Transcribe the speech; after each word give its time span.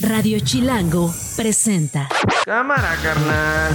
Radio 0.00 0.38
Chilango 0.38 1.12
presenta. 1.36 2.08
Cámara, 2.44 2.94
carnal. 3.02 3.74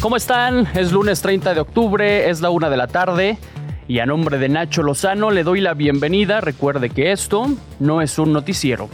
¿Cómo 0.00 0.16
están? 0.16 0.66
Es 0.74 0.90
lunes 0.90 1.22
30 1.22 1.54
de 1.54 1.60
octubre, 1.60 2.28
es 2.30 2.40
la 2.40 2.50
una 2.50 2.68
de 2.68 2.76
la 2.76 2.88
tarde. 2.88 3.38
Y 3.86 4.00
a 4.00 4.06
nombre 4.06 4.38
de 4.38 4.48
Nacho 4.48 4.82
Lozano 4.82 5.30
le 5.30 5.44
doy 5.44 5.60
la 5.60 5.74
bienvenida. 5.74 6.40
Recuerde 6.40 6.90
que 6.90 7.12
esto 7.12 7.48
no 7.78 8.02
es 8.02 8.18
un 8.18 8.32
noticiero. 8.32 8.88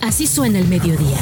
Así 0.00 0.28
suena 0.28 0.60
el 0.60 0.68
mediodía. 0.68 1.18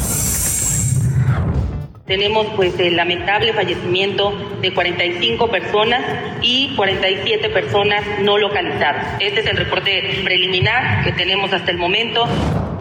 Tenemos 2.07 2.47
pues 2.57 2.77
el 2.81 2.97
lamentable 2.97 3.53
fallecimiento 3.53 4.33
de 4.61 4.75
45 4.75 5.49
personas 5.49 6.03
y 6.43 6.75
47 6.75 7.49
personas 7.51 8.03
no 8.23 8.39
localizadas. 8.39 9.21
Este 9.21 9.41
es 9.41 9.47
el 9.47 9.57
reporte 9.57 10.21
preliminar 10.25 11.05
que 11.05 11.13
tenemos 11.13 11.53
hasta 11.53 11.71
el 11.71 11.79
momento. 11.79 12.25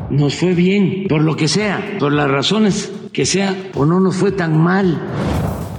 Nos 0.10 0.34
fue 0.34 0.56
bien, 0.56 1.06
por 1.08 1.22
lo 1.22 1.36
que 1.36 1.48
sea, 1.48 1.80
por 2.00 2.12
las 2.14 2.32
razones 2.32 2.92
que 3.14 3.28
sea, 3.28 3.56
o 3.76 3.86
no 3.86 4.00
nos 4.00 4.16
fue 4.16 4.32
tan 4.32 4.58
mal. 4.58 5.00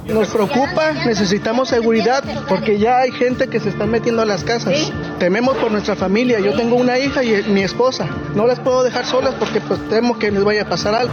Nos 0.07 0.29
preocupa, 0.29 0.93
necesitamos 1.05 1.69
seguridad 1.69 2.23
porque 2.49 2.79
ya 2.79 2.99
hay 3.01 3.11
gente 3.11 3.49
que 3.49 3.59
se 3.59 3.71
está 3.71 3.87
metiendo 3.87 4.23
a 4.23 4.25
las 4.25 4.45
casas. 4.45 4.93
Tememos 5.19 5.57
por 5.57 5.73
nuestra 5.73 5.97
familia. 5.97 6.39
Yo 6.39 6.55
tengo 6.55 6.77
una 6.77 6.97
hija 6.99 7.25
y 7.25 7.43
mi 7.49 7.63
esposa. 7.63 8.07
No 8.37 8.47
las 8.47 8.61
puedo 8.61 8.85
dejar 8.85 9.05
solas 9.05 9.35
porque 9.35 9.61
pues 9.61 9.81
temo 9.89 10.17
que 10.17 10.31
les 10.31 10.45
vaya 10.45 10.63
a 10.63 10.69
pasar 10.69 10.95
algo. 10.95 11.13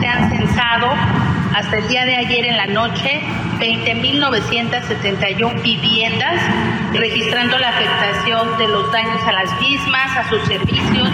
Se 0.00 0.06
han 0.06 0.28
censado 0.30 0.88
hasta 1.54 1.78
el 1.78 1.88
día 1.88 2.04
de 2.04 2.16
ayer 2.16 2.46
en 2.46 2.56
la 2.56 2.66
noche 2.66 3.20
20.971 3.58 5.62
viviendas, 5.62 6.40
registrando 6.92 7.58
la 7.58 7.68
afectación 7.68 8.58
de 8.58 8.68
los 8.68 8.90
daños 8.90 9.22
a 9.26 9.32
las 9.32 9.60
mismas, 9.60 10.16
a 10.16 10.28
sus 10.28 10.42
servicios, 10.44 11.08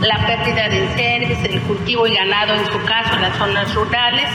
la 0.00 0.26
pérdida 0.26 0.68
de 0.68 0.84
enseres, 0.84 1.44
el 1.44 1.60
cultivo 1.62 2.06
y 2.06 2.14
ganado 2.14 2.54
en 2.54 2.66
su 2.66 2.82
caso 2.84 3.14
en 3.14 3.22
las 3.22 3.36
zonas 3.36 3.74
rurales. 3.74 4.28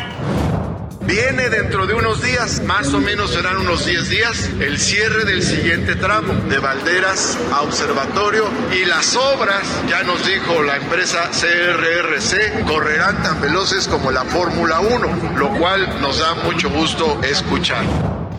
Viene 1.07 1.49
dentro 1.49 1.87
de 1.87 1.93
unos 1.93 2.21
días, 2.21 2.61
más 2.65 2.93
o 2.93 2.99
menos 2.99 3.31
serán 3.31 3.55
unos 3.55 3.85
10 3.85 4.09
días, 4.09 4.49
el 4.59 4.77
cierre 4.77 5.23
del 5.23 5.41
siguiente 5.41 5.95
tramo 5.95 6.33
de 6.49 6.59
Valderas 6.59 7.37
a 7.53 7.61
Observatorio 7.61 8.43
y 8.73 8.83
las 8.83 9.15
obras, 9.15 9.63
ya 9.87 10.03
nos 10.03 10.27
dijo 10.27 10.61
la 10.63 10.75
empresa 10.75 11.29
CRRC, 11.31 12.65
correrán 12.65 13.23
tan 13.23 13.39
veloces 13.39 13.87
como 13.87 14.11
la 14.11 14.25
Fórmula 14.25 14.81
1, 14.81 15.37
lo 15.37 15.49
cual 15.57 16.01
nos 16.01 16.19
da 16.19 16.35
mucho 16.43 16.69
gusto 16.69 17.17
escuchar. 17.23 17.85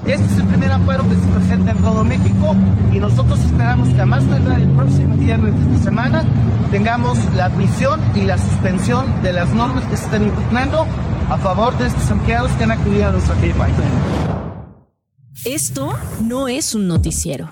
Este 0.05 0.42
primer 0.69 0.83
amparo 0.83 1.08
que 1.08 1.14
se 1.14 1.27
presenta 1.28 1.70
en 1.70 1.78
todo 1.78 2.05
México 2.05 2.55
y 2.92 2.98
nosotros 2.98 3.41
esperamos 3.41 3.88
que 3.88 4.00
a 4.02 4.06
más 4.06 4.24
tardar 4.27 4.61
el 4.61 4.69
próximo 4.72 5.16
viernes 5.16 5.55
de 5.55 5.74
esta 5.74 5.84
semana 5.84 6.24
tengamos 6.70 7.19
la 7.34 7.47
admisión 7.47 8.00
y 8.14 8.22
la 8.22 8.36
suspensión 8.36 9.22
de 9.22 9.33
las 9.33 9.48
normas 9.55 9.84
que 9.86 9.96
se 9.96 10.05
están 10.05 10.24
impugnando 10.24 10.86
a 11.30 11.39
favor 11.39 11.77
de 11.78 11.86
estos 11.86 12.11
empleados 12.11 12.50
que 12.52 12.64
han 12.64 12.72
acudido 12.72 13.08
a 13.08 13.12
nuestra 13.12 13.34
país. 13.34 13.74
Esto 15.46 15.94
no 16.22 16.48
es 16.48 16.74
un 16.74 16.86
noticiero. 16.86 17.48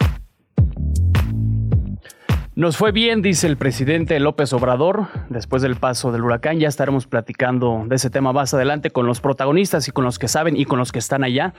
Nos 2.55 2.77
fue 2.77 2.93
bien, 2.93 3.23
dice 3.23 3.47
el 3.47 3.57
presidente 3.57 4.19
López 4.21 4.53
Obrador, 4.53 5.09
después 5.31 5.63
del 5.63 5.77
paso 5.77 6.13
del 6.13 6.23
huracán. 6.23 6.59
Ya 6.59 6.69
estaremos 6.69 7.07
platicando 7.07 7.85
de 7.87 7.97
ese 7.97 8.11
tema 8.11 8.33
más 8.33 8.53
adelante 8.53 8.91
con 8.91 9.07
los 9.07 9.21
protagonistas 9.21 9.89
y 9.89 9.91
con 9.91 10.05
los 10.05 10.19
que 10.19 10.29
saben 10.29 10.57
y 10.57 10.65
con 10.65 10.79
los 10.79 10.93
que 10.93 10.99
están 10.99 11.23
allá. 11.25 11.55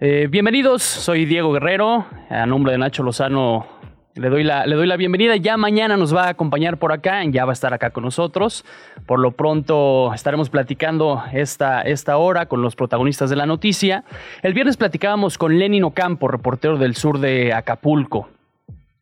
Eh, 0.00 0.28
bienvenidos, 0.30 0.82
soy 0.82 1.24
Diego 1.24 1.52
Guerrero, 1.52 2.06
a 2.30 2.46
nombre 2.46 2.72
de 2.72 2.78
Nacho 2.78 3.02
Lozano 3.02 3.78
le 4.18 4.30
doy, 4.30 4.42
la, 4.42 4.66
le 4.66 4.74
doy 4.74 4.86
la 4.86 4.96
bienvenida. 4.96 5.36
Ya 5.36 5.56
mañana 5.56 5.96
nos 5.96 6.14
va 6.14 6.24
a 6.24 6.28
acompañar 6.30 6.78
por 6.78 6.92
acá, 6.92 7.22
ya 7.24 7.44
va 7.44 7.52
a 7.52 7.54
estar 7.54 7.72
acá 7.72 7.90
con 7.90 8.04
nosotros. 8.04 8.64
Por 9.06 9.20
lo 9.20 9.32
pronto 9.32 10.12
estaremos 10.12 10.50
platicando 10.50 11.22
esta, 11.32 11.82
esta 11.82 12.16
hora 12.16 12.46
con 12.46 12.60
los 12.60 12.74
protagonistas 12.74 13.30
de 13.30 13.36
la 13.36 13.46
noticia. 13.46 14.04
El 14.42 14.54
viernes 14.54 14.76
platicábamos 14.76 15.38
con 15.38 15.58
Lenin 15.58 15.84
Ocampo, 15.84 16.28
reportero 16.28 16.78
del 16.78 16.96
sur 16.96 17.20
de 17.20 17.52
Acapulco. 17.52 18.28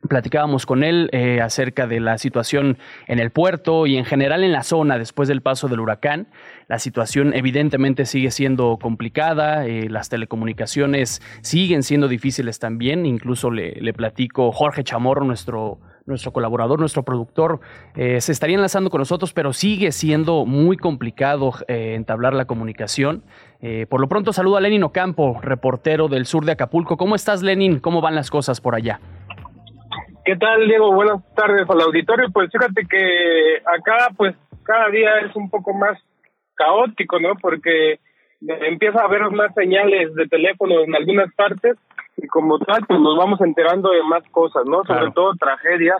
Platicábamos 0.06 0.66
con 0.66 0.84
él 0.84 1.08
eh, 1.12 1.40
acerca 1.40 1.86
de 1.86 1.98
la 1.98 2.18
situación 2.18 2.78
en 3.08 3.18
el 3.18 3.30
puerto 3.30 3.86
y 3.86 3.96
en 3.96 4.04
general 4.04 4.44
en 4.44 4.52
la 4.52 4.62
zona 4.62 4.98
después 4.98 5.28
del 5.28 5.40
paso 5.40 5.66
del 5.68 5.80
huracán. 5.80 6.28
La 6.68 6.78
situación 6.78 7.32
evidentemente 7.32 8.06
sigue 8.06 8.30
siendo 8.30 8.78
complicada, 8.80 9.66
eh, 9.66 9.88
las 9.88 10.08
telecomunicaciones 10.08 11.22
siguen 11.40 11.82
siendo 11.82 12.08
difíciles 12.08 12.58
también, 12.58 13.06
incluso 13.06 13.50
le, 13.50 13.72
le 13.80 13.92
platico 13.92 14.50
Jorge 14.50 14.82
Chamorro, 14.82 15.24
nuestro, 15.24 15.78
nuestro 16.06 16.32
colaborador, 16.32 16.78
nuestro 16.78 17.02
productor, 17.02 17.60
eh, 17.96 18.20
se 18.20 18.32
estaría 18.32 18.56
enlazando 18.56 18.90
con 18.90 19.00
nosotros, 19.00 19.32
pero 19.32 19.52
sigue 19.52 19.92
siendo 19.92 20.46
muy 20.46 20.76
complicado 20.76 21.52
eh, 21.68 21.94
entablar 21.94 22.32
la 22.32 22.46
comunicación. 22.46 23.24
Eh, 23.60 23.86
por 23.88 24.00
lo 24.00 24.08
pronto 24.08 24.32
saludo 24.32 24.56
a 24.56 24.60
Lenin 24.60 24.84
Ocampo, 24.84 25.40
reportero 25.42 26.08
del 26.08 26.26
sur 26.26 26.44
de 26.44 26.52
Acapulco. 26.52 26.96
¿Cómo 26.96 27.14
estás, 27.16 27.42
Lenin? 27.42 27.80
¿Cómo 27.80 28.00
van 28.00 28.14
las 28.14 28.30
cosas 28.30 28.60
por 28.60 28.74
allá? 28.74 29.00
¿Qué 30.24 30.36
tal, 30.36 30.66
Diego? 30.66 30.92
Buenas 30.92 31.22
tardes 31.34 31.68
al 31.68 31.80
auditorio. 31.80 32.30
Pues 32.32 32.50
fíjate 32.50 32.86
que 32.88 33.56
acá, 33.58 34.10
pues 34.16 34.34
cada 34.62 34.88
día 34.90 35.18
es 35.28 35.34
un 35.36 35.50
poco 35.50 35.72
más 35.72 35.98
caótico, 36.56 37.20
¿no? 37.20 37.34
Porque 37.40 37.98
empieza 38.40 39.00
a 39.00 39.04
haber 39.04 39.30
más 39.30 39.54
señales 39.54 40.14
de 40.14 40.26
teléfono 40.26 40.80
en 40.80 40.94
algunas 40.94 41.32
partes 41.34 41.76
y 42.16 42.26
como 42.26 42.58
tal, 42.58 42.84
pues 42.86 43.00
nos 43.00 43.16
vamos 43.16 43.40
enterando 43.40 43.90
de 43.90 44.02
más 44.02 44.24
cosas, 44.30 44.64
¿no? 44.66 44.84
Sobre 44.84 45.10
todo 45.12 45.34
tragedias, 45.34 45.98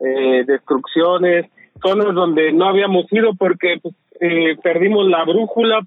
eh, 0.00 0.44
destrucciones, 0.46 1.46
zonas 1.82 2.14
donde 2.14 2.52
no 2.52 2.68
habíamos 2.68 3.06
ido 3.12 3.34
porque 3.34 3.78
pues, 3.82 3.94
eh, 4.20 4.56
perdimos 4.62 5.06
la 5.06 5.24
brújula 5.24 5.80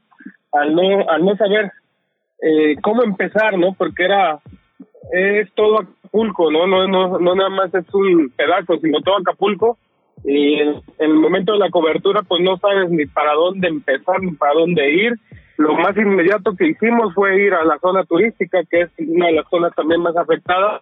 al 0.54 0.76
no 0.76 1.10
al 1.10 1.26
no 1.26 1.36
saber 1.36 1.72
eh, 2.42 2.76
cómo 2.82 3.04
empezar, 3.04 3.58
¿no? 3.58 3.74
Porque 3.74 4.06
era 4.06 4.40
es 5.12 5.52
todo 5.54 5.80
Acapulco, 5.80 6.52
¿no? 6.52 6.68
No, 6.68 6.88
no, 6.88 7.20
no 7.20 7.36
nada 7.36 7.50
más 7.50 7.74
es 7.74 7.94
un 7.94 8.32
pedazo, 8.36 8.78
sino 8.78 9.02
todo 9.02 9.18
Acapulco. 9.18 9.78
Y 10.24 10.56
en, 10.56 10.82
el 11.00 11.14
momento 11.16 11.54
de 11.54 11.60
la 11.60 11.70
cobertura, 11.70 12.22
pues 12.22 12.42
no 12.42 12.58
sabes 12.58 12.90
ni 12.90 13.06
para 13.06 13.34
dónde 13.34 13.68
empezar, 13.68 14.22
ni 14.22 14.32
para 14.32 14.54
dónde 14.54 14.90
ir. 14.92 15.14
Lo 15.58 15.74
más 15.76 15.96
inmediato 15.98 16.56
que 16.56 16.68
hicimos 16.68 17.14
fue 17.14 17.42
ir 17.42 17.54
a 17.54 17.64
la 17.64 17.78
zona 17.80 18.04
turística, 18.04 18.64
que 18.70 18.82
es 18.82 18.90
una 19.00 19.28
de 19.28 19.34
las 19.34 19.50
zonas 19.50 19.74
también 19.76 20.02
más 20.02 20.16
afectadas, 20.16 20.82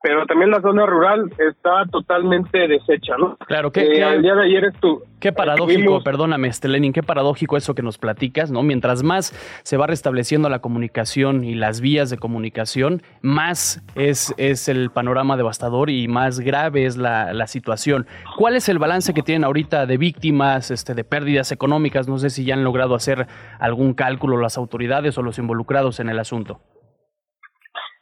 pero 0.00 0.26
también 0.26 0.50
la 0.50 0.60
zona 0.60 0.86
rural 0.86 1.30
está 1.38 1.84
totalmente 1.90 2.68
deshecha, 2.68 3.16
¿no? 3.18 3.36
Claro, 3.46 3.72
que 3.72 3.80
eh, 3.80 4.04
al 4.04 4.22
día 4.22 4.34
de 4.34 4.44
ayer 4.44 4.64
estuvo. 4.66 5.02
Qué 5.18 5.32
paradójico, 5.32 6.04
perdóname, 6.04 6.46
este 6.46 6.68
Lenin, 6.68 6.92
qué 6.92 7.02
paradójico 7.02 7.56
eso 7.56 7.74
que 7.74 7.82
nos 7.82 7.98
platicas, 7.98 8.52
¿no? 8.52 8.62
Mientras 8.62 9.02
más 9.02 9.34
se 9.64 9.76
va 9.76 9.88
restableciendo 9.88 10.48
la 10.48 10.60
comunicación 10.60 11.42
y 11.42 11.54
las 11.54 11.80
vías 11.80 12.10
de 12.10 12.18
comunicación, 12.18 13.02
más 13.20 13.82
es, 13.96 14.32
es 14.36 14.68
el 14.68 14.90
panorama 14.90 15.36
devastador 15.36 15.90
y 15.90 16.06
más 16.06 16.38
grave 16.38 16.86
es 16.86 16.96
la, 16.96 17.32
la 17.32 17.48
situación. 17.48 18.06
¿Cuál 18.36 18.54
es 18.54 18.68
el 18.68 18.78
balance 18.78 19.12
que 19.12 19.22
tienen 19.22 19.42
ahorita 19.42 19.86
de 19.86 19.96
víctimas, 19.96 20.70
este, 20.70 20.94
de 20.94 21.02
pérdidas 21.02 21.50
económicas? 21.50 22.06
No 22.06 22.18
sé 22.18 22.30
si 22.30 22.44
ya 22.44 22.54
han 22.54 22.62
logrado 22.62 22.94
hacer 22.94 23.26
algún 23.58 23.94
cálculo 23.94 24.36
las 24.36 24.56
autoridades 24.56 25.18
o 25.18 25.22
los 25.22 25.38
involucrados 25.38 25.98
en 25.98 26.08
el 26.08 26.20
asunto. 26.20 26.60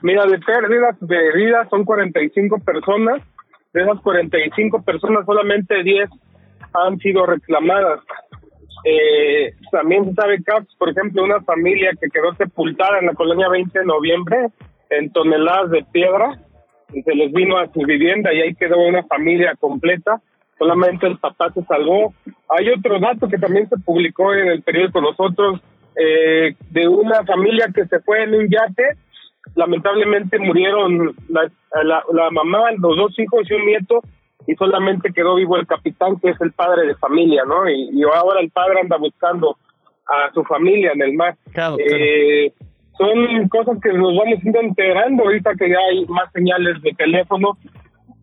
Mira, 0.03 0.27
de 0.27 0.39
pérdidas 0.39 0.97
de 1.01 1.33
vidas 1.33 1.69
son 1.71 1.84
45 1.84 2.59
personas. 2.61 3.23
De 3.73 3.83
esas 3.83 4.01
45 4.01 4.83
personas, 4.83 5.27
solamente 5.27 5.83
10 5.83 6.09
han 6.73 6.99
sido 6.99 7.27
reclamadas. 7.27 8.01
Eh, 8.85 9.55
también 9.73 10.05
se 10.05 10.15
sabe 10.15 10.43
casos, 10.43 10.75
por 10.79 10.91
ejemplo, 10.91 11.25
una 11.25 11.41
familia 11.43 11.91
que 12.01 12.09
quedó 12.09 12.35
sepultada 12.35 12.99
en 13.01 13.06
la 13.06 13.15
colonia 13.15 13.49
20 13.49 13.79
de 13.79 13.85
noviembre 13.85 14.49
en 14.91 15.11
toneladas 15.11 15.71
de 15.71 15.85
piedra 15.93 16.39
y 16.93 17.03
se 17.03 17.15
les 17.15 17.32
vino 17.32 17.59
a 17.59 17.67
su 17.73 17.81
vivienda 17.81 18.32
y 18.32 18.43
ahí 18.43 18.55
quedó 18.55 18.79
una 18.79 19.03
familia 19.05 19.55
completa. 19.59 20.20
Solamente 20.59 21.06
el 21.06 21.19
papá 21.19 21.50
se 21.53 21.62
salvó. 21.65 22.15
Hay 22.49 22.70
otro 22.70 22.99
dato 23.00 23.29
que 23.29 23.38
también 23.38 23.69
se 23.69 23.76
publicó 23.79 24.32
en 24.32 24.49
el 24.49 24.62
periódico 24.62 25.00
Nosotros 25.00 25.61
eh, 25.97 26.55
de 26.70 26.88
una 26.88 27.25
familia 27.25 27.69
que 27.75 27.87
se 27.87 28.00
fue 28.00 28.23
en 28.23 28.35
un 28.35 28.49
yate 28.49 28.97
lamentablemente 29.54 30.38
murieron 30.38 31.14
la, 31.28 31.50
la, 31.82 32.02
la, 32.12 32.31
mamá, 32.31 32.72
los 32.78 32.96
dos 32.96 33.19
hijos 33.19 33.48
y 33.50 33.54
un 33.54 33.66
nieto, 33.66 34.00
y 34.46 34.54
solamente 34.54 35.12
quedó 35.12 35.34
vivo 35.34 35.56
el 35.56 35.66
capitán, 35.66 36.19
que 36.20 36.31
es 36.31 36.40
el 36.40 36.52
padre 36.52 36.87
de 36.87 36.94
familia, 36.96 37.43
¿no? 37.46 37.69
Y, 37.69 37.90
y 37.93 38.02
ahora 38.02 38.40
el 38.40 38.50
padre 38.50 38.81
anda 38.81 38.96
buscando 38.96 39.56
a 40.06 40.32
su 40.32 40.44
familia 40.44 40.93
en 40.93 41.02
el 41.02 41.14
mar. 41.14 41.37
Claro, 41.52 41.76
eh, 41.78 42.52
son 42.96 43.48
cosas 43.48 43.78
que 43.82 43.93
nos 43.93 44.16
vamos 44.16 44.44
ir 44.44 44.56
enterando 44.56 45.25
ahorita 45.25 45.54
que 45.58 45.69
ya 45.69 45.78
hay 45.90 46.06
más 46.06 46.31
señales 46.32 46.81
de 46.82 46.93
teléfono, 46.93 47.58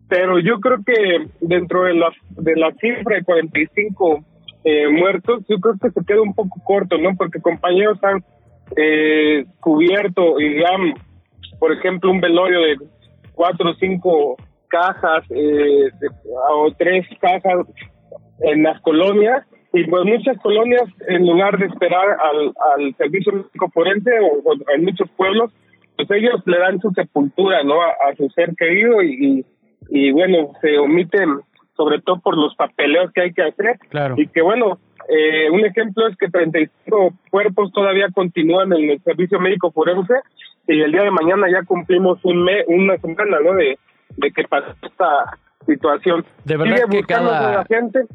pero 0.08 0.38
yo 0.38 0.58
creo 0.60 0.78
que 0.84 1.26
dentro 1.40 1.84
de 1.84 1.94
la, 1.94 2.10
de 2.30 2.56
la 2.56 2.72
cifra 2.72 3.16
de 3.16 3.24
45 3.24 4.24
eh, 4.64 4.88
muertos, 4.88 5.44
yo 5.48 5.58
creo 5.58 5.74
que 5.80 5.90
se 5.90 6.04
queda 6.06 6.22
un 6.22 6.34
poco 6.34 6.60
corto, 6.64 6.98
¿no? 6.98 7.14
Porque 7.16 7.40
compañeros 7.40 8.02
han 8.02 8.24
eh, 8.76 9.44
cubierto 9.60 10.40
y 10.40 10.62
han 10.64 10.94
por 11.64 11.72
ejemplo, 11.72 12.10
un 12.10 12.20
velorio 12.20 12.60
de 12.60 12.76
cuatro 13.32 13.70
o 13.70 13.74
cinco 13.76 14.36
cajas 14.68 15.24
eh, 15.30 15.88
o 16.50 16.70
tres 16.76 17.06
cajas 17.18 17.66
en 18.40 18.64
las 18.64 18.78
colonias 18.82 19.46
y 19.72 19.84
pues 19.84 20.04
muchas 20.04 20.36
colonias 20.42 20.82
en 21.08 21.26
lugar 21.26 21.56
de 21.56 21.64
esperar 21.64 22.18
al, 22.20 22.52
al 22.76 22.94
servicio 22.96 23.32
médico 23.32 23.70
forense 23.72 24.10
o, 24.20 24.52
en 24.74 24.84
muchos 24.84 25.08
pueblos 25.16 25.52
pues 25.96 26.10
ellos 26.10 26.42
le 26.44 26.58
dan 26.58 26.80
su 26.80 26.90
sepultura 26.90 27.62
no 27.62 27.80
a, 27.80 28.14
su 28.18 28.28
ser 28.28 28.54
querido 28.56 29.02
y, 29.02 29.46
y, 29.88 30.12
bueno 30.12 30.52
se 30.60 30.76
omiten 30.76 31.40
sobre 31.78 32.02
todo 32.02 32.20
por 32.20 32.36
los 32.36 32.54
papeleos 32.56 33.10
que 33.12 33.22
hay 33.22 33.32
que 33.32 33.42
hacer. 33.42 33.78
Y 34.18 34.26
que 34.26 34.42
bueno 34.42 34.80
eh, 35.08 35.50
un 35.50 35.64
ejemplo 35.64 36.08
es 36.08 36.16
que 36.18 36.28
35 36.28 37.14
cuerpos 37.30 37.72
todavía 37.72 38.08
continúan 38.14 38.72
en 38.74 38.90
el 38.90 39.02
servicio 39.02 39.40
médico 39.40 39.70
forense 39.70 40.14
y 40.66 40.80
el 40.80 40.92
día 40.92 41.02
de 41.02 41.10
mañana 41.10 41.46
ya 41.50 41.64
cumplimos 41.66 42.18
un 42.24 42.44
mes, 42.44 42.64
una 42.68 42.96
semana, 42.98 43.38
¿no? 43.44 43.54
De, 43.54 43.78
de 44.16 44.30
que 44.30 44.44
pasó 44.44 44.74
esta 44.82 45.38
situación. 45.66 46.24
De 46.44 46.56
verdad 46.56 46.88
que 46.90 47.02
cada, 47.04 47.64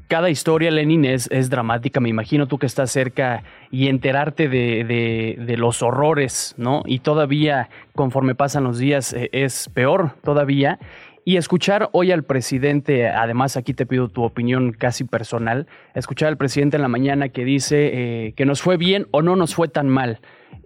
cada 0.07 0.30
historia, 0.30 0.69
Lenin, 0.72 1.06
es, 1.06 1.28
es 1.31 1.50
dramática. 1.50 2.00
Me 2.00 2.10
imagino 2.10 2.48
tú 2.48 2.57
que 2.57 2.66
estás 2.66 2.92
cerca 2.92 3.44
y 3.72 3.88
enterarte 3.88 4.48
de, 4.48 4.84
de, 4.84 5.36
de 5.40 5.57
los 5.57 5.81
horrores, 5.81 6.54
¿no? 6.57 6.84
Y 6.86 7.00
todavía, 7.00 7.69
conforme 7.96 8.36
pasan 8.36 8.63
los 8.63 8.78
días, 8.78 9.13
eh, 9.13 9.30
es 9.31 9.69
peor 9.69 10.12
todavía. 10.24 10.80
Y 11.25 11.38
escuchar 11.38 11.89
hoy 11.92 12.12
al 12.12 12.24
presidente, 12.24 13.07
además 13.07 13.57
aquí 13.57 13.74
te 13.74 13.86
pido 13.86 14.10
tu 14.10 14.24
opinión 14.24 14.71
casi 14.71 15.04
personal, 15.04 15.68
escuchar 15.94 16.30
al 16.30 16.38
presidente 16.38 16.77
en 16.77 16.81
la 16.81 16.88
mañana 16.88 17.30
que 17.30 17.45
dice 17.45 17.92
eh, 17.94 18.33
que 18.36 18.45
nos 18.45 18.62
fue 18.62 18.77
bien 18.77 19.07
o 19.12 19.21
no 19.21 19.36
nos 19.36 19.56
fue 19.56 19.68
tan 19.68 19.89
mal. 19.89 20.19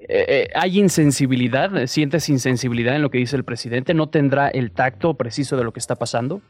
Eh, 0.07 0.25
eh, 0.27 0.47
¿Hay 0.55 0.79
insensibilidad? 0.79 1.85
¿Sientes 1.87 2.29
insensibilidad 2.29 2.95
en 2.95 3.01
lo 3.01 3.09
que 3.09 3.17
dice 3.17 3.35
el 3.35 3.43
presidente? 3.43 3.93
¿No 3.93 4.07
tendrá 4.07 4.49
el 4.49 4.71
tacto 4.71 5.15
preciso 5.15 5.57
de 5.57 5.63
lo 5.63 5.71
que 5.71 5.79
está 5.79 5.95
pasando? 5.95 6.41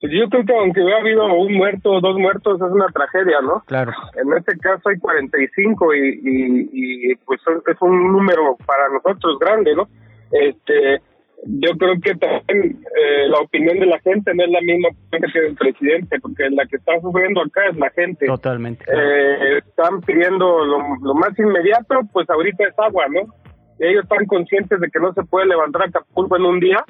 Pues 0.00 0.12
yo 0.14 0.28
creo 0.30 0.44
que 0.46 0.54
aunque 0.54 0.80
hubiera 0.80 1.00
habido 1.00 1.26
un 1.34 1.52
muerto 1.52 1.90
o 1.92 2.00
dos 2.00 2.18
muertos 2.18 2.56
es 2.56 2.72
una 2.72 2.86
tragedia, 2.86 3.42
¿no? 3.42 3.62
Claro. 3.66 3.92
En 4.14 4.32
este 4.36 4.56
caso 4.58 4.88
hay 4.88 4.98
45 4.98 5.94
y, 5.94 5.98
y, 5.98 7.12
y 7.12 7.14
pues 7.26 7.40
es 7.70 7.76
un 7.82 8.10
número 8.10 8.56
para 8.66 8.88
nosotros 8.88 9.38
grande, 9.38 9.74
¿no? 9.74 9.88
Este, 10.32 11.02
yo 11.46 11.70
creo 11.78 11.94
que 12.02 12.14
también 12.16 12.82
eh, 13.00 13.28
la 13.28 13.40
opinión 13.40 13.78
de 13.78 13.86
la 13.86 13.98
gente 14.00 14.34
no 14.34 14.44
es 14.44 14.50
la 14.50 14.60
misma 14.60 14.88
que 15.10 15.18
tiene 15.32 15.48
el 15.48 15.54
presidente, 15.54 16.20
porque 16.20 16.50
la 16.50 16.66
que 16.66 16.76
está 16.76 17.00
sufriendo 17.00 17.40
acá 17.40 17.66
es 17.70 17.76
la 17.76 17.90
gente. 17.90 18.26
Totalmente. 18.26 18.84
Eh, 18.92 19.58
están 19.58 20.00
pidiendo 20.02 20.64
lo, 20.64 21.14
más 21.14 21.38
inmediato, 21.38 22.00
pues 22.12 22.28
ahorita 22.28 22.64
es 22.64 22.78
agua, 22.78 23.06
¿no? 23.08 23.32
ellos 23.78 24.02
están 24.02 24.26
conscientes 24.26 24.78
de 24.78 24.90
que 24.90 25.00
no 25.00 25.14
se 25.14 25.22
puede 25.22 25.46
levantar 25.46 25.84
Acapulco 25.84 26.36
en 26.36 26.44
un 26.44 26.60
día, 26.60 26.84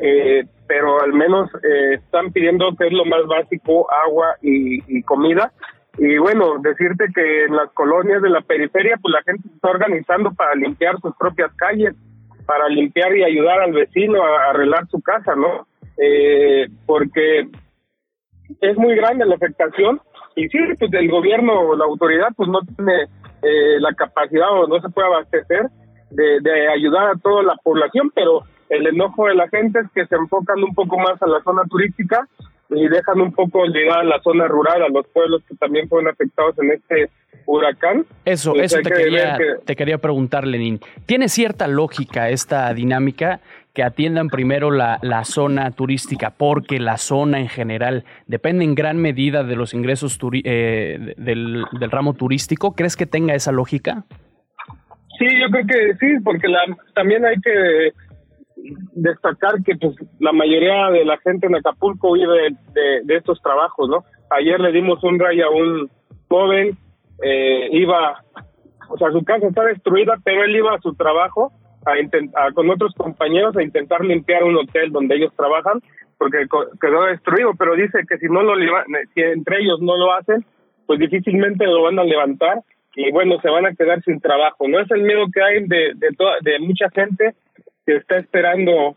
eh, 0.00 0.44
pero 0.66 1.02
al 1.02 1.12
menos 1.12 1.50
están 1.62 2.32
pidiendo 2.32 2.74
que 2.74 2.86
es 2.86 2.92
lo 2.92 3.04
más 3.04 3.26
básico, 3.26 3.86
agua 4.06 4.36
y, 4.40 5.02
comida. 5.02 5.52
Y 5.98 6.16
bueno, 6.16 6.56
decirte 6.62 7.04
que 7.14 7.44
en 7.44 7.54
las 7.54 7.70
colonias 7.72 8.22
de 8.22 8.30
la 8.30 8.40
periferia, 8.40 8.96
pues 9.02 9.12
la 9.12 9.22
gente 9.24 9.46
se 9.46 9.54
está 9.54 9.68
organizando 9.68 10.32
para 10.32 10.54
limpiar 10.54 10.98
sus 11.02 11.14
propias 11.16 11.52
calles 11.56 11.94
para 12.50 12.68
limpiar 12.68 13.16
y 13.16 13.22
ayudar 13.22 13.60
al 13.60 13.72
vecino 13.72 14.24
a 14.24 14.50
arreglar 14.50 14.84
su 14.88 15.00
casa, 15.00 15.36
¿no? 15.36 15.68
Eh, 15.96 16.66
porque 16.84 17.48
es 18.60 18.76
muy 18.76 18.96
grande 18.96 19.24
la 19.24 19.36
afectación 19.36 20.00
y 20.34 20.48
sí, 20.48 20.58
pues 20.76 20.92
el 20.94 21.08
gobierno 21.08 21.60
o 21.60 21.76
la 21.76 21.84
autoridad 21.84 22.30
pues 22.34 22.48
no 22.48 22.58
tiene 22.62 23.04
eh, 23.42 23.78
la 23.78 23.94
capacidad 23.94 24.50
o 24.50 24.66
no 24.66 24.80
se 24.80 24.88
puede 24.88 25.06
abastecer 25.06 25.68
de, 26.10 26.40
de 26.40 26.68
ayudar 26.70 27.10
a 27.10 27.18
toda 27.22 27.44
la 27.44 27.54
población, 27.62 28.10
pero 28.16 28.42
el 28.68 28.84
enojo 28.84 29.28
de 29.28 29.36
la 29.36 29.48
gente 29.48 29.78
es 29.78 29.86
que 29.94 30.06
se 30.06 30.16
enfocan 30.16 30.60
un 30.60 30.74
poco 30.74 30.98
más 30.98 31.22
a 31.22 31.28
la 31.28 31.40
zona 31.44 31.62
turística 31.70 32.26
y 32.70 32.88
dejan 32.88 33.20
un 33.20 33.32
poco 33.32 33.64
llegar 33.66 34.00
a 34.00 34.04
la 34.04 34.20
zona 34.20 34.46
rural, 34.46 34.82
a 34.82 34.88
los 34.88 35.06
pueblos 35.08 35.42
que 35.48 35.54
también 35.56 35.88
fueron 35.88 36.12
afectados 36.12 36.58
en 36.58 36.72
este 36.72 37.10
huracán. 37.46 38.06
Eso, 38.24 38.52
pues 38.52 38.72
eso 38.72 38.82
te 38.82 38.90
quería, 38.90 39.38
te 39.64 39.76
quería 39.76 39.98
preguntar, 39.98 40.46
Lenín. 40.46 40.80
¿Tiene 41.06 41.28
cierta 41.28 41.66
lógica 41.66 42.28
esta 42.28 42.72
dinámica 42.74 43.40
que 43.74 43.82
atiendan 43.82 44.28
primero 44.28 44.70
la, 44.70 44.98
la, 45.02 45.24
zona 45.24 45.70
turística, 45.70 46.30
porque 46.30 46.80
la 46.80 46.96
zona 46.96 47.38
en 47.38 47.48
general 47.48 48.04
depende 48.26 48.64
en 48.64 48.74
gran 48.74 48.98
medida 48.98 49.44
de 49.44 49.56
los 49.56 49.74
ingresos 49.74 50.18
eh, 50.44 51.14
del, 51.16 51.64
del, 51.78 51.90
ramo 51.90 52.14
turístico? 52.14 52.74
¿Crees 52.74 52.96
que 52.96 53.06
tenga 53.06 53.34
esa 53.34 53.52
lógica? 53.52 54.04
Sí, 55.18 55.26
yo 55.40 55.50
creo 55.50 55.66
que 55.66 55.94
sí, 56.00 56.20
porque 56.24 56.48
la, 56.48 56.60
también 56.94 57.24
hay 57.24 57.36
que 57.40 57.92
destacar 58.92 59.62
que 59.64 59.76
pues 59.76 59.96
la 60.18 60.32
mayoría 60.32 60.90
de 60.90 61.04
la 61.04 61.18
gente 61.18 61.46
en 61.46 61.56
Acapulco 61.56 62.12
vive 62.12 62.50
de, 62.74 63.16
estos 63.16 63.40
trabajos, 63.42 63.88
¿no? 63.88 64.04
Ayer 64.30 64.60
le 64.60 64.72
dimos 64.72 65.02
un 65.02 65.18
rayo 65.18 65.46
a 65.46 65.50
un 65.50 65.90
joven 66.28 66.76
eh, 67.22 67.68
iba, 67.72 68.22
o 68.88 68.96
sea, 68.96 69.10
su 69.10 69.22
casa 69.24 69.46
está 69.46 69.64
destruida, 69.64 70.16
pero 70.24 70.44
él 70.44 70.56
iba 70.56 70.74
a 70.74 70.80
su 70.80 70.94
trabajo 70.94 71.52
a, 71.84 72.52
con 72.52 72.70
otros 72.70 72.94
compañeros 72.94 73.56
a 73.56 73.62
intentar 73.62 74.04
limpiar 74.04 74.44
un 74.44 74.56
hotel 74.56 74.92
donde 74.92 75.16
ellos 75.16 75.32
trabajan 75.36 75.80
porque 76.18 76.46
quedó 76.80 77.04
destruido, 77.04 77.52
pero 77.58 77.74
dice 77.74 78.00
que 78.06 78.18
si 78.18 78.26
no 78.26 78.42
lo 78.42 78.54
si 79.14 79.22
entre 79.22 79.62
ellos 79.62 79.80
no 79.80 79.96
lo 79.96 80.12
hacen, 80.12 80.44
pues 80.86 80.98
difícilmente 80.98 81.64
lo 81.64 81.82
van 81.82 81.98
a 81.98 82.04
levantar 82.04 82.62
y 82.94 83.10
bueno, 83.10 83.40
se 83.40 83.48
van 83.48 83.64
a 83.64 83.74
quedar 83.74 84.02
sin 84.02 84.20
trabajo. 84.20 84.68
No 84.68 84.80
es 84.80 84.90
el 84.90 85.02
miedo 85.02 85.24
que 85.32 85.42
hay 85.42 85.66
de 85.66 85.92
de, 85.94 86.08
toda, 86.18 86.34
de 86.42 86.58
mucha 86.58 86.90
gente 86.90 87.34
que 87.86 87.96
está 87.96 88.18
esperando 88.18 88.96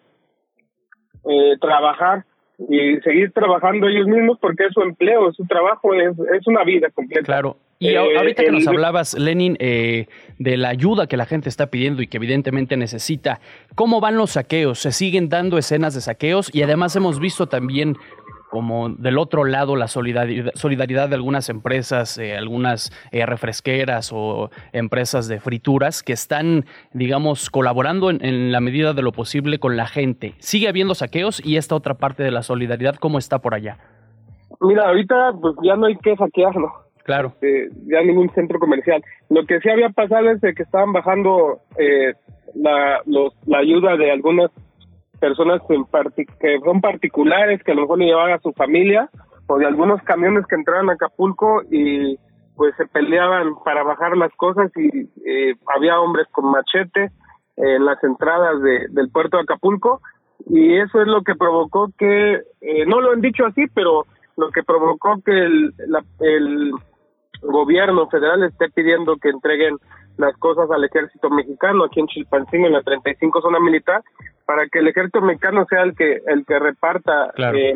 eh, 1.25 1.57
trabajar 1.59 2.25
y 2.69 2.99
seguir 3.01 3.31
trabajando 3.31 3.87
ellos 3.87 4.07
mismos 4.07 4.37
porque 4.39 4.65
es 4.65 4.73
su 4.73 4.81
empleo, 4.81 5.29
es 5.29 5.35
su 5.35 5.45
trabajo, 5.45 5.93
es, 5.93 6.17
es 6.37 6.47
una 6.47 6.63
vida 6.63 6.89
completa. 6.91 7.25
Claro. 7.25 7.57
Y 7.79 7.89
eh, 7.89 7.97
ahorita 7.97 8.43
que 8.43 8.51
nos 8.51 8.65
hablabas, 8.65 9.13
Lenin, 9.13 9.57
eh, 9.59 10.07
de 10.39 10.55
la 10.55 10.69
ayuda 10.69 11.07
que 11.07 11.17
la 11.17 11.25
gente 11.25 11.49
está 11.49 11.67
pidiendo 11.67 12.01
y 12.01 12.07
que 12.07 12.15
evidentemente 12.15 12.77
necesita, 12.77 13.41
¿cómo 13.75 13.99
van 13.99 14.15
los 14.15 14.31
saqueos? 14.31 14.79
¿Se 14.79 14.93
siguen 14.93 15.27
dando 15.27 15.57
escenas 15.57 15.93
de 15.93 15.99
saqueos? 15.99 16.53
Y 16.55 16.61
además 16.61 16.95
hemos 16.95 17.19
visto 17.19 17.47
también 17.47 17.97
como 18.53 18.89
del 18.89 19.17
otro 19.17 19.45
lado 19.45 19.75
la 19.75 19.87
solidaridad, 19.87 21.09
de 21.09 21.15
algunas 21.15 21.49
empresas, 21.49 22.19
eh, 22.19 22.37
algunas 22.37 22.91
refresqueras 23.11 24.11
o 24.13 24.51
empresas 24.73 25.27
de 25.27 25.39
frituras 25.39 26.03
que 26.03 26.13
están, 26.13 26.65
digamos, 26.93 27.49
colaborando 27.49 28.11
en, 28.11 28.23
en, 28.23 28.51
la 28.51 28.59
medida 28.59 28.93
de 28.93 29.01
lo 29.01 29.11
posible 29.11 29.57
con 29.57 29.75
la 29.75 29.87
gente. 29.87 30.35
¿Sigue 30.37 30.67
habiendo 30.67 30.93
saqueos 30.93 31.43
y 31.43 31.57
esta 31.57 31.73
otra 31.73 31.95
parte 31.95 32.21
de 32.21 32.29
la 32.29 32.43
solidaridad, 32.43 32.97
cómo 32.97 33.17
está 33.17 33.39
por 33.39 33.55
allá? 33.55 33.79
Mira, 34.61 34.87
ahorita 34.87 35.31
pues 35.41 35.55
ya 35.63 35.75
no 35.75 35.87
hay 35.87 35.95
que 35.97 36.15
saquearlo 36.15 36.83
Claro. 37.03 37.33
Eh, 37.41 37.69
ya 37.87 38.01
ningún 38.01 38.29
centro 38.29 38.59
comercial. 38.59 39.03
Lo 39.29 39.45
que 39.45 39.59
sí 39.59 39.69
había 39.69 39.89
pasado 39.89 40.29
es 40.29 40.41
de 40.41 40.53
que 40.53 40.63
estaban 40.63 40.93
bajando 40.93 41.59
eh, 41.77 42.13
la, 42.55 43.01
los, 43.05 43.33
la 43.45 43.57
ayuda 43.57 43.97
de 43.97 44.11
algunas 44.11 44.51
personas 45.23 45.61
que 45.67 46.59
son 46.65 46.81
particulares, 46.81 47.63
que 47.63 47.71
a 47.71 47.75
lo 47.75 47.83
mejor 47.83 47.99
le 47.99 48.07
llevaban 48.07 48.33
a 48.33 48.39
su 48.39 48.51
familia, 48.51 49.09
o 49.47 49.57
de 49.57 49.65
algunos 49.65 50.01
camiones 50.03 50.45
que 50.47 50.55
entraban 50.55 50.89
a 50.89 50.93
Acapulco 50.93 51.61
y 51.71 52.17
pues 52.57 52.75
se 52.75 52.85
peleaban 52.87 53.55
para 53.63 53.83
bajar 53.83 54.17
las 54.17 54.33
cosas 54.33 54.69
y 54.75 55.09
eh, 55.25 55.55
había 55.73 56.01
hombres 56.01 56.27
con 56.29 56.51
machete 56.51 57.09
en 57.55 57.85
las 57.85 58.03
entradas 58.03 58.61
de, 58.61 58.87
del 58.89 59.09
puerto 59.11 59.37
de 59.37 59.43
Acapulco. 59.43 60.01
Y 60.45 60.75
eso 60.75 61.01
es 61.01 61.07
lo 61.07 61.21
que 61.21 61.35
provocó 61.35 61.89
que, 61.97 62.41
eh, 62.59 62.85
no 62.85 62.99
lo 62.99 63.13
han 63.13 63.21
dicho 63.21 63.45
así, 63.45 63.67
pero 63.73 64.05
lo 64.35 64.49
que 64.51 64.61
provocó 64.63 65.21
que 65.23 65.31
el, 65.31 65.73
el 66.19 66.71
gobierno 67.43 68.09
federal 68.09 68.43
esté 68.43 68.69
pidiendo 68.71 69.15
que 69.15 69.29
entreguen 69.29 69.77
las 70.17 70.35
cosas 70.37 70.69
al 70.69 70.83
ejército 70.83 71.29
mexicano 71.29 71.85
aquí 71.85 72.01
en 72.01 72.07
Chilpancingo 72.07 72.67
en 72.67 72.73
la 72.73 72.83
35 72.83 73.41
zona 73.41 73.61
militar 73.61 74.03
para 74.45 74.67
que 74.67 74.79
el 74.79 74.87
ejército 74.87 75.21
mexicano 75.21 75.65
sea 75.69 75.83
el 75.83 75.95
que 75.95 76.21
el 76.27 76.45
que 76.45 76.59
reparta 76.59 77.33
eh, 77.53 77.73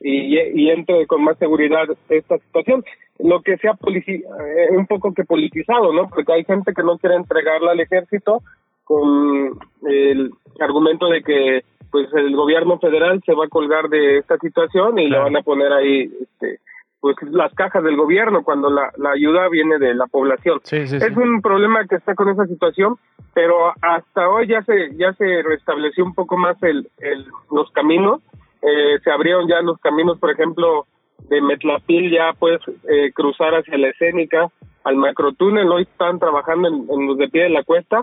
y, 0.00 0.38
y, 0.38 0.70
entre 0.70 1.06
con 1.06 1.22
más 1.22 1.38
seguridad 1.38 1.86
esta 2.08 2.38
situación. 2.38 2.84
Lo 3.18 3.42
que 3.42 3.56
sea 3.58 3.72
eh, 3.72 4.68
un 4.70 4.86
poco 4.86 5.12
que 5.14 5.24
politizado 5.24 5.92
no 5.92 6.08
porque 6.08 6.32
hay 6.32 6.44
gente 6.44 6.72
que 6.74 6.82
no 6.82 6.98
quiere 6.98 7.16
entregarla 7.16 7.72
al 7.72 7.80
ejército 7.80 8.42
con 8.84 9.58
el 9.86 10.30
argumento 10.60 11.08
de 11.08 11.22
que 11.22 11.64
pues 11.90 12.12
el 12.14 12.34
gobierno 12.34 12.78
federal 12.78 13.22
se 13.24 13.34
va 13.34 13.44
a 13.44 13.48
colgar 13.48 13.88
de 13.88 14.18
esta 14.18 14.36
situación 14.38 14.98
y 14.98 15.08
le 15.08 15.18
van 15.18 15.36
a 15.36 15.42
poner 15.42 15.72
ahí 15.72 16.10
este 16.20 16.58
pues 17.04 17.16
las 17.32 17.52
cajas 17.52 17.84
del 17.84 17.98
gobierno 17.98 18.42
cuando 18.42 18.70
la, 18.70 18.90
la 18.96 19.10
ayuda 19.10 19.50
viene 19.50 19.78
de 19.78 19.94
la 19.94 20.06
población. 20.06 20.60
es 20.70 21.16
un 21.16 21.42
problema 21.42 21.86
que 21.86 21.96
está 21.96 22.14
con 22.14 22.30
esa 22.30 22.46
situación, 22.46 22.96
pero 23.34 23.74
hasta 23.82 24.30
hoy 24.30 24.46
ya 24.46 24.62
se 24.62 24.96
ya 24.96 25.12
se 25.12 25.42
restableció 25.42 26.02
un 26.02 26.14
poco 26.14 26.38
más 26.38 26.56
el, 26.62 26.88
el 26.96 27.26
los 27.50 27.70
caminos, 27.72 28.22
eh, 28.62 28.98
se 29.04 29.10
abrieron 29.10 29.46
ya 29.46 29.60
los 29.60 29.78
caminos, 29.80 30.18
por 30.18 30.30
ejemplo, 30.30 30.86
de 31.28 31.42
Metlapil 31.42 32.10
ya 32.10 32.32
puedes 32.38 32.62
eh, 32.88 33.12
cruzar 33.12 33.54
hacia 33.54 33.76
la 33.76 33.88
escénica, 33.88 34.48
al 34.84 34.96
macrotúnel, 34.96 35.70
hoy 35.70 35.82
están 35.82 36.18
trabajando 36.18 36.68
en, 36.68 36.86
en 36.88 37.06
los 37.06 37.18
de 37.18 37.28
pie 37.28 37.42
de 37.42 37.50
la 37.50 37.64
cuesta 37.64 38.02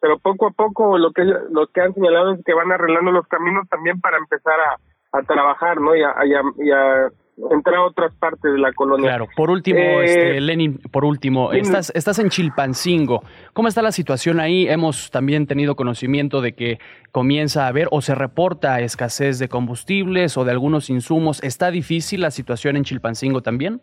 pero 0.00 0.18
poco 0.18 0.48
a 0.48 0.50
poco 0.50 0.98
lo 0.98 1.12
que 1.12 1.22
lo 1.24 1.66
que 1.68 1.82
han 1.82 1.92
señalado 1.94 2.32
es 2.32 2.42
que 2.44 2.54
van 2.54 2.72
arreglando 2.72 3.12
los 3.12 3.28
caminos 3.28 3.68
también 3.68 4.00
para 4.00 4.16
empezar 4.16 4.58
a, 4.58 5.18
a 5.18 5.22
trabajar, 5.22 5.80
¿no? 5.80 5.94
Y 5.94 6.02
a, 6.02 6.14
y 6.24 6.70
a, 6.70 7.10
entrar 7.50 7.76
a 7.76 7.82
otras 7.82 8.12
partes 8.14 8.52
de 8.52 8.58
la 8.58 8.72
colonia. 8.72 9.08
Claro, 9.08 9.26
por 9.36 9.50
último, 9.50 9.78
Eh, 9.78 10.04
este, 10.04 10.40
Lenin, 10.40 10.78
por 10.90 11.04
último, 11.04 11.52
estás, 11.52 11.92
estás 11.94 12.18
en 12.18 12.28
Chilpancingo. 12.28 13.22
¿Cómo 13.52 13.68
está 13.68 13.82
la 13.82 13.92
situación 13.92 14.40
ahí? 14.40 14.68
Hemos 14.68 15.10
también 15.10 15.46
tenido 15.46 15.76
conocimiento 15.76 16.40
de 16.40 16.52
que 16.52 16.78
comienza 17.12 17.64
a 17.64 17.68
haber 17.68 17.88
o 17.90 18.00
se 18.00 18.14
reporta 18.14 18.80
escasez 18.80 19.38
de 19.38 19.48
combustibles 19.48 20.36
o 20.36 20.44
de 20.44 20.52
algunos 20.52 20.90
insumos. 20.90 21.42
¿Está 21.42 21.70
difícil 21.70 22.20
la 22.20 22.30
situación 22.30 22.76
en 22.76 22.84
Chilpancingo 22.84 23.42
también? 23.42 23.80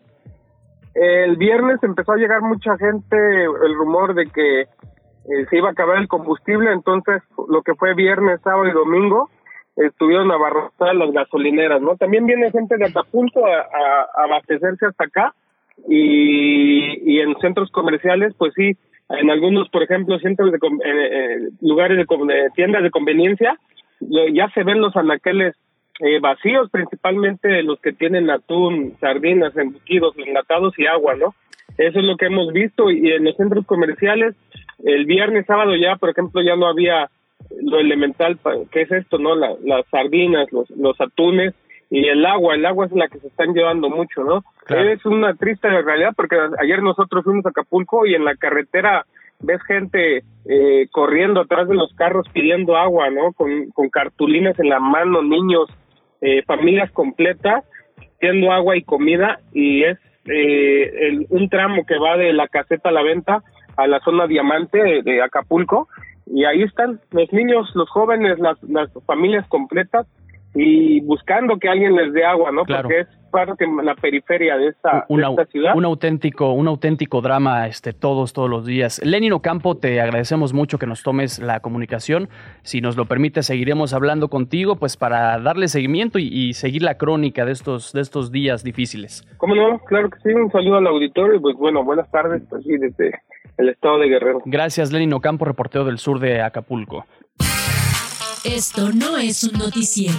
El 0.94 1.36
viernes 1.36 1.82
empezó 1.82 2.12
a 2.12 2.16
llegar 2.16 2.40
mucha 2.42 2.76
gente 2.76 3.16
el 3.16 3.74
rumor 3.74 4.14
de 4.14 4.26
que 4.26 4.62
eh, 4.62 4.66
se 5.48 5.58
iba 5.58 5.68
a 5.68 5.72
acabar 5.72 5.98
el 5.98 6.08
combustible, 6.08 6.72
entonces 6.72 7.22
lo 7.48 7.62
que 7.62 7.74
fue 7.74 7.94
viernes, 7.94 8.40
sábado 8.42 8.66
y 8.66 8.72
domingo 8.72 9.30
estuvieron 9.86 10.30
abarrotadas 10.30 10.96
las 10.96 11.12
gasolineras, 11.12 11.80
¿no? 11.80 11.96
También 11.96 12.26
viene 12.26 12.50
gente 12.50 12.76
de 12.76 12.86
Acapulco 12.86 13.46
a, 13.46 13.58
a- 13.60 14.06
a 14.16 14.24
abastecerse 14.24 14.86
hasta 14.86 15.04
acá 15.04 15.34
y, 15.88 17.14
y 17.14 17.20
en 17.20 17.34
centros 17.40 17.70
comerciales, 17.70 18.34
pues 18.36 18.52
sí, 18.54 18.76
en 19.10 19.30
algunos, 19.30 19.68
por 19.70 19.82
ejemplo, 19.82 20.18
centros 20.18 20.52
de 20.52 20.58
eh, 20.58 21.08
eh, 21.10 21.38
lugares 21.62 21.96
de, 21.96 22.04
de 22.04 22.50
tiendas 22.54 22.82
de 22.82 22.90
conveniencia, 22.90 23.56
ya 24.32 24.48
se 24.50 24.64
ven 24.64 24.80
los 24.80 24.94
anaqueles 24.96 25.54
eh, 26.00 26.20
vacíos, 26.20 26.68
principalmente 26.70 27.62
los 27.62 27.80
que 27.80 27.92
tienen 27.92 28.30
atún, 28.30 28.94
sardinas, 29.00 29.56
embutidos, 29.56 30.14
enlatados 30.18 30.78
y 30.78 30.86
agua, 30.86 31.14
¿no? 31.16 31.34
Eso 31.78 31.98
es 32.00 32.04
lo 32.04 32.16
que 32.16 32.26
hemos 32.26 32.52
visto 32.52 32.90
y 32.90 33.10
en 33.12 33.24
los 33.24 33.36
centros 33.36 33.64
comerciales, 33.66 34.34
el 34.84 35.06
viernes, 35.06 35.46
sábado 35.46 35.74
ya, 35.76 35.96
por 35.96 36.10
ejemplo, 36.10 36.42
ya 36.42 36.54
no 36.56 36.66
había 36.66 37.08
lo 37.62 37.78
elemental, 37.78 38.38
que 38.70 38.82
es 38.82 38.92
esto, 38.92 39.18
¿no? 39.18 39.34
La- 39.34 39.54
las 39.64 39.86
sardinas, 39.90 40.50
los, 40.52 40.68
los 40.70 41.00
atunes 41.00 41.54
y 41.90 42.06
el 42.08 42.24
agua, 42.26 42.54
el 42.54 42.66
agua 42.66 42.86
es 42.86 42.92
la 42.92 43.08
que 43.08 43.18
se 43.18 43.28
están 43.28 43.54
llevando 43.54 43.88
mucho, 43.88 44.22
¿no? 44.24 44.44
Es 44.92 45.04
una 45.06 45.34
triste 45.34 45.68
realidad 45.68 46.12
porque 46.16 46.36
ayer 46.60 46.82
nosotros 46.82 47.24
fuimos 47.24 47.46
a 47.46 47.50
Acapulco 47.50 48.04
y 48.06 48.14
en 48.14 48.24
la 48.24 48.36
carretera 48.36 49.06
ves 49.40 49.62
gente 49.62 50.22
eh, 50.46 50.86
corriendo 50.90 51.40
atrás 51.40 51.68
de 51.68 51.74
los 51.76 51.92
carros 51.94 52.26
pidiendo 52.32 52.76
agua, 52.76 53.08
¿no? 53.10 53.32
Con, 53.32 53.70
con 53.70 53.88
cartulinas 53.88 54.58
en 54.58 54.68
la 54.68 54.80
mano, 54.80 55.22
niños, 55.22 55.68
eh, 56.20 56.42
familias 56.42 56.90
completas 56.90 57.64
pidiendo 58.18 58.52
agua 58.52 58.76
y 58.76 58.82
comida 58.82 59.38
y 59.52 59.84
es 59.84 59.96
eh, 60.26 61.08
el- 61.08 61.26
un 61.30 61.48
tramo 61.48 61.86
que 61.86 61.98
va 61.98 62.16
de 62.18 62.32
la 62.34 62.48
caseta 62.48 62.90
a 62.90 62.92
la 62.92 63.02
venta 63.02 63.42
a 63.76 63.86
la 63.86 64.00
zona 64.00 64.26
diamante 64.26 64.76
de, 64.82 65.02
de 65.02 65.22
Acapulco 65.22 65.88
y 66.32 66.44
ahí 66.44 66.62
están 66.62 67.00
los 67.10 67.32
niños, 67.32 67.70
los 67.74 67.88
jóvenes, 67.90 68.38
las, 68.38 68.62
las 68.64 68.90
familias 69.06 69.46
completas 69.48 70.06
y 70.60 71.00
buscando 71.02 71.56
que 71.58 71.68
alguien 71.68 71.94
les 71.94 72.12
dé 72.12 72.24
agua, 72.24 72.50
¿no? 72.50 72.64
Claro. 72.64 72.82
Porque 72.82 73.00
es 73.02 73.08
parte 73.30 73.64
de 73.64 73.84
la 73.84 73.94
periferia 73.94 74.56
de 74.56 74.68
esta, 74.68 75.06
de 75.08 75.14
un, 75.14 75.22
esta 75.22 75.46
ciudad. 75.46 75.76
un 75.76 75.84
auténtico, 75.84 76.52
un 76.52 76.66
auténtico 76.66 77.20
drama 77.20 77.68
este, 77.68 77.92
todos, 77.92 78.32
todos 78.32 78.50
los 78.50 78.66
días. 78.66 79.00
Lenin 79.04 79.32
Ocampo, 79.34 79.76
te 79.76 80.00
agradecemos 80.00 80.52
mucho 80.52 80.78
que 80.78 80.86
nos 80.86 81.04
tomes 81.04 81.38
la 81.38 81.60
comunicación. 81.60 82.28
Si 82.62 82.80
nos 82.80 82.96
lo 82.96 83.04
permite, 83.04 83.44
seguiremos 83.44 83.94
hablando 83.94 84.28
contigo, 84.28 84.76
pues 84.76 84.96
para 84.96 85.38
darle 85.38 85.68
seguimiento 85.68 86.18
y, 86.18 86.26
y 86.26 86.54
seguir 86.54 86.82
la 86.82 86.96
crónica 86.96 87.44
de 87.44 87.52
estos, 87.52 87.92
de 87.92 88.00
estos 88.00 88.32
días 88.32 88.64
difíciles. 88.64 89.22
¿Cómo 89.36 89.54
no? 89.54 89.78
Claro 89.86 90.10
que 90.10 90.18
sí, 90.24 90.30
un 90.30 90.50
saludo 90.50 90.78
al 90.78 90.88
auditorio 90.88 91.36
y 91.36 91.40
pues 91.40 91.56
bueno, 91.56 91.84
buenas 91.84 92.10
tardes, 92.10 92.42
pues 92.50 92.64
sí, 92.64 92.76
desde 92.78 93.12
el 93.58 93.68
estado 93.68 93.98
de 93.98 94.08
Guerrero. 94.08 94.42
Gracias, 94.44 94.90
Lenin 94.90 95.12
Ocampo, 95.12 95.44
reportero 95.44 95.84
del 95.84 95.98
sur 95.98 96.18
de 96.18 96.42
Acapulco. 96.42 97.04
Esto 98.44 98.90
no 98.92 99.18
es 99.18 99.44
un 99.44 99.58
noticiero. 99.58 100.16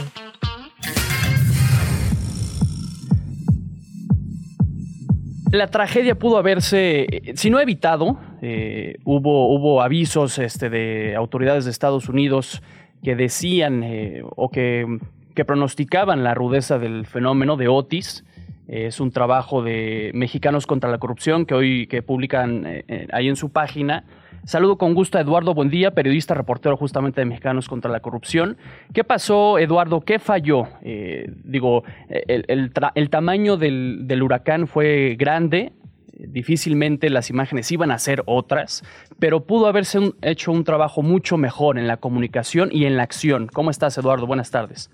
La 5.52 5.68
tragedia 5.68 6.14
pudo 6.14 6.38
haberse, 6.38 7.08
eh, 7.10 7.34
si 7.36 7.50
no 7.50 7.60
evitado, 7.60 8.20
eh, 8.42 8.98
hubo, 9.04 9.52
hubo 9.52 9.82
avisos 9.82 10.38
este, 10.38 10.70
de 10.70 11.16
autoridades 11.16 11.66
de 11.66 11.72
Estados 11.72 12.08
Unidos 12.08 12.62
que 13.04 13.16
decían 13.16 13.82
eh, 13.84 14.22
o 14.24 14.52
que, 14.52 15.00
que 15.34 15.46
pronosticaban 15.46 16.24
la 16.24 16.36
rudeza 16.36 16.78
del 16.78 17.08
fenómeno 17.08 17.58
de 17.58 17.68
Otis. 17.68 18.26
Eh, 18.68 18.86
es 18.88 19.00
un 19.00 19.10
trabajo 19.12 19.64
de 19.64 20.12
Mexicanos 20.14 20.68
contra 20.68 20.92
la 20.92 21.00
Corrupción 21.00 21.48
que 21.48 21.56
hoy 21.56 21.88
que 21.88 22.04
publican 22.04 22.68
ahí 23.12 23.28
en 23.28 23.36
su 23.36 23.50
página. 23.50 24.04
Saludo 24.46 24.78
con 24.78 24.94
gusto 24.94 25.18
a 25.18 25.22
Eduardo 25.22 25.54
Buendía, 25.54 25.92
periodista, 25.92 26.34
reportero 26.34 26.78
justamente 26.78 27.22
de 27.22 27.26
Mexicanos 27.26 27.68
contra 27.68 27.92
la 27.92 28.00
Corrupción. 28.00 28.58
¿Qué 28.94 29.04
pasó, 29.04 29.60
Eduardo? 29.60 30.02
¿Qué 30.02 30.20
falló? 30.20 30.68
Eh, 30.82 31.32
digo, 31.44 31.84
el, 32.10 33.10
tamaño 33.10 33.58
del, 33.58 34.22
huracán 34.22 34.68
fue 34.68 35.16
grande, 35.18 35.74
difícilmente 36.14 37.10
las 37.10 37.30
imágenes 37.30 37.72
iban 37.72 37.92
a 37.92 38.00
ser 38.00 38.24
otras, 38.26 38.84
pero 39.20 39.46
pudo 39.46 39.68
haberse 39.68 40.14
hecho 40.22 40.52
un 40.52 40.64
trabajo 40.64 41.02
mucho 41.02 41.38
mejor 41.38 41.78
en 41.78 41.88
la 41.88 41.98
comunicación 41.98 42.70
y 42.72 42.86
en 42.86 42.98
la 42.98 43.04
acción. 43.04 43.48
¿Cómo 43.48 43.72
estás, 43.72 43.98
Eduardo? 43.98 44.28
Buenas 44.28 44.52
tardes. 44.52 44.90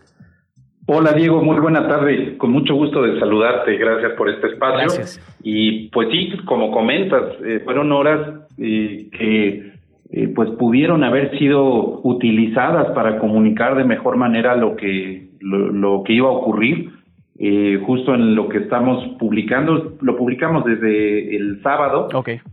Hola 0.87 1.13
Diego, 1.13 1.41
muy 1.41 1.59
buena 1.59 1.87
tarde. 1.87 2.37
Con 2.37 2.51
mucho 2.51 2.75
gusto 2.75 3.01
de 3.01 3.19
saludarte. 3.19 3.75
Gracias 3.77 4.13
por 4.13 4.29
este 4.29 4.47
espacio. 4.47 4.77
Gracias. 4.77 5.37
Y 5.41 5.89
pues 5.89 6.09
sí, 6.11 6.31
como 6.45 6.71
comentas, 6.71 7.23
eh, 7.43 7.61
fueron 7.63 7.91
horas 7.91 8.47
eh, 8.57 9.07
que 9.11 9.73
eh, 10.11 10.27
pues 10.35 10.51
pudieron 10.51 11.03
haber 11.03 11.37
sido 11.39 12.01
utilizadas 12.03 12.91
para 12.91 13.17
comunicar 13.17 13.75
de 13.75 13.83
mejor 13.83 14.17
manera 14.17 14.55
lo 14.55 14.75
que 14.75 15.29
lo, 15.39 15.71
lo 15.71 16.03
que 16.03 16.13
iba 16.13 16.27
a 16.27 16.33
ocurrir. 16.33 16.91
Eh, 17.37 17.81
justo 17.85 18.15
en 18.15 18.33
lo 18.33 18.47
que 18.47 18.59
estamos 18.59 19.03
publicando, 19.19 19.97
lo 19.99 20.15
publicamos 20.15 20.63
desde 20.63 21.35
el 21.35 21.61
sábado. 21.63 22.07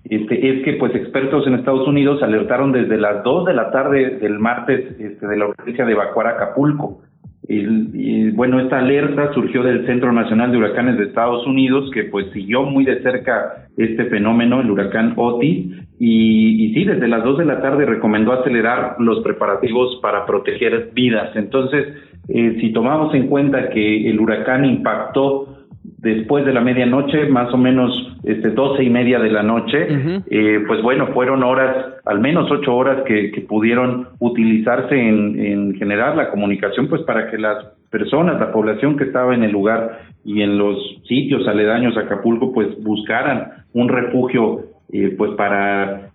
Este, 0.04 0.50
es 0.50 0.64
que 0.64 0.72
pues 0.72 0.92
expertos 0.96 1.46
en 1.46 1.54
Estados 1.54 1.86
Unidos 1.86 2.20
alertaron 2.20 2.72
desde 2.72 2.96
las 2.96 3.22
2 3.22 3.44
de 3.44 3.54
la 3.54 3.70
tarde 3.70 4.18
del 4.18 4.40
martes 4.40 4.98
este, 4.98 5.24
de 5.24 5.36
la 5.36 5.46
urgencia 5.46 5.84
de 5.84 5.92
evacuar 5.92 6.26
Acapulco. 6.26 7.00
Y, 7.48 8.30
bueno, 8.30 8.60
esta 8.60 8.78
alerta 8.78 9.32
surgió 9.34 9.62
del 9.62 9.84
Centro 9.84 10.12
Nacional 10.12 10.52
de 10.52 10.58
Huracanes 10.58 10.96
de 10.96 11.04
Estados 11.04 11.46
Unidos, 11.46 11.90
que 11.92 12.04
pues 12.04 12.26
siguió 12.32 12.62
muy 12.62 12.84
de 12.84 13.02
cerca 13.02 13.66
este 13.76 14.04
fenómeno, 14.06 14.60
el 14.60 14.70
huracán 14.70 15.14
Otis, 15.16 15.66
y, 15.98 16.64
y 16.66 16.74
sí, 16.74 16.84
desde 16.84 17.08
las 17.08 17.24
2 17.24 17.38
de 17.38 17.44
la 17.44 17.60
tarde 17.60 17.84
recomendó 17.84 18.32
acelerar 18.32 18.96
los 18.98 19.20
preparativos 19.24 19.98
para 20.00 20.24
proteger 20.24 20.90
vidas. 20.94 21.34
Entonces, 21.34 21.94
eh, 22.28 22.58
si 22.60 22.72
tomamos 22.72 23.14
en 23.14 23.26
cuenta 23.26 23.70
que 23.70 24.08
el 24.08 24.20
huracán 24.20 24.64
impactó 24.64 25.61
después 26.02 26.44
de 26.44 26.52
la 26.52 26.60
medianoche, 26.60 27.26
más 27.26 27.54
o 27.54 27.56
menos 27.56 27.92
este, 28.24 28.50
doce 28.50 28.82
y 28.82 28.90
media 28.90 29.20
de 29.20 29.30
la 29.30 29.44
noche, 29.44 29.86
eh, 30.28 30.60
pues 30.66 30.82
bueno, 30.82 31.06
fueron 31.14 31.44
horas, 31.44 31.94
al 32.04 32.20
menos 32.20 32.50
ocho 32.50 32.74
horas 32.74 33.02
que, 33.06 33.30
que 33.30 33.40
pudieron 33.42 34.08
utilizarse 34.18 34.96
en, 34.96 35.38
en 35.38 35.74
generar 35.76 36.16
la 36.16 36.28
comunicación, 36.30 36.88
pues 36.88 37.02
para 37.02 37.30
que 37.30 37.38
las 37.38 37.64
personas, 37.88 38.40
la 38.40 38.50
población 38.50 38.96
que 38.96 39.04
estaba 39.04 39.32
en 39.32 39.44
el 39.44 39.52
lugar 39.52 40.00
y 40.24 40.42
en 40.42 40.58
los 40.58 40.76
sitios 41.06 41.46
aledaños 41.46 41.96
a 41.96 42.00
Acapulco, 42.00 42.52
pues 42.52 42.68
buscaran 42.82 43.52
un 43.72 43.88
refugio, 43.88 44.62
eh, 44.92 45.14
pues 45.16 45.30
para 45.32 46.11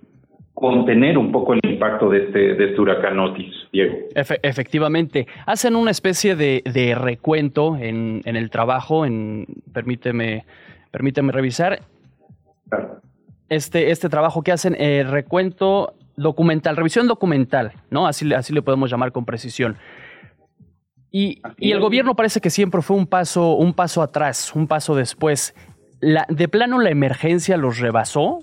contener 0.60 1.20
un 1.20 1.32
poco 1.32 1.54
el 1.54 1.60
impacto 1.64 2.10
de 2.10 2.26
este, 2.26 2.56
de 2.56 2.70
este 2.70 2.82
huracán 2.82 3.20
Otis, 3.20 3.54
Diego. 3.72 3.96
Efe- 4.16 4.40
efectivamente, 4.42 5.28
hacen 5.46 5.76
una 5.76 5.92
especie 5.92 6.36
de, 6.36 6.64
de 6.66 6.96
recuento 6.96 7.78
en, 7.78 8.22
en 8.26 8.36
el 8.36 8.50
trabajo, 8.50 9.06
en, 9.06 9.46
permíteme, 9.72 10.46
permíteme 10.90 11.32
revisar. 11.32 11.82
Este, 13.50 13.92
este 13.92 14.10
trabajo 14.10 14.42
que 14.42 14.52
hacen, 14.52 14.76
eh, 14.80 15.06
recuento 15.08 15.94
documental, 16.16 16.76
revisión 16.76 17.08
documental, 17.08 17.74
¿no? 17.92 18.08
Así, 18.08 18.26
le- 18.26 18.36
así 18.36 18.52
le 18.52 18.64
podemos 18.64 18.90
llamar 18.90 19.12
con 19.12 19.26
precisión. 19.26 19.78
Y, 21.12 21.40
y 21.60 21.72
el 21.72 21.80
gobierno 21.80 22.16
parece 22.16 22.42
que 22.42 22.50
siempre 22.50 22.82
fue 22.82 22.98
un 22.98 23.06
paso, 23.06 23.54
un 23.54 23.74
paso 23.74 24.02
atrás, 24.02 24.56
un 24.56 24.66
paso 24.68 24.96
después. 24.96 25.54
La, 26.00 26.26
¿De 26.30 26.48
plano 26.48 26.80
la 26.80 26.90
emergencia 26.90 27.58
los 27.58 27.78
rebasó? 27.80 28.40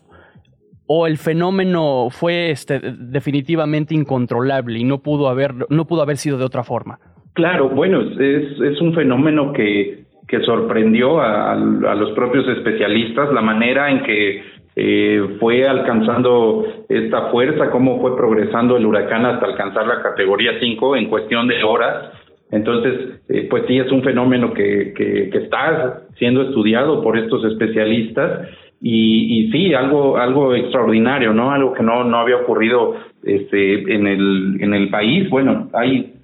¿O 0.86 1.06
el 1.06 1.16
fenómeno 1.16 2.08
fue 2.10 2.50
este, 2.50 2.80
definitivamente 2.98 3.94
incontrolable 3.94 4.78
y 4.78 4.84
no 4.84 4.98
pudo 4.98 5.28
haber, 5.28 5.54
no 5.70 5.86
pudo 5.86 6.02
haber 6.02 6.18
sido 6.18 6.36
de 6.36 6.44
otra 6.44 6.62
forma? 6.62 6.98
Claro, 7.32 7.68
bueno, 7.70 8.00
es, 8.02 8.60
es 8.60 8.80
un 8.80 8.94
fenómeno 8.94 9.52
que, 9.52 10.04
sorprendió 10.44 11.20
a, 11.20 11.52
a 11.52 11.94
los 11.94 12.10
propios 12.10 12.48
especialistas, 12.48 13.32
la 13.32 13.40
manera 13.40 13.88
en 13.88 14.02
que 14.02 14.42
eh, 14.76 15.36
fue 15.38 15.64
alcanzando 15.64 16.64
esta 16.88 17.30
fuerza, 17.30 17.70
cómo 17.70 18.00
fue 18.00 18.16
progresando 18.16 18.76
el 18.76 18.84
huracán 18.84 19.24
hasta 19.24 19.46
alcanzar 19.46 19.86
la 19.86 20.02
categoría 20.02 20.58
5 20.60 20.96
en 20.96 21.08
cuestión 21.08 21.46
de 21.46 21.62
horas. 21.62 22.10
Entonces, 22.50 23.20
eh, 23.28 23.46
pues 23.48 23.64
sí, 23.68 23.78
es 23.78 23.90
un 23.92 24.02
fenómeno 24.02 24.52
que, 24.52 24.92
que, 24.96 25.30
que 25.30 25.38
está 25.38 26.02
siendo 26.18 26.42
estudiado 26.42 27.02
por 27.02 27.16
estos 27.16 27.44
especialistas 27.44 28.48
y, 28.80 29.40
y 29.40 29.50
sí, 29.50 29.74
algo, 29.74 30.18
algo 30.18 30.54
extraordinario, 30.54 31.32
¿no? 31.32 31.52
Algo 31.52 31.72
que 31.72 31.82
no, 31.82 32.04
no 32.04 32.18
había 32.18 32.36
ocurrido 32.36 32.94
este, 33.22 33.94
en, 33.94 34.06
el, 34.06 34.58
en 34.60 34.74
el 34.74 34.90
país. 34.90 35.28
Bueno, 35.30 35.70
hay 35.72 36.14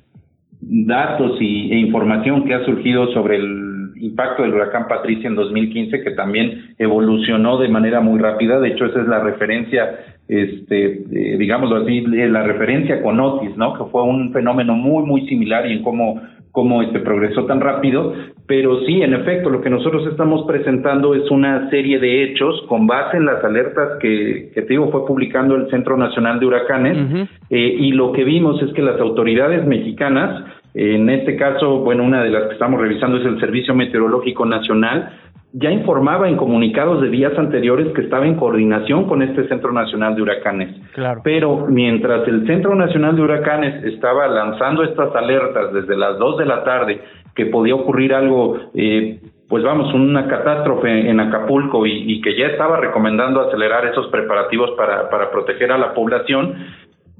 datos 0.61 1.40
y, 1.40 1.73
e 1.73 1.78
información 1.78 2.45
que 2.45 2.54
ha 2.54 2.64
surgido 2.64 3.12
sobre 3.12 3.37
el 3.37 3.92
impacto 3.97 4.42
del 4.42 4.54
huracán 4.54 4.88
Patricia 4.88 5.28
en 5.28 5.37
2015 5.37 6.02
que 6.02 6.11
también 6.12 6.75
evolucionó 6.78 7.59
de 7.59 7.69
manera 7.69 8.00
muy 8.00 8.19
rápida. 8.19 8.59
De 8.61 8.69
hecho, 8.69 8.87
esa 8.87 9.00
es 9.00 9.09
la 9.09 9.21
referencia, 9.21 9.99
este, 10.28 11.02
eh, 11.12 11.37
digámoslo 11.38 11.76
así, 11.76 12.00
la 12.02 12.42
referencia 12.42 13.02
con 13.02 13.21
Otis, 13.21 13.57
¿no? 13.57 13.75
Que 13.75 13.90
fue 13.90 14.02
un 14.02 14.33
fenómeno 14.33 14.75
muy, 14.75 15.04
muy 15.04 15.26
similar 15.28 15.66
y 15.66 15.73
en 15.73 15.83
cómo 15.83 16.21
cómo 16.52 16.83
este 16.83 17.00
progresó 17.00 17.45
tan 17.47 17.61
rápido, 17.61 18.12
pero 18.47 18.80
sí, 18.80 19.02
en 19.02 19.14
efecto, 19.14 19.50
lo 19.50 19.61
que 19.61 19.71
nosotros 19.71 20.07
estamos 20.09 20.45
presentando 20.47 21.14
es 21.14 21.30
una 21.30 21.71
serie 21.71 21.99
de 21.99 22.25
hechos 22.25 22.62
con 22.69 22.87
base 22.87 23.16
en 23.16 23.26
las 23.26 23.45
alertas 23.45 23.99
que, 24.00 24.50
que 24.54 24.62
te 24.62 24.69
digo 24.69 24.90
fue 24.90 25.07
publicando 25.07 25.54
el 25.54 25.71
Centro 25.71 25.97
Nacional 25.97 26.40
de 26.40 26.47
Huracanes 26.47 27.28
eh, 27.50 27.59
y 27.59 27.92
lo 27.92 28.12
que 28.12 28.25
vimos 28.25 28.61
es 28.62 28.73
que 28.73 28.83
las 28.83 29.00
autoridades 29.00 29.64
mexicanas 29.66 30.45
en 30.75 31.11
este 31.11 31.37
caso, 31.37 31.78
bueno, 31.80 32.04
una 32.04 32.23
de 32.23 32.30
las 32.30 32.47
que 32.47 32.52
estamos 32.52 32.80
revisando 32.80 33.19
es 33.19 33.26
el 33.26 33.40
Servicio 33.40 33.75
Meteorológico 33.75 34.47
Nacional. 34.47 35.11
Ya 35.52 35.71
informaba 35.71 36.28
en 36.28 36.37
comunicados 36.37 37.02
de 37.02 37.09
días 37.09 37.37
anteriores 37.37 37.92
que 37.95 38.02
estaba 38.02 38.26
en 38.26 38.37
coordinación 38.37 39.09
con 39.09 39.23
este 39.23 39.49
Centro 39.49 39.73
Nacional 39.73 40.14
de 40.14 40.23
Huracanes. 40.23 40.76
Claro. 40.92 41.21
Pero 41.25 41.66
mientras 41.69 42.26
el 42.28 42.47
Centro 42.47 42.75
Nacional 42.75 43.16
de 43.16 43.23
Huracanes 43.23 43.85
estaba 43.85 44.28
lanzando 44.28 44.85
estas 44.85 45.14
alertas 45.14 45.73
desde 45.73 45.97
las 45.97 46.19
2 46.19 46.38
de 46.38 46.47
la 46.47 46.62
tarde, 46.62 47.00
que 47.35 47.47
podía 47.47 47.75
ocurrir 47.75 48.14
algo, 48.14 48.59
eh, 48.75 49.21
pues 49.49 49.64
vamos, 49.64 49.92
una 49.95 50.28
catástrofe 50.28 51.09
en 51.11 51.19
Acapulco 51.19 51.85
y, 51.85 52.12
y, 52.12 52.21
que 52.21 52.37
ya 52.37 52.47
estaba 52.47 52.76
recomendando 52.76 53.40
acelerar 53.40 53.87
esos 53.87 54.07
preparativos 54.09 54.71
para, 54.76 55.11
para 55.11 55.30
proteger 55.30 55.73
a 55.73 55.78
la 55.78 55.95
población, 55.95 56.54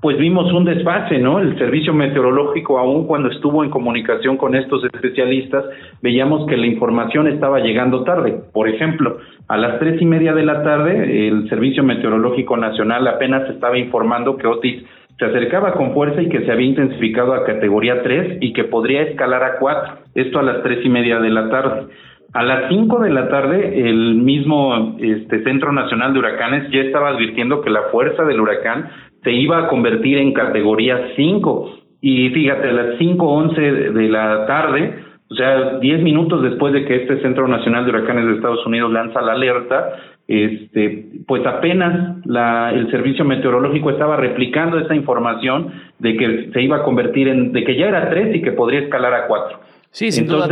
pues 0.01 0.17
vimos 0.17 0.51
un 0.53 0.65
desfase, 0.65 1.19
¿no? 1.19 1.41
El 1.41 1.59
servicio 1.59 1.93
meteorológico, 1.93 2.79
aún 2.79 3.07
cuando 3.07 3.29
estuvo 3.29 3.63
en 3.63 3.71
comunicación 3.71 4.39
con 4.39 4.55
estos 4.55 4.83
especialistas, 4.85 5.65
veíamos 6.01 6.47
que 6.47 6.57
la 6.57 6.67
información 6.67 7.29
estaba 7.29 7.61
llegando 7.61 8.03
tarde. 8.03 8.41
Por 8.53 8.69
ejemplo, 8.69 9.19
a 9.49 9.59
las 9.59 9.79
tres 9.79 10.01
y 10.01 10.07
media 10.07 10.33
de 10.33 10.45
la 10.45 10.63
tarde, 10.63 11.29
el 11.29 11.49
Servicio 11.51 11.85
Meteorológico 11.85 12.57
Nacional 12.57 13.07
apenas 13.09 13.49
estaba 13.51 13.77
informando 13.77 14.39
que 14.39 14.47
Otis 14.47 14.85
se 15.19 15.27
acercaba 15.27 15.73
con 15.73 15.93
fuerza 15.93 16.23
y 16.23 16.31
que 16.31 16.47
se 16.47 16.51
había 16.51 16.69
intensificado 16.69 17.35
a 17.35 17.45
categoría 17.45 18.03
3 18.03 18.39
y 18.41 18.55
que 18.55 18.65
podría 18.65 19.03
escalar 19.03 19.45
a 19.45 19.59
4. 19.59 19.95
Esto 20.15 20.39
a 20.39 20.43
las 20.43 20.63
tres 20.63 20.79
y 20.83 20.89
media 20.89 21.21
de 21.21 21.29
la 21.29 21.51
tarde. 21.51 21.89
A 22.33 22.43
las 22.43 22.71
5 22.71 23.01
de 23.01 23.11
la 23.11 23.29
tarde, 23.29 23.91
el 23.91 24.15
mismo 24.15 24.97
este, 24.99 25.43
Centro 25.43 25.73
Nacional 25.73 26.15
de 26.15 26.21
Huracanes 26.21 26.71
ya 26.71 26.81
estaba 26.81 27.09
advirtiendo 27.09 27.61
que 27.61 27.69
la 27.69 27.83
fuerza 27.93 28.25
del 28.25 28.41
huracán 28.41 28.89
se 29.23 29.33
iba 29.33 29.59
a 29.59 29.69
convertir 29.69 30.19
en 30.19 30.33
categoría 30.33 31.13
5. 31.17 31.79
Y 32.01 32.31
fíjate, 32.31 32.69
a 32.69 32.73
las 32.73 32.99
5.11 32.99 33.93
de 33.93 34.09
la 34.09 34.47
tarde, 34.47 34.95
o 35.31 35.35
sea, 35.35 35.79
10 35.79 36.03
minutos 36.03 36.43
después 36.43 36.73
de 36.73 36.85
que 36.85 36.97
este 36.97 37.21
Centro 37.21 37.47
Nacional 37.47 37.85
de 37.85 37.91
Huracanes 37.91 38.27
de 38.27 38.35
Estados 38.35 38.67
Unidos 38.67 38.91
lanza 38.91 39.21
la 39.21 39.33
alerta, 39.33 39.93
este, 40.27 41.07
pues 41.27 41.45
apenas 41.47 42.25
la, 42.25 42.73
el 42.73 42.91
servicio 42.91 43.25
meteorológico 43.25 43.91
estaba 43.91 44.17
replicando 44.17 44.79
esa 44.79 44.95
información 44.95 45.73
de 45.99 46.17
que 46.17 46.51
se 46.53 46.63
iba 46.63 46.79
a 46.79 46.83
convertir 46.85 47.29
en, 47.29 47.53
de 47.53 47.65
que 47.65 47.77
ya 47.77 47.89
era 47.89 48.09
3 48.09 48.37
y 48.37 48.43
que 48.43 48.53
podría 48.53 48.81
escalar 48.81 49.13
a 49.13 49.27
4. 49.27 49.59
Sí, 49.93 50.13
sin 50.13 50.29
duda, 50.29 50.49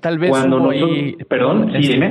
tal 0.00 0.18
vez 0.18 0.30
cuando 0.30 0.68
perdón, 1.28 1.70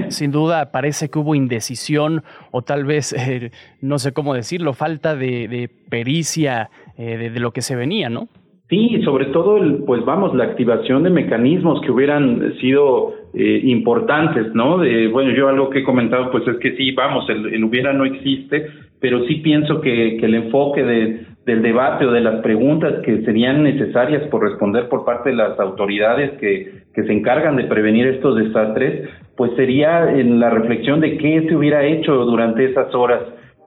sin 0.09 0.31
duda 0.31 0.71
parece 0.71 1.09
que 1.09 1.19
hubo 1.19 1.35
indecisión 1.35 2.23
o 2.51 2.61
tal 2.61 2.85
vez, 2.85 3.11
eh, 3.17 3.51
no 3.81 3.99
sé 3.99 4.13
cómo 4.13 4.33
decirlo, 4.33 4.73
falta 4.73 5.15
de, 5.15 5.69
pericia 5.89 6.69
eh, 6.97 7.29
de, 7.33 7.39
lo 7.39 7.51
que 7.51 7.61
se 7.61 7.75
venía, 7.75 8.09
¿no? 8.09 8.29
Sí, 8.69 9.01
sobre 9.03 9.25
todo, 9.25 9.57
el, 9.57 9.83
pues 9.83 10.05
vamos, 10.05 10.33
la 10.35 10.45
activación 10.45 11.03
de 11.03 11.09
mecanismos 11.09 11.81
que 11.81 11.91
hubieran 11.91 12.53
sido 12.61 13.13
eh, 13.33 13.61
importantes, 13.63 14.53
¿no? 14.53 14.77
De, 14.77 15.07
bueno, 15.07 15.31
yo 15.35 15.49
algo 15.49 15.69
que 15.71 15.79
he 15.79 15.83
comentado, 15.83 16.31
pues 16.31 16.47
es 16.47 16.57
que 16.57 16.77
sí, 16.77 16.91
vamos, 16.91 17.27
el, 17.29 17.63
hubiera 17.63 17.91
no 17.93 18.05
existe, 18.05 18.67
pero 19.01 19.25
sí 19.25 19.35
pienso 19.35 19.81
que, 19.81 20.17
que 20.17 20.25
el 20.25 20.35
enfoque 20.35 20.83
de, 20.83 21.25
del 21.45 21.61
debate 21.61 22.05
o 22.05 22.11
de 22.11 22.21
las 22.21 22.41
preguntas 22.41 23.01
que 23.03 23.21
serían 23.23 23.63
necesarias 23.63 24.23
por 24.29 24.43
responder 24.43 24.87
por 24.89 25.05
parte 25.05 25.29
de 25.29 25.35
las 25.35 25.59
autoridades 25.59 26.31
que, 26.39 26.83
que 26.93 27.03
se 27.03 27.13
encargan 27.13 27.55
de 27.55 27.63
prevenir 27.63 28.07
estos 28.07 28.35
desastres, 28.35 29.09
pues 29.35 29.51
sería 29.55 30.11
en 30.11 30.39
la 30.39 30.49
reflexión 30.49 30.99
de 30.99 31.17
qué 31.17 31.45
se 31.47 31.55
hubiera 31.55 31.83
hecho 31.85 32.13
durante 32.25 32.65
esas 32.65 32.93
horas 32.93 33.21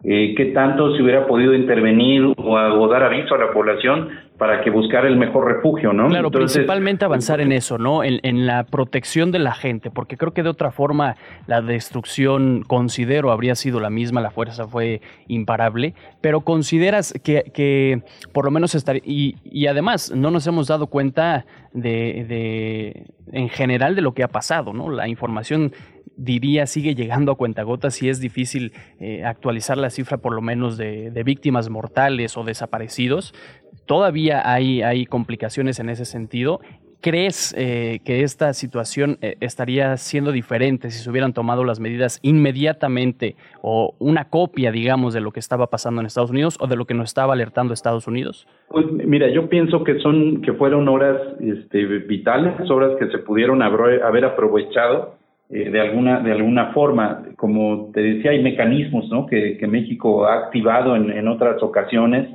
eh, 0.04 0.34
qué 0.36 0.46
tanto 0.46 0.96
se 0.96 1.02
hubiera 1.02 1.28
podido 1.28 1.54
intervenir 1.54 2.24
o, 2.36 2.88
dar 2.88 3.04
aviso 3.04 3.36
a 3.36 3.38
la 3.38 3.52
población 3.52 4.08
para 4.36 4.60
que 4.60 4.70
buscara 4.70 5.06
el 5.06 5.16
mejor 5.16 5.46
refugio, 5.46 5.92
¿no? 5.92 6.08
Claro, 6.08 6.32
principalmente 6.32 7.04
avanzar 7.04 7.40
en 7.40 7.52
eso, 7.52 7.78
¿no? 7.78 8.02
En, 8.02 8.18
en, 8.24 8.44
la 8.44 8.64
protección 8.64 9.30
de 9.30 9.38
la 9.38 9.54
gente, 9.54 9.90
porque 9.90 10.16
creo 10.16 10.32
que 10.32 10.42
de 10.42 10.48
otra 10.48 10.72
forma 10.72 11.14
la 11.46 11.62
destrucción, 11.62 12.64
considero, 12.66 13.30
habría 13.30 13.54
sido 13.54 13.78
la 13.78 13.90
misma, 13.90 14.20
la 14.20 14.32
fuerza 14.32 14.66
fue 14.66 15.00
imparable, 15.28 15.94
pero 16.20 16.40
consideras 16.40 17.14
que, 17.22 17.52
que 17.54 18.02
por 18.32 18.44
lo 18.44 18.50
menos 18.50 18.74
estaría, 18.74 19.02
y, 19.04 19.36
y 19.44 19.68
además 19.68 20.12
no 20.12 20.32
nos 20.32 20.44
hemos 20.48 20.66
dado 20.66 20.88
cuenta 20.88 21.46
de, 21.72 22.24
de, 22.28 23.06
en 23.30 23.48
general 23.48 23.94
de 23.94 24.02
lo 24.02 24.14
que 24.14 24.24
ha 24.24 24.28
pasado, 24.28 24.72
¿no? 24.72 24.90
La 24.90 25.06
información 25.06 25.72
diría 26.16 26.66
sigue 26.66 26.94
llegando 26.94 27.32
a 27.32 27.36
cuentagotas 27.36 28.02
y 28.02 28.08
es 28.08 28.20
difícil 28.20 28.72
eh, 29.00 29.24
actualizar 29.24 29.78
la 29.78 29.90
cifra 29.90 30.18
por 30.18 30.34
lo 30.34 30.42
menos 30.42 30.76
de, 30.76 31.10
víctimas 31.24 31.70
mortales 31.70 32.36
o 32.36 32.44
desaparecidos. 32.44 33.34
Todavía 33.86 34.42
hay, 34.50 34.82
hay 34.82 35.06
complicaciones 35.06 35.78
en 35.78 35.88
ese 35.88 36.04
sentido. 36.04 36.60
¿Crees 37.00 37.52
eh, 37.58 37.98
que 38.04 38.22
esta 38.22 38.52
situación 38.52 39.18
eh, 39.22 39.34
estaría 39.40 39.96
siendo 39.96 40.30
diferente 40.30 40.88
si 40.90 41.02
se 41.02 41.10
hubieran 41.10 41.32
tomado 41.32 41.64
las 41.64 41.80
medidas 41.80 42.20
inmediatamente 42.22 43.34
o 43.60 43.96
una 43.98 44.28
copia, 44.28 44.70
digamos, 44.70 45.12
de 45.12 45.20
lo 45.20 45.32
que 45.32 45.40
estaba 45.40 45.66
pasando 45.66 46.00
en 46.00 46.06
Estados 46.06 46.30
Unidos 46.30 46.56
o 46.60 46.68
de 46.68 46.76
lo 46.76 46.84
que 46.84 46.94
nos 46.94 47.10
estaba 47.10 47.32
alertando 47.32 47.74
Estados 47.74 48.06
Unidos? 48.06 48.46
Pues 48.68 48.86
mira, 48.92 49.28
yo 49.30 49.48
pienso 49.48 49.82
que 49.82 49.98
son 49.98 50.42
que 50.42 50.52
fueron 50.52 50.88
horas 50.88 51.20
este, 51.40 51.84
vitales, 51.84 52.70
horas 52.70 52.92
que 53.00 53.08
se 53.08 53.18
pudieron 53.18 53.62
haber 53.62 54.24
aprovechado 54.24 55.21
eh, 55.54 55.68
de 55.68 55.80
alguna 55.82 56.20
de 56.20 56.32
alguna 56.32 56.72
forma 56.72 57.24
como 57.36 57.90
te 57.92 58.00
decía 58.00 58.30
hay 58.30 58.42
mecanismos 58.42 59.10
¿no? 59.10 59.26
que, 59.26 59.58
que 59.58 59.66
México 59.66 60.24
ha 60.24 60.44
activado 60.44 60.96
en, 60.96 61.10
en 61.10 61.28
otras 61.28 61.62
ocasiones 61.62 62.26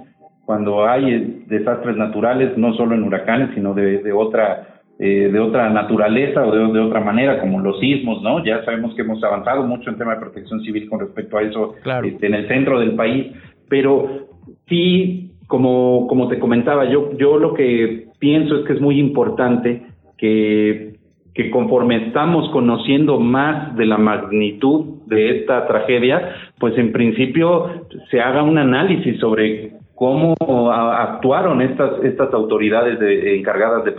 cuando 0.45 0.86
hay 0.86 1.43
desastres 1.47 1.97
naturales 1.97 2.56
no 2.60 2.75
solo 2.75 2.93
en 2.93 3.01
huracanes 3.01 3.56
sino 3.56 3.73
de, 3.73 4.03
de 4.03 4.13
otra 4.13 4.82
eh, 4.99 5.30
de 5.34 5.39
otra 5.39 5.67
naturaleza 5.71 6.45
o 6.45 6.51
de, 6.51 6.73
de, 6.73 6.80
otra 6.80 6.99
manera 6.99 7.39
como 7.39 7.60
los 7.60 7.80
sismos 7.80 8.21
no 8.21 8.45
ya 8.45 8.63
sabemos 8.63 8.93
que 8.93 9.01
hemos 9.01 9.23
avanzado 9.23 9.63
mucho 9.63 9.89
en 9.89 9.97
tema 9.97 10.13
de 10.13 10.21
protección 10.21 10.62
civil 10.62 10.88
con 10.88 10.99
respecto 10.99 11.38
a 11.38 11.41
eso 11.41 11.73
este, 12.03 12.27
en 12.27 12.36
el 12.36 12.47
centro 12.47 12.80
del 12.80 12.93
país 12.93 13.34
pero 13.67 14.27
sí 14.67 15.32
como 15.47 16.06
como 16.06 16.27
te 16.27 16.38
comentaba 16.38 16.88
yo 16.88 17.17
yo 17.17 17.39
lo 17.39 17.56
que 17.56 18.10
pienso 18.19 18.60
es 18.60 18.65
que 18.67 18.73
es 18.73 18.82
muy 18.82 18.99
importante 18.99 19.88
que 20.19 20.97
que 21.38 21.52
conforme 21.52 22.08
estamos 22.08 22.50
conociendo 22.50 23.19
más 23.19 23.76
de 23.76 23.86
la 23.86 24.00
magnitud 24.00 25.04
de 25.06 25.38
esta 25.38 25.67
tragedia, 25.67 26.34
pues 26.58 26.76
en 26.80 26.91
principio 26.91 27.86
se 28.10 28.19
haga 28.19 28.41
un 28.41 28.58
análisis 28.58 29.19
sobre 29.19 29.73
cómo 29.93 30.34
actuaron 30.71 31.62
estas 31.62 32.04
estas 32.04 32.34
autoridades 32.34 32.97
encargadas 33.00 33.86
de 33.86 33.93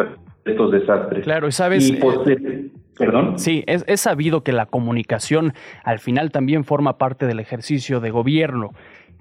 estos 0.44 0.72
desastres. 0.72 1.22
Claro, 1.22 1.46
y 1.46 1.52
sabes. 1.52 1.92
Pues, 2.00 2.18
eh, 2.26 2.70
Perdón. 2.98 3.38
Sí, 3.38 3.62
es, 3.68 3.84
es 3.86 4.00
sabido 4.00 4.42
que 4.42 4.50
la 4.50 4.66
comunicación 4.66 5.52
al 5.84 6.00
final 6.00 6.32
también 6.32 6.64
forma 6.64 6.98
parte 6.98 7.26
del 7.26 7.38
ejercicio 7.38 8.00
de 8.00 8.10
gobierno. 8.10 8.70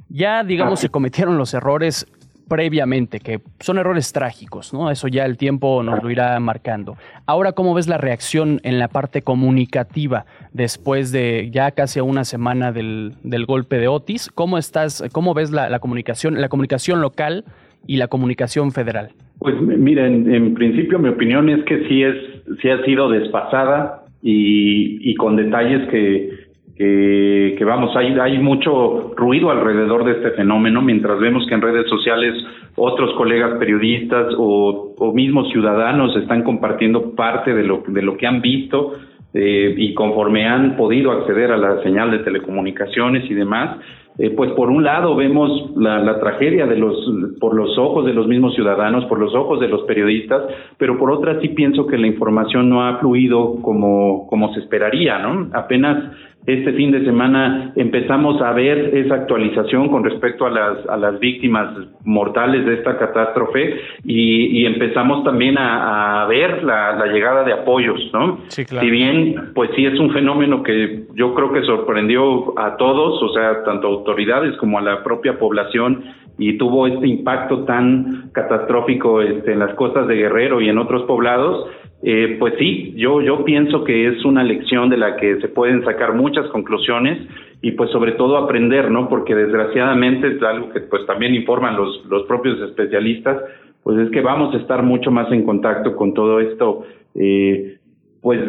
Ya, 0.09 0.43
digamos, 0.43 0.79
se 0.79 0.89
cometieron 0.89 1.37
los 1.37 1.53
errores 1.53 2.07
previamente, 2.47 3.19
que 3.19 3.39
son 3.59 3.77
errores 3.77 4.13
trágicos, 4.13 4.73
¿no? 4.73 4.89
Eso 4.89 5.07
ya 5.07 5.25
el 5.25 5.37
tiempo 5.37 5.83
nos 5.83 6.01
lo 6.01 6.09
irá 6.09 6.39
marcando. 6.39 6.95
Ahora, 7.25 7.51
¿cómo 7.51 7.73
ves 7.73 7.87
la 7.87 7.97
reacción 7.97 8.59
en 8.63 8.79
la 8.79 8.87
parte 8.87 9.21
comunicativa 9.21 10.25
después 10.53 11.11
de 11.11 11.49
ya 11.51 11.71
casi 11.71 11.99
una 11.99 12.23
semana 12.23 12.71
del, 12.71 13.13
del 13.23 13.45
golpe 13.45 13.77
de 13.77 13.87
Otis? 13.87 14.29
¿Cómo 14.33 14.57
estás, 14.57 15.03
cómo 15.11 15.33
ves 15.33 15.51
la, 15.51 15.79
comunicación, 15.79 16.39
la 16.39 16.49
comunicación 16.49 17.01
local 17.01 17.45
y 17.85 17.97
la 17.97 18.07
comunicación 18.07 18.71
federal? 18.71 19.09
Pues 19.39 19.55
mira, 19.61 20.07
en, 20.07 20.33
en, 20.33 20.53
principio 20.53 20.97
mi 20.99 21.09
opinión 21.09 21.49
es 21.49 21.63
que 21.65 21.87
sí 21.87 22.01
es, 22.01 22.15
sí 22.61 22.69
ha 22.69 22.83
sido 22.85 23.09
desfasada 23.09 24.03
y, 24.23 25.09
y 25.09 25.15
con 25.15 25.35
detalles 25.35 25.87
que 25.89 26.46
que, 26.77 27.63
vamos, 27.65 27.95
hay, 27.95 28.37
mucho 28.37 29.13
ruido 29.15 29.49
alrededor 29.49 30.05
de 30.05 30.11
este 30.11 30.31
fenómeno, 30.31 30.81
mientras 30.81 31.19
vemos 31.19 31.45
que 31.47 31.55
en 31.55 31.61
redes 31.61 31.89
sociales 31.89 32.35
otros 32.75 33.15
colegas 33.15 33.57
periodistas 33.57 34.33
o, 34.37 34.93
mismos 35.13 35.49
ciudadanos 35.51 36.15
están 36.15 36.43
compartiendo 36.43 37.15
parte 37.15 37.53
de 37.53 37.63
lo, 37.63 37.83
de 37.87 38.01
lo 38.03 38.15
que 38.17 38.27
han 38.27 38.41
visto 38.41 38.93
eh, 39.33 39.73
y 39.75 39.93
conforme 39.95 40.47
han 40.47 40.75
podido 40.75 41.11
acceder 41.11 41.51
a 41.51 41.57
la 41.57 41.81
señal 41.81 42.11
de 42.11 42.19
telecomunicaciones 42.19 43.29
y 43.29 43.33
demás, 43.33 43.77
eh, 44.19 44.31
pues 44.31 44.51
por 44.53 44.69
un 44.69 44.83
lado 44.83 45.15
vemos 45.15 45.71
la, 45.75 45.99
la, 45.99 46.19
tragedia 46.19 46.65
de 46.65 46.75
los, 46.75 46.95
por 47.39 47.55
los 47.55 47.77
ojos 47.77 48.03
de 48.05 48.13
los 48.13 48.27
mismos 48.27 48.55
ciudadanos, 48.55 49.05
por 49.05 49.19
los 49.19 49.35
ojos 49.35 49.59
de 49.59 49.67
los 49.67 49.81
periodistas, 49.83 50.41
pero 50.77 50.97
por 50.97 51.11
otra 51.11 51.39
sí 51.39 51.49
pienso 51.49 51.85
que 51.85 51.99
la 51.99 52.07
información 52.07 52.67
no 52.67 52.87
ha 52.87 52.97
fluido 52.97 53.61
como, 53.61 54.25
como 54.27 54.51
se 54.55 54.61
esperaría, 54.61 55.19
¿no? 55.19 55.49
Apenas 55.53 56.15
este 56.47 56.71
fin 56.71 56.91
de 56.91 57.03
semana 57.03 57.73
empezamos 57.75 58.41
a 58.41 58.53
ver 58.53 58.95
esa 58.95 59.15
actualización 59.15 59.89
con 59.89 60.05
respecto 60.05 60.45
a 60.45 60.49
las, 60.49 60.87
a 60.87 60.95
las 60.95 61.19
víctimas 61.19 61.75
mortales 62.05 62.65
de 62.65 62.75
esta 62.75 62.97
catástrofe 62.97 63.81
y, 64.05 64.61
y 64.61 64.65
empezamos 64.65 65.25
también 65.25 65.57
a, 65.57 66.23
a 66.23 66.27
ver 66.27 66.63
la, 66.63 66.93
la, 66.93 67.07
llegada 67.07 67.43
de 67.43 67.51
apoyos, 67.51 67.99
¿no? 68.13 68.39
Sí, 68.47 68.63
claro. 68.63 68.85
Si 68.85 68.89
bien, 68.89 69.51
pues 69.53 69.71
sí 69.75 69.85
es 69.85 69.99
un 69.99 70.13
fenómeno 70.13 70.63
que 70.63 71.03
yo 71.15 71.33
creo 71.33 71.51
que 71.51 71.63
sorprendió 71.63 72.57
a 72.57 72.77
todos, 72.77 73.21
o 73.21 73.33
sea, 73.33 73.65
tanto 73.65 73.87
autoridades 73.87 74.55
como 74.55 74.79
a 74.79 74.81
la 74.81 75.03
propia 75.03 75.37
población 75.37 76.01
y 76.37 76.57
tuvo 76.57 76.87
este 76.87 77.07
impacto 77.07 77.65
tan 77.65 78.29
catastrófico 78.31 79.21
este, 79.21 79.51
en 79.51 79.59
las 79.59 79.73
costas 79.75 80.07
de 80.07 80.15
Guerrero 80.15 80.61
y 80.61 80.69
en 80.69 80.77
otros 80.77 81.03
poblados, 81.03 81.67
eh, 82.03 82.35
pues 82.37 82.53
sí, 82.59 82.93
yo, 82.95 83.21
yo 83.21 83.43
pienso 83.43 83.83
que 83.83 84.07
es 84.07 84.23
una 84.23 84.43
lección 84.43 84.89
de 84.89 84.97
la 84.97 85.15
que 85.17 85.39
se 85.41 85.47
pueden 85.47 85.83
sacar 85.83 86.13
muchas 86.13 86.47
conclusiones 86.49 87.27
y 87.61 87.71
pues 87.71 87.89
sobre 87.89 88.11
todo 88.13 88.37
aprender, 88.37 88.91
¿no? 88.91 89.09
Porque 89.09 89.33
desgraciadamente 89.33 90.27
es 90.35 90.43
algo 90.43 90.69
que 90.69 90.81
pues 90.81 91.05
también 91.07 91.33
informan 91.33 91.75
los, 91.75 92.05
los 92.05 92.23
propios 92.23 92.61
especialistas, 92.61 93.41
pues 93.83 93.97
es 93.97 94.11
que 94.11 94.21
vamos 94.21 94.53
a 94.53 94.57
estar 94.57 94.83
mucho 94.83 95.09
más 95.09 95.31
en 95.31 95.43
contacto 95.43 95.95
con 95.95 96.13
todo 96.13 96.39
esto, 96.39 96.85
eh, 97.15 97.77
pues 98.21 98.41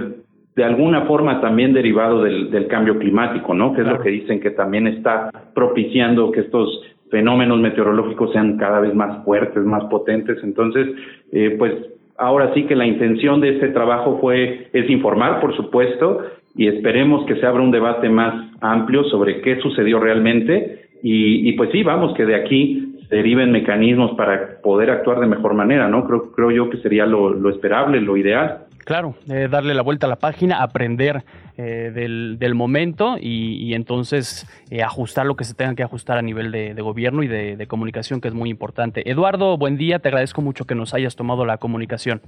de 0.54 0.64
alguna 0.64 1.02
forma 1.02 1.40
también 1.40 1.72
derivado 1.72 2.24
del, 2.24 2.50
del 2.50 2.66
cambio 2.66 2.98
climático, 2.98 3.54
¿no? 3.54 3.72
Que 3.72 3.80
es 3.82 3.86
lo 3.86 4.00
que 4.00 4.10
dicen 4.10 4.40
que 4.40 4.50
también 4.50 4.88
está 4.88 5.30
propiciando 5.54 6.32
que 6.32 6.40
estos 6.40 6.82
fenómenos 7.10 7.60
meteorológicos 7.60 8.32
sean 8.32 8.58
cada 8.58 8.80
vez 8.80 8.94
más 8.94 9.24
fuertes, 9.24 9.64
más 9.64 9.84
potentes. 9.84 10.38
Entonces, 10.42 10.88
eh, 11.32 11.54
pues 11.58 11.72
ahora 12.18 12.52
sí 12.54 12.64
que 12.64 12.76
la 12.76 12.86
intención 12.86 13.40
de 13.40 13.50
este 13.50 13.68
trabajo 13.68 14.18
fue 14.20 14.68
es 14.72 14.90
informar, 14.90 15.40
por 15.40 15.56
supuesto, 15.56 16.22
y 16.56 16.66
esperemos 16.66 17.24
que 17.26 17.36
se 17.36 17.46
abra 17.46 17.62
un 17.62 17.70
debate 17.70 18.08
más 18.08 18.52
amplio 18.60 19.04
sobre 19.04 19.40
qué 19.40 19.60
sucedió 19.60 20.00
realmente 20.00 20.88
y, 21.02 21.48
y 21.48 21.52
pues 21.52 21.70
sí, 21.70 21.82
vamos 21.82 22.14
que 22.14 22.26
de 22.26 22.34
aquí 22.34 22.96
deriven 23.10 23.52
mecanismos 23.52 24.12
para 24.16 24.60
poder 24.62 24.90
actuar 24.90 25.20
de 25.20 25.26
mejor 25.26 25.54
manera, 25.54 25.88
¿no? 25.88 26.04
Creo, 26.04 26.32
creo 26.32 26.50
yo 26.50 26.70
que 26.70 26.78
sería 26.78 27.06
lo, 27.06 27.30
lo 27.30 27.50
esperable, 27.50 28.00
lo 28.00 28.16
ideal. 28.16 28.66
Claro, 28.88 29.16
eh, 29.30 29.48
darle 29.50 29.74
la 29.74 29.82
vuelta 29.82 30.06
a 30.06 30.08
la 30.08 30.16
página, 30.16 30.62
aprender 30.62 31.22
eh, 31.58 31.92
del, 31.94 32.38
del, 32.38 32.54
momento 32.54 33.16
y, 33.20 33.56
y 33.62 33.74
entonces 33.74 34.48
eh, 34.70 34.82
ajustar 34.82 35.26
lo 35.26 35.36
que 35.36 35.44
se 35.44 35.52
tenga 35.52 35.74
que 35.74 35.82
ajustar 35.82 36.16
a 36.16 36.22
nivel 36.22 36.50
de, 36.50 36.72
de 36.72 36.80
gobierno 36.80 37.22
y 37.22 37.28
de, 37.28 37.58
de, 37.58 37.66
comunicación, 37.66 38.22
que 38.22 38.28
es 38.28 38.34
muy 38.34 38.48
importante. 38.48 39.02
Eduardo, 39.10 39.58
buen 39.58 39.76
día, 39.76 39.98
te 39.98 40.08
agradezco 40.08 40.40
mucho 40.40 40.64
que 40.64 40.74
nos 40.74 40.94
hayas 40.94 41.16
tomado 41.16 41.44
la 41.44 41.58
comunicación. 41.58 42.22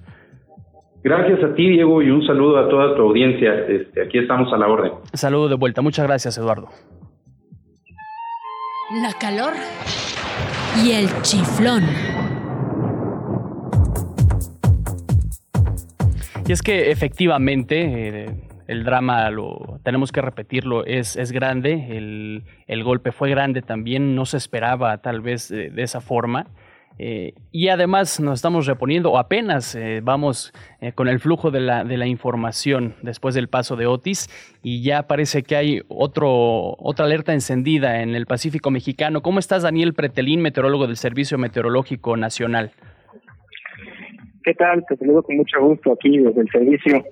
Gracias 1.02 1.42
a 1.42 1.54
ti, 1.54 1.66
Diego, 1.66 2.02
y 2.02 2.10
un 2.10 2.26
saludo 2.26 2.58
a 2.58 2.68
toda 2.68 2.94
tu 2.94 3.04
audiencia. 3.04 3.54
Este, 3.66 4.02
aquí 4.02 4.18
estamos 4.18 4.52
a 4.52 4.58
la 4.58 4.68
orden. 4.68 4.92
Saludo 5.14 5.48
de 5.48 5.54
vuelta. 5.54 5.80
Muchas 5.80 6.06
gracias, 6.06 6.36
Eduardo. 6.36 6.68
La 9.02 9.14
calor 9.18 9.54
y 10.84 10.92
el 10.92 11.08
chiflón. 11.22 11.84
Y 16.46 16.52
es 16.52 16.62
que 16.62 16.90
efectivamente 16.90 18.24
eh, 18.24 18.34
el 18.66 18.84
drama, 18.84 19.30
lo 19.30 19.80
tenemos 19.82 20.12
que 20.12 20.20
repetirlo, 20.20 20.84
es, 20.84 21.16
es 21.16 21.32
grande, 21.32 21.96
el, 21.96 22.44
el, 22.66 22.84
golpe 22.84 23.12
fue 23.12 23.30
grande 23.30 23.62
también, 23.62 24.14
no 24.14 24.26
se 24.26 24.36
esperaba 24.36 24.98
tal 24.98 25.20
vez 25.20 25.48
de, 25.48 25.70
de 25.70 25.82
esa 25.82 26.00
forma. 26.00 26.46
Eh, 27.02 27.32
y 27.50 27.68
además 27.68 28.20
nos 28.20 28.40
estamos 28.40 28.66
reponiendo, 28.66 29.10
o 29.10 29.16
apenas 29.16 29.74
eh, 29.74 30.02
vamos 30.02 30.52
eh, 30.82 30.92
con 30.92 31.08
el 31.08 31.18
flujo 31.18 31.50
de 31.50 31.60
la, 31.60 31.82
de 31.82 31.96
la, 31.96 32.06
información 32.06 32.94
después 33.00 33.34
del 33.34 33.48
paso 33.48 33.74
de 33.74 33.86
Otis, 33.86 34.28
y 34.62 34.82
ya 34.82 35.04
parece 35.04 35.42
que 35.42 35.56
hay 35.56 35.80
otro, 35.88 36.76
otra 36.78 37.06
alerta 37.06 37.32
encendida 37.32 38.02
en 38.02 38.14
el 38.14 38.26
Pacífico 38.26 38.70
mexicano. 38.70 39.22
¿Cómo 39.22 39.38
estás, 39.38 39.62
Daniel 39.62 39.94
Pretelín, 39.94 40.42
meteorólogo 40.42 40.86
del 40.86 40.98
Servicio 40.98 41.38
Meteorológico 41.38 42.18
Nacional? 42.18 42.72
¿Qué 44.42 44.54
tal? 44.54 44.84
Te 44.88 44.96
saludo 44.96 45.22
con 45.22 45.36
mucho 45.36 45.60
gusto 45.60 45.92
aquí 45.92 46.18
desde 46.18 46.40
el 46.40 46.48
servicio 46.50 47.04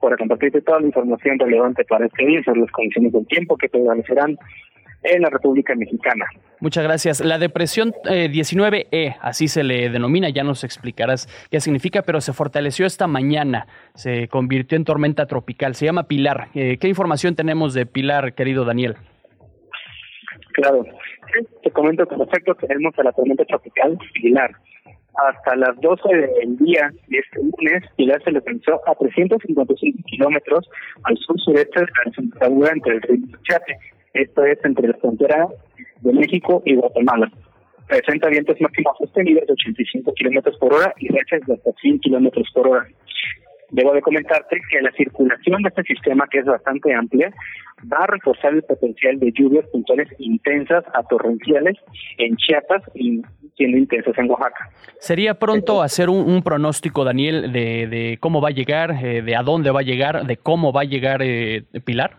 para 0.00 0.16
compartirte 0.16 0.60
toda 0.60 0.80
la 0.80 0.86
información 0.86 1.38
relevante 1.38 1.84
para 1.84 2.06
este 2.06 2.26
día 2.26 2.42
sobre 2.44 2.60
las 2.60 2.70
condiciones 2.70 3.12
del 3.12 3.26
tiempo 3.26 3.56
que 3.56 3.68
prevalecerán 3.70 4.36
en 5.02 5.22
la 5.22 5.30
República 5.30 5.74
Mexicana. 5.74 6.26
Muchas 6.60 6.84
gracias. 6.84 7.24
La 7.24 7.38
depresión 7.38 7.94
eh, 8.10 8.28
19E, 8.30 9.16
así 9.20 9.48
se 9.48 9.62
le 9.62 9.88
denomina, 9.88 10.28
ya 10.28 10.44
nos 10.44 10.64
explicarás 10.64 11.26
qué 11.50 11.60
significa, 11.60 12.02
pero 12.02 12.20
se 12.20 12.32
fortaleció 12.32 12.86
esta 12.86 13.06
mañana, 13.06 13.66
se 13.94 14.28
convirtió 14.28 14.76
en 14.76 14.84
tormenta 14.84 15.26
tropical, 15.26 15.74
se 15.74 15.86
llama 15.86 16.04
Pilar. 16.08 16.48
Eh, 16.54 16.78
¿Qué 16.78 16.88
información 16.88 17.34
tenemos 17.34 17.72
de 17.74 17.86
Pilar, 17.86 18.34
querido 18.34 18.64
Daniel? 18.64 18.96
Claro, 20.52 20.84
te 21.62 21.70
comento 21.70 22.06
con 22.06 22.20
respecto 22.20 22.54
tenemos 22.54 22.98
a 22.98 23.02
la 23.02 23.12
tormenta 23.12 23.44
tropical 23.44 23.98
Pilar 24.12 24.50
hasta 25.16 25.56
las 25.56 25.80
12 25.80 26.02
del 26.08 26.56
día 26.58 26.90
de 27.08 27.18
este 27.18 27.40
lunes, 27.40 27.84
Pilar 27.96 28.22
se 28.22 28.32
localizó 28.32 28.80
a 28.86 28.94
355 28.94 30.02
kilómetros 30.06 30.68
al 31.04 31.16
sur-sureste 31.18 31.80
de 31.80 31.86
la 31.86 32.10
desembocadura 32.10 32.72
entre 32.72 32.94
el 32.94 33.02
río 33.02 33.38
Chate, 33.42 33.78
esto 34.14 34.44
es 34.44 34.58
entre 34.64 34.88
la 34.88 34.94
frontera 34.94 35.48
de 36.00 36.12
México 36.12 36.62
y 36.64 36.76
Guatemala. 36.76 37.30
Presenta 37.88 38.28
vientos 38.28 38.60
máximos 38.60 38.96
sostenidos 38.98 39.46
de 39.46 39.52
85 39.52 40.14
kilómetros 40.14 40.56
por 40.58 40.72
hora 40.72 40.94
y 40.98 41.08
rachas 41.08 41.46
de 41.46 41.54
hasta 41.54 41.72
100 41.80 42.00
kilómetros 42.00 42.48
por 42.54 42.68
hora. 42.68 42.86
Debo 43.70 43.92
de 43.92 44.02
comentarte 44.02 44.60
que 44.70 44.80
la 44.80 44.92
circulación 44.92 45.62
de 45.62 45.68
este 45.68 45.82
sistema, 45.82 46.26
que 46.30 46.38
es 46.38 46.44
bastante 46.44 46.94
amplia, 46.94 47.32
va 47.92 48.04
a 48.04 48.06
reforzar 48.06 48.54
el 48.54 48.62
potencial 48.62 49.18
de 49.18 49.32
lluvias 49.32 49.66
puntuales 49.70 50.08
intensas 50.18 50.84
a 50.94 51.02
torrenciales 51.04 51.76
en 52.18 52.36
Chiapas 52.36 52.82
y 52.94 53.22
siendo 53.56 53.78
intensas 53.78 54.16
en 54.18 54.30
Oaxaca. 54.30 54.70
¿Sería 54.98 55.34
pronto 55.34 55.82
hacer 55.82 56.08
un, 56.08 56.28
un 56.28 56.42
pronóstico, 56.42 57.04
Daniel, 57.04 57.52
de, 57.52 57.86
de, 57.86 58.18
cómo 58.20 58.40
va 58.40 58.48
a 58.48 58.52
llegar, 58.52 58.92
eh, 59.02 59.22
de 59.22 59.36
a 59.36 59.42
dónde 59.42 59.70
va 59.70 59.80
a 59.80 59.84
llegar, 59.84 60.26
de 60.26 60.36
cómo 60.36 60.72
va 60.72 60.82
a 60.82 60.84
llegar 60.84 61.20
eh, 61.22 61.64
Pilar? 61.84 62.18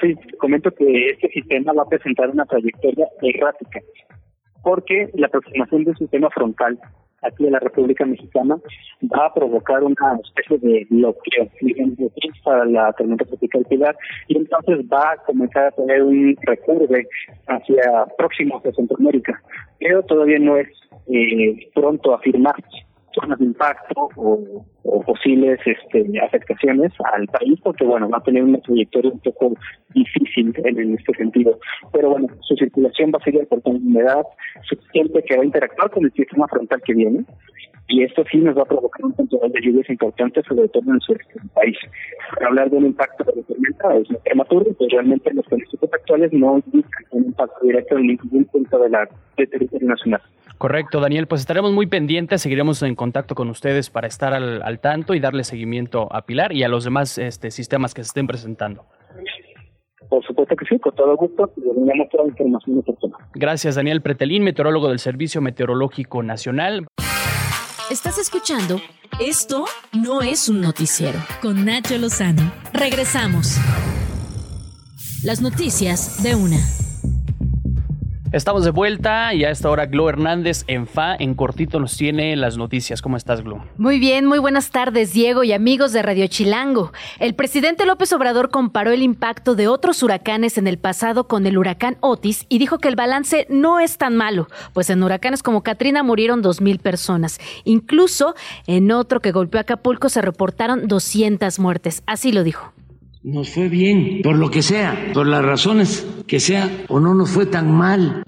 Sí, 0.00 0.14
comento 0.38 0.70
que 0.72 1.10
este 1.10 1.28
sistema 1.28 1.72
va 1.72 1.82
a 1.82 1.88
presentar 1.88 2.28
una 2.28 2.44
trayectoria 2.44 3.06
errática, 3.22 3.80
porque 4.62 5.08
la 5.14 5.28
aproximación 5.28 5.84
del 5.84 5.96
sistema 5.96 6.28
frontal 6.30 6.78
aquí 7.22 7.46
en 7.46 7.52
la 7.52 7.58
República 7.58 8.04
Mexicana 8.04 8.56
va 9.02 9.26
a 9.26 9.34
provocar 9.34 9.82
una 9.82 10.20
especie 10.22 10.58
de 10.58 10.86
bloqueo, 10.90 11.48
digamos, 11.60 12.10
para 12.44 12.64
la 12.64 12.92
tormenta 12.92 13.24
tropical 13.24 13.64
Pilar 13.68 13.96
y 14.28 14.36
entonces 14.36 14.80
va 14.92 15.12
a 15.12 15.16
comenzar 15.24 15.66
a 15.66 15.70
tener 15.72 16.02
un 16.02 16.36
recurve 16.42 17.06
hacia 17.48 18.06
próximo 18.16 18.58
hacia 18.58 18.72
Centroamérica, 18.72 19.40
pero 19.78 20.02
todavía 20.02 20.38
no 20.38 20.56
es 20.56 20.68
eh, 21.08 21.70
pronto 21.74 22.14
afirmar 22.14 22.54
zonas 23.18 23.38
de 23.38 23.46
impacto 23.46 24.08
o, 24.16 24.64
o, 24.82 25.02
posibles 25.02 25.58
este, 25.64 26.04
afectaciones 26.20 26.92
al 27.12 27.26
país, 27.26 27.58
porque 27.62 27.84
bueno, 27.84 28.08
va 28.08 28.18
a 28.18 28.22
tener 28.22 28.44
una 28.44 28.60
trayectoria 28.60 29.10
un 29.10 29.20
poco 29.20 29.54
difícil 29.94 30.54
en, 30.64 30.78
en 30.78 30.94
este 30.94 31.14
sentido. 31.14 31.58
Pero 31.92 32.10
bueno, 32.10 32.28
su 32.42 32.54
circulación 32.56 33.10
va 33.12 33.18
a 33.20 33.24
seguir 33.24 33.42
aportando 33.42 33.78
humedad 33.78 34.24
suficiente 34.68 35.22
que 35.22 35.36
va 35.36 35.42
a 35.42 35.46
interactuar 35.46 35.90
con 35.90 36.04
el 36.04 36.12
sistema 36.12 36.46
frontal 36.48 36.80
que 36.84 36.94
viene, 36.94 37.24
y 37.88 38.02
esto 38.02 38.24
sí 38.30 38.38
nos 38.38 38.56
va 38.56 38.62
a 38.62 38.66
provocar 38.66 39.04
un 39.04 39.12
control 39.12 39.52
de 39.52 39.60
lluvias 39.60 39.88
importante, 39.88 40.42
sobre 40.42 40.68
todo 40.68 40.82
en 40.88 40.96
el 40.96 41.00
sureste 41.00 41.34
del 41.38 41.48
país. 41.50 41.76
Para 42.34 42.48
hablar 42.48 42.70
de 42.70 42.78
un 42.78 42.86
impacto 42.86 43.24
de 43.24 43.36
la 43.36 43.42
tormenta 43.46 43.96
es 43.96 44.10
muy 44.10 44.20
prematuro, 44.24 44.66
pues 44.76 44.90
realmente 44.90 45.32
los 45.32 45.46
pronósticos 45.46 45.92
actuales 45.92 46.32
no 46.32 46.56
indican 46.66 47.04
un 47.10 47.26
impacto 47.26 47.64
directo 47.64 47.96
en 47.96 48.06
ningún 48.08 48.44
punto 48.46 48.78
de 48.78 48.90
la 48.90 49.08
de 49.36 49.46
territorio 49.46 49.88
nacional. 49.88 50.20
Correcto, 50.58 51.00
Daniel. 51.00 51.26
Pues 51.26 51.42
estaremos 51.42 51.72
muy 51.72 51.86
pendientes, 51.86 52.42
seguiremos 52.42 52.82
en 52.82 52.94
contacto 52.94 53.34
con 53.34 53.48
ustedes 53.50 53.90
para 53.90 54.06
estar 54.06 54.32
al, 54.32 54.62
al 54.62 54.80
tanto 54.80 55.14
y 55.14 55.20
darle 55.20 55.44
seguimiento 55.44 56.08
a 56.12 56.22
Pilar 56.22 56.52
y 56.52 56.62
a 56.62 56.68
los 56.68 56.84
demás 56.84 57.18
este, 57.18 57.50
sistemas 57.50 57.94
que 57.94 58.02
se 58.02 58.08
estén 58.08 58.26
presentando. 58.26 58.86
Por 60.08 60.24
supuesto 60.24 60.54
que 60.56 60.64
sí, 60.66 60.78
con 60.78 60.94
todo 60.94 61.16
gusto, 61.16 61.52
le 61.56 61.72
brindamos 61.72 62.08
toda 62.10 62.24
la 62.24 62.30
información 62.30 62.78
oportuna. 62.78 63.16
Gracias, 63.34 63.74
Daniel 63.74 64.02
Pretelín, 64.02 64.44
meteorólogo 64.44 64.88
del 64.88 64.98
Servicio 64.98 65.40
Meteorológico 65.40 66.22
Nacional. 66.22 66.86
Estás 67.90 68.18
escuchando 68.18 68.80
Esto 69.20 69.64
no 69.92 70.22
es 70.22 70.48
un 70.48 70.60
noticiero 70.60 71.18
con 71.40 71.64
Nacho 71.64 71.96
Lozano. 71.98 72.52
Regresamos. 72.72 73.58
Las 75.24 75.40
noticias 75.40 76.22
de 76.22 76.34
una. 76.34 76.58
Estamos 78.36 78.64
de 78.64 78.70
vuelta 78.70 79.32
y 79.32 79.44
a 79.44 79.50
esta 79.50 79.70
hora 79.70 79.86
Glo 79.86 80.10
Hernández 80.10 80.64
en 80.66 80.86
FA 80.86 81.16
en 81.18 81.32
cortito 81.32 81.80
nos 81.80 81.96
tiene 81.96 82.36
las 82.36 82.58
noticias. 82.58 83.00
¿Cómo 83.00 83.16
estás, 83.16 83.42
Glo? 83.42 83.64
Muy 83.78 83.98
bien, 83.98 84.26
muy 84.26 84.38
buenas 84.38 84.70
tardes, 84.70 85.14
Diego 85.14 85.42
y 85.42 85.54
amigos 85.54 85.94
de 85.94 86.02
Radio 86.02 86.26
Chilango. 86.26 86.92
El 87.18 87.34
presidente 87.34 87.86
López 87.86 88.12
Obrador 88.12 88.50
comparó 88.50 88.90
el 88.90 89.00
impacto 89.00 89.54
de 89.54 89.68
otros 89.68 90.02
huracanes 90.02 90.58
en 90.58 90.66
el 90.66 90.76
pasado 90.76 91.28
con 91.28 91.46
el 91.46 91.56
huracán 91.56 91.96
Otis 92.00 92.44
y 92.50 92.58
dijo 92.58 92.76
que 92.78 92.88
el 92.88 92.94
balance 92.94 93.46
no 93.48 93.80
es 93.80 93.96
tan 93.96 94.14
malo, 94.16 94.48
pues 94.74 94.90
en 94.90 95.02
huracanes 95.02 95.42
como 95.42 95.62
Katrina 95.62 96.02
murieron 96.02 96.42
2.000 96.42 96.78
personas. 96.78 97.40
Incluso 97.64 98.34
en 98.66 98.92
otro 98.92 99.20
que 99.20 99.32
golpeó 99.32 99.60
Acapulco 99.60 100.10
se 100.10 100.20
reportaron 100.20 100.88
200 100.88 101.58
muertes. 101.58 102.02
Así 102.04 102.32
lo 102.32 102.44
dijo 102.44 102.75
nos 103.26 103.50
fue 103.50 103.68
bien, 103.68 104.20
por 104.22 104.36
lo 104.36 104.52
que 104.52 104.62
sea, 104.62 105.10
por 105.12 105.26
las 105.26 105.44
razones 105.44 106.06
que 106.28 106.38
sea, 106.38 106.84
o 106.86 107.00
no 107.00 107.12
nos 107.12 107.28
fue 107.28 107.44
tan 107.44 107.72
mal. 107.72 108.22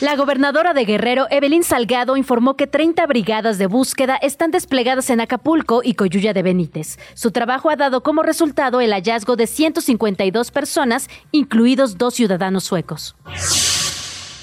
La 0.00 0.16
gobernadora 0.16 0.72
de 0.72 0.86
Guerrero, 0.86 1.26
Evelyn 1.30 1.62
Salgado, 1.62 2.16
informó 2.16 2.56
que 2.56 2.66
30 2.66 3.06
brigadas 3.06 3.58
de 3.58 3.66
búsqueda 3.66 4.16
están 4.16 4.52
desplegadas 4.52 5.10
en 5.10 5.20
Acapulco 5.20 5.82
y 5.84 5.94
Coyuya 5.94 6.32
de 6.32 6.42
Benítez. 6.42 6.98
Su 7.12 7.30
trabajo 7.30 7.68
ha 7.68 7.76
dado 7.76 8.02
como 8.02 8.22
resultado 8.22 8.80
el 8.80 8.92
hallazgo 8.92 9.36
de 9.36 9.46
152 9.46 10.50
personas, 10.50 11.10
incluidos 11.30 11.98
dos 11.98 12.14
ciudadanos 12.14 12.64
suecos. 12.64 13.16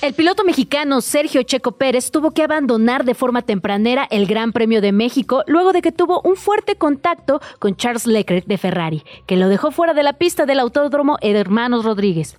El 0.02 0.14
piloto 0.14 0.44
mexicano 0.44 1.02
Sergio 1.02 1.42
Checo 1.44 1.72
Pérez 1.74 2.12
tuvo 2.12 2.32
que 2.32 2.44
abandonar 2.44 3.06
de 3.06 3.16
forma 3.16 3.42
tempranera 3.42 4.08
el 4.12 4.28
Gran 4.28 4.52
Premio 4.52 4.82
de 4.82 4.92
México 4.92 5.44
luego 5.48 5.74
de 5.74 5.82
que 5.82 5.92
tuvo 5.92 6.22
un 6.22 6.36
fuerte 6.36 6.76
contacto 6.76 7.42
con 7.60 7.76
Charles 7.76 8.06
Leclerc 8.06 8.46
de 8.46 8.58
Ferrari, 8.58 9.04
que 9.26 9.38
lo 9.38 9.50
dejó 9.50 9.72
fuera 9.72 9.94
de 9.94 10.04
la 10.04 10.14
pista 10.14 10.46
del 10.46 10.60
autódromo 10.60 11.18
Hermanos 11.22 11.86
Rodríguez. 11.86 12.38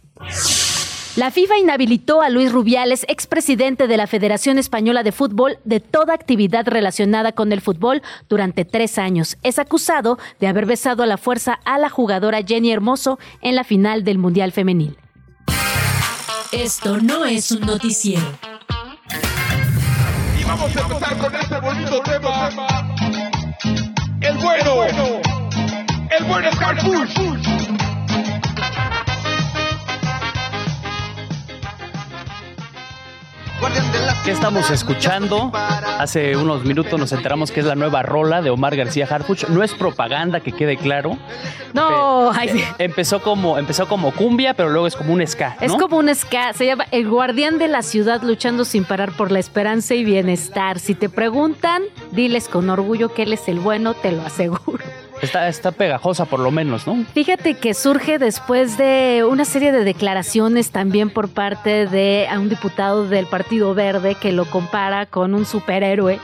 La 1.17 1.31
FIFA 1.31 1.57
inhabilitó 1.57 2.21
a 2.21 2.29
Luis 2.29 2.53
Rubiales, 2.53 3.07
expresidente 3.09 3.87
de 3.87 3.97
la 3.97 4.07
Federación 4.07 4.59
Española 4.59 5.03
de 5.03 5.13
Fútbol, 5.13 5.59
de 5.65 5.81
toda 5.81 6.13
actividad 6.13 6.69
relacionada 6.69 7.33
con 7.33 7.53
el 7.53 7.63
fútbol 7.63 8.03
durante 8.29 8.67
tres 8.67 8.99
años. 8.99 9.39
Es 9.43 9.59
acusado 9.59 10.19
de 10.41 10.47
haber 10.47 10.67
besado 10.67 11.03
a 11.03 11.07
la 11.07 11.17
fuerza 11.17 11.59
a 11.65 11.79
la 11.79 11.89
jugadora 11.89 12.43
Jenny 12.47 12.71
Hermoso 12.71 13.19
en 13.41 13.57
la 13.57 13.65
final 13.65 14.05
del 14.05 14.19
Mundial 14.19 14.53
Femenil. 14.53 14.99
Esto 16.53 16.99
no 16.99 17.25
es 17.25 17.51
un 17.51 17.61
noticiero. 17.63 18.23
Y 20.39 20.45
vamos 20.45 20.77
a 20.77 20.81
empezar 20.81 21.19
con 21.19 21.35
este 21.35 21.61
bonito 21.61 22.01
tema. 22.03 22.49
El 24.21 24.39
bueno. 24.39 25.21
El 26.11 26.25
bueno 26.25 26.49
es 26.49 26.57
¿Qué 34.27 34.33
estamos 34.33 34.73
escuchando? 34.73 35.53
Hace 35.55 36.37
unos 36.37 36.65
minutos 36.65 36.99
nos 36.99 37.13
enteramos 37.13 37.53
que 37.53 37.61
es 37.61 37.67
la 37.67 37.77
nueva 37.77 38.03
rola 38.03 38.43
de 38.43 38.51
Omar 38.51 38.75
García 38.75 39.07
Harfuch. 39.09 39.45
No 39.51 39.63
es 39.63 39.73
propaganda, 39.73 40.41
que 40.41 40.51
quede 40.51 40.77
claro. 40.77 41.17
No, 41.73 42.33
empezó 42.79 43.23
como 43.23 43.57
empezó 43.57 43.87
como 43.87 44.11
cumbia, 44.13 44.55
pero 44.55 44.71
luego 44.71 44.89
es 44.89 44.97
como 44.97 45.13
un 45.13 45.25
ska. 45.25 45.57
Es 45.61 45.73
como 45.75 45.99
un 45.99 46.13
ska. 46.13 46.55
Se 46.55 46.67
llama 46.67 46.87
El 46.91 47.09
Guardián 47.09 47.59
de 47.59 47.69
la 47.69 47.83
Ciudad 47.83 48.21
luchando 48.25 48.65
sin 48.65 48.85
parar 48.85 49.13
por 49.13 49.31
la 49.31 49.39
esperanza 49.39 49.95
y 49.95 50.03
bienestar. 50.03 50.81
Si 50.81 50.97
te 50.97 51.09
preguntan, 51.09 51.83
diles 52.11 52.49
con 52.49 52.69
orgullo 52.69 53.15
que 53.15 53.23
él 53.23 53.33
es 53.33 53.47
el 53.47 53.61
bueno, 53.61 53.95
te 53.95 54.11
lo 54.11 54.23
aseguro. 54.23 54.85
Está, 55.23 55.49
está 55.49 55.73
pegajosa 55.73 56.27
por 56.27 56.41
lo 56.41 56.51
menos, 56.51 56.87
¿no? 56.87 57.05
Fíjate 57.15 57.55
que 57.55 57.75
surge 57.75 58.19
después 58.19 58.77
de 58.77 59.25
una 59.29 59.45
serie 59.45 59.73
de 59.73 59.83
declaraciones 59.83 60.71
también 60.71 61.11
por 61.11 61.29
parte 61.29 61.87
de 61.87 62.29
un 62.39 62.49
diputado 62.49 63.09
del 63.09 63.27
Partido 63.27 63.75
Verde 63.75 64.15
que 64.15 64.33
lo 64.33 64.45
compara 64.45 65.07
con 65.07 65.35
un 65.35 65.47
superhéroe. 65.47 66.21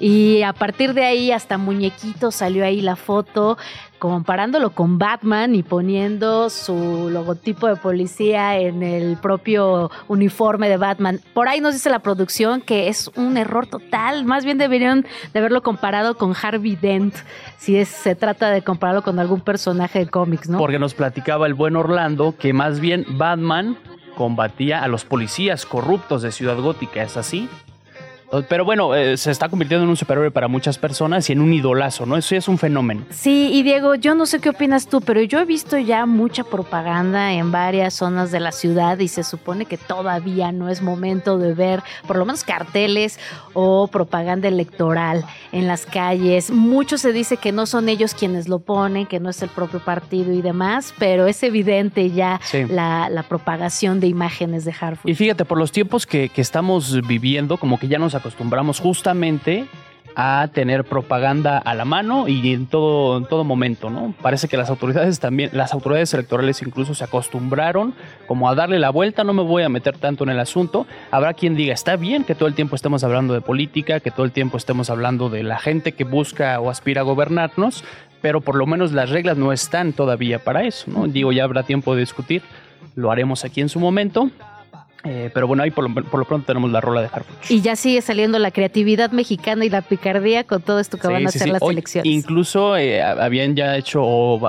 Y 0.00 0.42
a 0.42 0.52
partir 0.52 0.94
de 0.94 1.04
ahí 1.04 1.30
hasta 1.30 1.58
muñequito 1.58 2.32
salió 2.32 2.64
ahí 2.64 2.80
la 2.80 2.96
foto 2.96 3.56
comparándolo 4.02 4.70
con 4.70 4.98
Batman 4.98 5.54
y 5.54 5.62
poniendo 5.62 6.50
su 6.50 7.08
logotipo 7.08 7.68
de 7.68 7.76
policía 7.76 8.58
en 8.58 8.82
el 8.82 9.16
propio 9.16 9.92
uniforme 10.08 10.68
de 10.68 10.76
Batman. 10.76 11.20
Por 11.34 11.46
ahí 11.46 11.60
nos 11.60 11.74
dice 11.74 11.88
la 11.88 12.00
producción 12.00 12.62
que 12.62 12.88
es 12.88 13.12
un 13.14 13.36
error 13.36 13.68
total. 13.68 14.24
Más 14.24 14.44
bien 14.44 14.58
deberían 14.58 15.06
de 15.32 15.38
haberlo 15.38 15.62
comparado 15.62 16.16
con 16.16 16.34
Harvey 16.34 16.74
Dent, 16.74 17.14
si 17.58 17.76
es, 17.76 17.90
se 17.90 18.16
trata 18.16 18.50
de 18.50 18.62
compararlo 18.62 19.02
con 19.02 19.20
algún 19.20 19.40
personaje 19.40 20.00
de 20.00 20.08
cómics, 20.08 20.48
¿no? 20.48 20.58
Porque 20.58 20.80
nos 20.80 20.94
platicaba 20.94 21.46
el 21.46 21.54
buen 21.54 21.76
Orlando 21.76 22.34
que 22.36 22.52
más 22.52 22.80
bien 22.80 23.06
Batman 23.08 23.78
combatía 24.16 24.82
a 24.82 24.88
los 24.88 25.04
policías 25.04 25.64
corruptos 25.64 26.22
de 26.22 26.32
Ciudad 26.32 26.58
Gótica, 26.58 27.04
¿es 27.04 27.16
así? 27.16 27.48
Pero 28.48 28.64
bueno, 28.64 28.94
eh, 28.94 29.18
se 29.18 29.30
está 29.30 29.50
convirtiendo 29.50 29.84
en 29.84 29.90
un 29.90 29.96
superhéroe 29.96 30.30
para 30.30 30.48
muchas 30.48 30.78
personas 30.78 31.28
y 31.28 31.34
en 31.34 31.42
un 31.42 31.52
idolazo, 31.52 32.06
¿no? 32.06 32.16
Eso 32.16 32.34
es 32.34 32.48
un 32.48 32.56
fenómeno. 32.56 33.02
Sí, 33.10 33.50
y 33.52 33.62
Diego, 33.62 33.94
yo 33.94 34.14
no 34.14 34.24
sé 34.24 34.40
qué 34.40 34.48
opinas 34.48 34.86
tú, 34.86 35.02
pero 35.02 35.20
yo 35.20 35.38
he 35.38 35.44
visto 35.44 35.76
ya 35.76 36.06
mucha 36.06 36.42
propaganda 36.42 37.32
en 37.34 37.52
varias 37.52 37.92
zonas 37.92 38.30
de 38.30 38.40
la 38.40 38.52
ciudad 38.52 38.98
y 39.00 39.08
se 39.08 39.22
supone 39.22 39.66
que 39.66 39.76
todavía 39.76 40.50
no 40.50 40.70
es 40.70 40.80
momento 40.80 41.36
de 41.36 41.52
ver 41.52 41.82
por 42.06 42.16
lo 42.16 42.24
menos 42.24 42.42
carteles 42.42 43.18
o 43.52 43.86
propaganda 43.88 44.48
electoral 44.48 45.26
en 45.52 45.66
las 45.66 45.84
calles. 45.84 46.50
Mucho 46.50 46.96
se 46.96 47.12
dice 47.12 47.36
que 47.36 47.52
no 47.52 47.66
son 47.66 47.90
ellos 47.90 48.14
quienes 48.14 48.48
lo 48.48 48.60
ponen, 48.60 49.04
que 49.04 49.20
no 49.20 49.28
es 49.28 49.42
el 49.42 49.50
propio 49.50 49.80
partido 49.80 50.32
y 50.32 50.40
demás, 50.40 50.94
pero 50.98 51.26
es 51.26 51.42
evidente 51.42 52.10
ya 52.10 52.40
la, 52.70 53.24
propagación 53.28 54.00
de 54.00 54.08
imágenes 54.08 54.64
de 54.64 54.74
Hartford. 54.78 55.08
Y 55.08 55.14
fíjate, 55.14 55.44
por 55.44 55.58
los 55.58 55.70
tiempos 55.70 56.06
que, 56.06 56.28
que 56.28 56.40
estamos 56.40 57.06
viviendo, 57.06 57.56
como 57.56 57.78
que 57.78 57.88
ya 57.88 57.98
nos 57.98 58.14
acostumbramos 58.22 58.78
justamente 58.78 59.66
a 60.14 60.48
tener 60.52 60.84
propaganda 60.84 61.58
a 61.58 61.74
la 61.74 61.84
mano 61.84 62.28
y 62.28 62.52
en 62.52 62.66
todo, 62.66 63.16
en 63.18 63.24
todo 63.24 63.44
momento, 63.44 63.90
¿no? 63.90 64.14
Parece 64.22 64.46
que 64.46 64.56
las 64.56 64.70
autoridades 64.70 65.18
también, 65.18 65.50
las 65.52 65.72
autoridades 65.72 66.12
electorales 66.14 66.62
incluso 66.62 66.94
se 66.94 67.02
acostumbraron 67.02 67.94
como 68.26 68.48
a 68.48 68.54
darle 68.54 68.78
la 68.78 68.90
vuelta, 68.90 69.24
no 69.24 69.32
me 69.32 69.42
voy 69.42 69.62
a 69.62 69.68
meter 69.68 69.96
tanto 69.98 70.22
en 70.24 70.30
el 70.30 70.38
asunto. 70.38 70.86
Habrá 71.10 71.34
quien 71.34 71.56
diga, 71.56 71.74
está 71.74 71.96
bien 71.96 72.24
que 72.24 72.34
todo 72.34 72.46
el 72.46 72.54
tiempo 72.54 72.76
estemos 72.76 73.02
hablando 73.04 73.34
de 73.34 73.40
política, 73.40 74.00
que 74.00 74.10
todo 74.10 74.24
el 74.24 74.32
tiempo 74.32 74.56
estemos 74.56 74.90
hablando 74.90 75.30
de 75.30 75.42
la 75.42 75.58
gente 75.58 75.92
que 75.92 76.04
busca 76.04 76.60
o 76.60 76.70
aspira 76.70 77.00
a 77.00 77.04
gobernarnos, 77.04 77.82
pero 78.20 78.40
por 78.40 78.54
lo 78.54 78.66
menos 78.66 78.92
las 78.92 79.10
reglas 79.10 79.36
no 79.36 79.52
están 79.52 79.92
todavía 79.92 80.38
para 80.38 80.62
eso, 80.64 80.90
¿no? 80.90 81.08
Digo, 81.08 81.32
ya 81.32 81.44
habrá 81.44 81.62
tiempo 81.64 81.94
de 81.94 82.00
discutir, 82.00 82.42
lo 82.94 83.10
haremos 83.10 83.44
aquí 83.44 83.60
en 83.62 83.68
su 83.68 83.80
momento, 83.80 84.30
eh, 85.04 85.30
pero 85.34 85.48
bueno, 85.48 85.64
ahí 85.64 85.70
por 85.72 85.88
lo, 85.88 86.26
pronto 86.26 86.46
tenemos 86.46 86.70
la 86.70 86.80
rola 86.80 87.00
de 87.00 87.08
Harfuch. 87.12 87.50
Y 87.50 87.60
ya 87.60 87.74
sigue 87.74 88.02
saliendo 88.02 88.38
la 88.38 88.52
creatividad 88.52 89.10
mexicana 89.10 89.64
y 89.64 89.70
la 89.70 89.82
picardía 89.82 90.44
con 90.44 90.62
todo 90.62 90.78
esto 90.78 90.96
que 90.96 91.08
van 91.08 91.26
a 91.26 91.28
hacer 91.28 91.48
las 91.48 91.62
elecciones. 91.62 92.10
Incluso 92.10 92.76
eh, 92.76 93.02
habían 93.02 93.56
ya 93.56 93.76
hecho, 93.76 94.00
o 94.02 94.40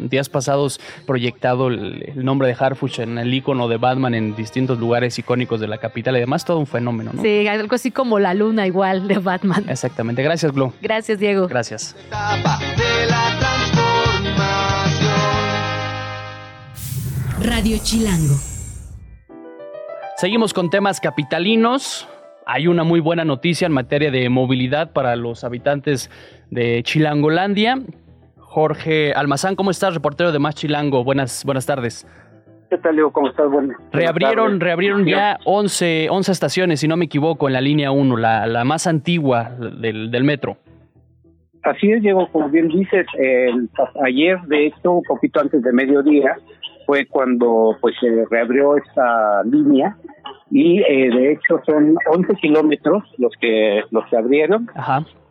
días 0.00 0.28
pasados, 0.28 0.78
proyectado 1.06 1.68
el, 1.68 2.12
nombre 2.16 2.48
de 2.48 2.56
Harfuch 2.58 2.98
en 2.98 3.18
el 3.18 3.32
icono 3.32 3.68
de 3.68 3.78
Batman 3.78 4.14
en 4.14 4.36
distintos 4.36 4.78
lugares 4.78 5.18
icónicos 5.18 5.60
de 5.60 5.68
la 5.68 5.78
capital 5.78 6.14
y 6.14 6.18
además 6.18 6.44
todo 6.44 6.58
un 6.58 6.66
fenómeno, 6.66 7.12
¿no? 7.14 7.22
Sí, 7.22 7.46
algo 7.48 7.74
así 7.74 7.90
como 7.90 8.18
la 8.18 8.34
luna 8.34 8.66
igual 8.66 9.08
de 9.08 9.18
Batman. 9.18 9.64
Exactamente. 9.68 10.22
Gracias, 10.22 10.52
Glo. 10.52 10.74
Gracias, 10.82 11.18
Diego. 11.18 11.48
Gracias. 11.48 11.96
Radio 17.40 17.78
Chilango. 17.82 18.53
Seguimos 20.24 20.54
con 20.54 20.70
temas 20.70 21.02
capitalinos. 21.02 22.08
Hay 22.46 22.66
una 22.66 22.82
muy 22.82 23.00
buena 23.00 23.26
noticia 23.26 23.66
en 23.66 23.72
materia 23.72 24.10
de 24.10 24.30
movilidad 24.30 24.90
para 24.90 25.16
los 25.16 25.44
habitantes 25.44 26.10
de 26.50 26.82
Chilangolandia. 26.82 27.82
Jorge 28.38 29.12
Almazán, 29.12 29.54
¿cómo 29.54 29.70
estás? 29.70 29.92
Reportero 29.92 30.32
de 30.32 30.38
Más 30.38 30.54
Chilango. 30.54 31.04
Buenas, 31.04 31.44
buenas 31.44 31.66
tardes. 31.66 32.06
¿Qué 32.70 32.78
tal, 32.78 32.94
Diego? 32.94 33.12
¿Cómo 33.12 33.28
estás? 33.28 33.50
Bueno, 33.50 33.74
reabrieron, 33.92 34.60
reabrieron 34.60 35.04
ya 35.04 35.36
11, 35.44 36.08
11 36.08 36.32
estaciones, 36.32 36.80
si 36.80 36.88
no 36.88 36.96
me 36.96 37.04
equivoco, 37.04 37.46
en 37.46 37.52
la 37.52 37.60
línea 37.60 37.90
1, 37.90 38.16
la, 38.16 38.46
la 38.46 38.64
más 38.64 38.86
antigua 38.86 39.50
del, 39.78 40.10
del 40.10 40.24
metro. 40.24 40.56
Así 41.64 41.92
es, 41.92 42.00
Diego, 42.00 42.30
como 42.32 42.48
bien 42.48 42.68
dices, 42.68 43.06
el, 43.18 43.68
ayer, 44.02 44.40
de 44.46 44.68
hecho, 44.68 44.90
un 44.90 45.02
poquito 45.02 45.40
antes 45.40 45.62
de 45.62 45.70
mediodía, 45.70 46.38
fue 46.86 47.04
cuando 47.04 47.76
pues 47.82 47.94
se 48.00 48.24
reabrió 48.30 48.78
esta 48.78 49.42
línea 49.44 49.94
y 50.54 50.80
eh, 50.82 51.10
de 51.10 51.32
hecho 51.32 51.60
son 51.66 51.96
11 52.06 52.36
kilómetros 52.36 53.02
los 53.18 53.32
que 53.40 53.82
los 53.90 54.06
que 54.06 54.16
abrieron. 54.16 54.68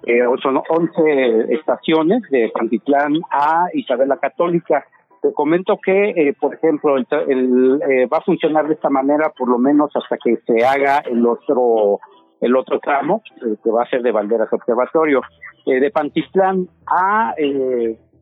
Eh, 0.06 0.20
son 0.42 0.58
11 0.58 1.54
estaciones 1.54 2.24
de 2.30 2.52
Pantitlán 2.54 3.22
a 3.32 3.68
Isabel 3.74 4.10
la 4.10 4.18
Católica. 4.18 4.86
Te 5.22 5.32
comento 5.32 5.80
que, 5.82 6.10
eh, 6.10 6.36
por 6.38 6.56
ejemplo, 6.56 6.98
el, 6.98 7.80
va 8.12 8.18
a 8.18 8.26
funcionar 8.26 8.68
de 8.68 8.74
esta 8.74 8.90
manera 8.90 9.30
por 9.30 9.48
lo 9.48 9.58
menos 9.58 9.92
hasta 9.96 10.18
que 10.18 10.40
se 10.46 10.66
haga 10.66 10.98
el 11.10 11.26
otro 11.26 12.02
el 12.42 12.58
otro 12.58 12.80
tramo, 12.80 13.24
que 13.64 13.72
va 13.72 13.84
a 13.84 13.90
ser 13.90 14.02
de 14.02 14.12
Valderas 14.12 14.52
Observatorio. 14.52 15.22
de 15.66 15.90
Pantitlán 15.90 16.68
a 16.86 17.34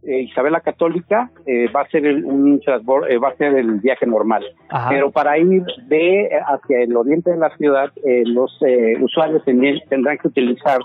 eh, 0.03 0.21
Isabel 0.21 0.53
la 0.53 0.61
Católica 0.61 1.29
eh, 1.45 1.67
va 1.71 1.81
a 1.81 1.87
ser 1.89 2.05
el, 2.05 2.25
un 2.25 2.59
eh, 2.65 3.17
va 3.17 3.29
a 3.29 3.35
ser 3.35 3.55
el 3.55 3.79
viaje 3.79 4.05
normal. 4.05 4.43
Ajá. 4.69 4.89
Pero 4.89 5.11
para 5.11 5.37
ir 5.37 5.63
de 5.87 6.29
hacia 6.45 6.81
el 6.81 6.95
oriente 6.95 7.31
de 7.31 7.37
la 7.37 7.55
ciudad, 7.57 7.91
eh, 8.03 8.23
los 8.25 8.57
eh, 8.61 8.95
usuarios 9.01 9.43
tendrían- 9.45 9.79
tendrán 9.89 10.17
que 10.17 10.27
utilizar 10.27 10.79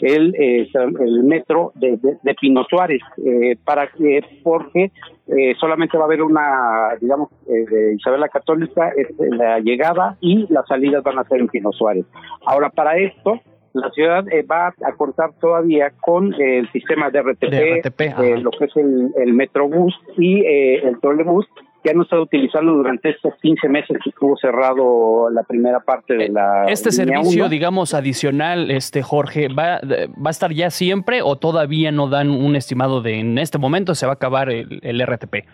el, 0.00 0.34
eh, 0.38 0.68
el 1.00 1.24
metro 1.24 1.72
de, 1.74 1.96
de, 1.96 2.16
de 2.22 2.34
Pino 2.34 2.64
Suárez, 2.68 3.00
eh, 3.24 3.56
para 3.64 3.88
que, 3.88 4.20
porque 4.42 4.92
eh, 5.26 5.54
solamente 5.58 5.96
va 5.98 6.04
a 6.04 6.06
haber 6.06 6.22
una, 6.22 6.94
digamos, 7.00 7.30
eh, 7.48 7.64
de 7.68 7.94
Isabel 7.94 8.20
la 8.20 8.28
Católica, 8.28 8.92
es 8.96 9.08
la 9.18 9.58
llegada 9.60 10.16
y 10.20 10.46
las 10.52 10.66
salidas 10.66 11.02
van 11.02 11.18
a 11.18 11.24
ser 11.24 11.40
en 11.40 11.48
Pino 11.48 11.72
Suárez. 11.72 12.04
Ahora, 12.46 12.70
para 12.70 12.96
esto, 12.98 13.40
la 13.80 13.90
ciudad 13.90 14.24
eh, 14.30 14.42
va 14.42 14.68
a 14.68 14.92
cortar 14.96 15.32
todavía 15.40 15.92
con 16.00 16.32
eh, 16.34 16.58
el 16.58 16.70
sistema 16.72 17.10
de 17.10 17.22
RTP, 17.22 17.50
De 17.50 17.80
RTP, 17.80 18.00
eh, 18.00 18.38
lo 18.38 18.50
que 18.50 18.66
es 18.66 18.76
el, 18.76 19.12
el 19.16 19.32
Metrobús 19.34 19.94
y 20.16 20.40
eh, 20.40 20.86
el 20.86 21.00
trolebús, 21.00 21.46
que 21.82 21.90
han 21.90 22.00
estado 22.00 22.22
utilizando 22.22 22.72
durante 22.72 23.10
estos 23.10 23.34
15 23.40 23.68
meses 23.68 23.96
que 24.02 24.10
estuvo 24.10 24.36
cerrado 24.36 25.30
la 25.30 25.44
primera 25.44 25.80
parte 25.80 26.14
de 26.14 26.28
la 26.28 26.64
Este 26.66 26.90
línea 26.90 27.22
servicio, 27.22 27.48
digamos, 27.48 27.94
adicional, 27.94 28.70
este 28.70 29.02
Jorge, 29.02 29.48
¿va, 29.48 29.80
¿va 29.80 30.26
a 30.26 30.30
estar 30.30 30.52
ya 30.52 30.70
siempre 30.70 31.22
o 31.22 31.36
todavía 31.36 31.92
no 31.92 32.08
dan 32.08 32.30
un 32.30 32.56
estimado 32.56 33.00
de 33.00 33.20
en 33.20 33.38
este 33.38 33.58
momento 33.58 33.94
se 33.94 34.06
va 34.06 34.12
a 34.12 34.14
acabar 34.14 34.50
el, 34.50 34.80
el 34.82 35.06
RTP? 35.06 35.44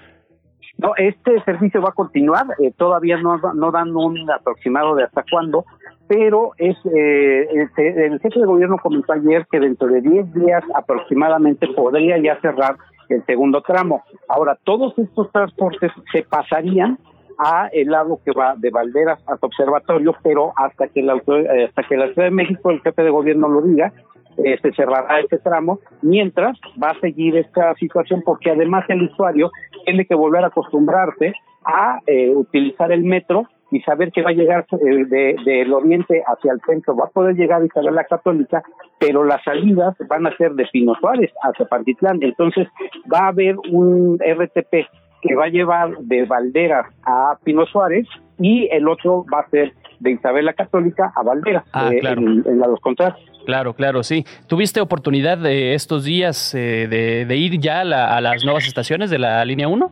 No, 0.77 0.93
este 0.97 1.41
servicio 1.45 1.81
va 1.81 1.91
a 1.91 1.93
continuar, 1.93 2.47
eh, 2.59 2.73
todavía 2.77 3.17
no, 3.17 3.39
no 3.55 3.71
dan 3.71 3.95
un 3.95 4.29
aproximado 4.31 4.97
de 4.97 5.05
hasta 5.05 5.25
cuándo, 5.31 5.65
pero 6.07 6.53
es 6.59 6.77
eh, 6.87 7.49
el, 7.51 8.21
jefe 8.21 8.41
de 8.41 8.47
gobierno 8.47 8.79
comentó 8.83 9.13
ayer 9.13 9.47
que 9.51 9.61
dentro 9.61 9.89
de 9.89 10.01
10 10.01 10.35
días 10.35 10.63
aproximadamente 10.75 11.67
podría 11.69 12.19
ya 12.19 12.39
cerrar 12.41 12.77
el 13.09 13.25
segundo 13.27 13.63
tramo. 13.63 14.03
Ahora, 14.29 14.59
todos 14.65 14.99
estos 14.99 15.31
transportes 15.33 15.93
se 16.13 16.23
pasarían 16.23 16.99
a 17.39 17.69
el 17.73 17.89
lado 17.89 18.21
que 18.25 18.33
va 18.33 18.55
de 18.57 18.71
Valderas 18.71 19.19
hasta 19.27 19.47
Observatorio, 19.47 20.15
pero 20.23 20.53
hasta 20.57 20.89
que 20.89 21.03
la 21.03 21.15
eh, 21.15 21.65
hasta 21.69 21.83
que 21.83 21.97
la 21.97 22.13
Ciudad 22.13 22.29
de 22.29 22.35
México, 22.35 22.71
el 22.71 22.81
jefe 22.81 23.03
de 23.03 23.11
gobierno 23.11 23.49
lo 23.49 23.63
diga, 23.63 23.93
eh, 24.37 24.59
se 24.61 24.73
cerrará 24.73 25.21
este 25.21 25.39
tramo, 25.39 25.81
mientras 26.03 26.59
va 26.83 26.91
a 26.91 27.01
seguir 27.01 27.37
esta 27.37 27.75
situación, 27.75 28.23
porque 28.25 28.51
además 28.51 28.85
el 28.89 29.03
usuario 29.03 29.51
tiene 29.85 30.07
que 30.07 30.15
volver 30.15 30.45
a 30.45 30.49
acostumbrarse 30.49 31.33
a 31.65 32.01
eh, 32.07 32.31
utilizar 32.35 32.93
el 32.93 33.05
metro 33.05 33.47
y 33.75 33.81
saber 33.83 34.13
que 34.13 34.23
va 34.23 34.31
a 34.31 34.35
llegar 34.35 34.67
eh, 34.73 35.05
de- 35.07 35.37
del 35.45 35.73
oriente 35.73 36.23
hacia 36.27 36.53
el 36.53 36.61
centro, 36.67 36.97
va 36.97 37.07
a 37.07 37.11
poder 37.11 37.35
llegar 37.37 37.61
a 37.63 37.67
Isabel 37.67 37.95
la 37.95 38.05
Católica, 38.05 38.63
pero 38.99 39.25
las 39.25 39.43
salidas 39.43 39.95
van 40.09 40.27
a 40.27 40.37
ser 40.37 40.53
de 40.53 40.67
Pino 40.73 40.95
Suárez 41.01 41.31
hacia 41.43 41.67
Pantitlán, 41.67 42.23
entonces 42.23 42.69
va 43.13 43.21
a 43.27 43.29
haber 43.29 43.57
un 43.71 44.19
RTP 44.19 44.87
que 45.23 45.35
va 45.35 45.47
a 45.47 45.49
llevar 45.49 45.97
de 45.99 46.25
Valderas 46.27 46.87
a 47.05 47.37
Pino 47.43 47.65
Suárez 47.67 48.07
y 48.39 48.69
el 48.71 48.87
otro 48.89 49.25
va 49.33 49.41
a 49.41 49.49
ser 49.51 49.73
de 50.01 50.11
Isabel 50.13 50.45
la 50.45 50.53
Católica 50.53 51.13
a 51.17 51.23
Valderas, 51.23 51.65
Ah, 51.73 51.91
eh, 51.93 51.99
claro. 52.01 52.21
en, 52.21 52.43
en 52.47 52.59
los 52.59 52.79
contrastes. 52.81 53.25
Claro, 53.47 53.73
claro, 53.75 54.03
sí. 54.03 54.25
¿Tuviste 54.49 54.81
oportunidad 54.81 55.39
de 55.39 55.75
estos 55.75 56.05
días 56.05 56.55
eh, 56.55 56.87
de, 56.89 57.25
de 57.27 57.37
ir 57.37 57.59
ya 57.59 57.81
a, 57.81 57.85
la- 57.85 58.17
a 58.17 58.21
las 58.21 58.45
nuevas 58.45 58.67
estaciones 58.67 59.11
de 59.11 59.19
la 59.19 59.45
línea 59.45 59.69
1? 59.69 59.91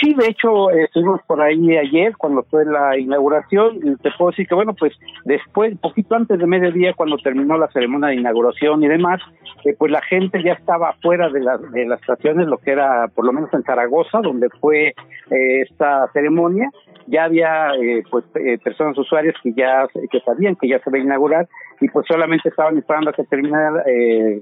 Sí, 0.00 0.14
de 0.14 0.28
hecho, 0.28 0.70
eh, 0.70 0.84
estuvimos 0.84 1.20
por 1.26 1.42
ahí 1.42 1.76
ayer 1.76 2.16
cuando 2.16 2.42
fue 2.44 2.64
la 2.64 2.96
inauguración 2.98 3.76
y 3.82 3.96
te 3.96 4.10
puedo 4.16 4.30
decir 4.30 4.46
que, 4.46 4.54
bueno, 4.54 4.74
pues 4.74 4.92
después, 5.24 5.76
poquito 5.78 6.14
antes 6.14 6.38
de 6.38 6.46
mediodía, 6.46 6.94
cuando 6.94 7.18
terminó 7.18 7.58
la 7.58 7.68
ceremonia 7.68 8.08
de 8.08 8.14
inauguración 8.16 8.82
y 8.82 8.88
demás, 8.88 9.20
eh, 9.64 9.74
pues 9.78 9.92
la 9.92 10.00
gente 10.02 10.42
ya 10.42 10.52
estaba 10.54 10.94
fuera 11.02 11.28
de, 11.28 11.40
la- 11.40 11.58
de 11.58 11.84
las 11.86 12.00
estaciones, 12.00 12.46
lo 12.46 12.56
que 12.58 12.70
era 12.70 13.08
por 13.14 13.26
lo 13.26 13.32
menos 13.32 13.52
en 13.52 13.62
Zaragoza, 13.62 14.20
donde 14.22 14.48
fue 14.60 14.88
eh, 15.30 15.60
esta 15.68 16.08
ceremonia, 16.14 16.70
ya 17.06 17.24
había 17.24 17.74
eh, 17.74 18.02
pues 18.10 18.24
eh, 18.36 18.58
personas 18.62 18.96
usuarias 18.96 19.34
que 19.42 19.52
ya 19.52 19.86
que 20.10 20.20
sabían 20.20 20.56
que 20.56 20.68
ya 20.68 20.78
se 20.78 20.88
iba 20.90 20.98
a 20.98 21.02
inaugurar 21.02 21.48
y 21.80 21.88
pues 21.88 22.06
solamente 22.06 22.48
estaban 22.50 22.76
esperando 22.76 23.08
a 23.10 23.12
que 23.14 23.24
terminara, 23.24 23.82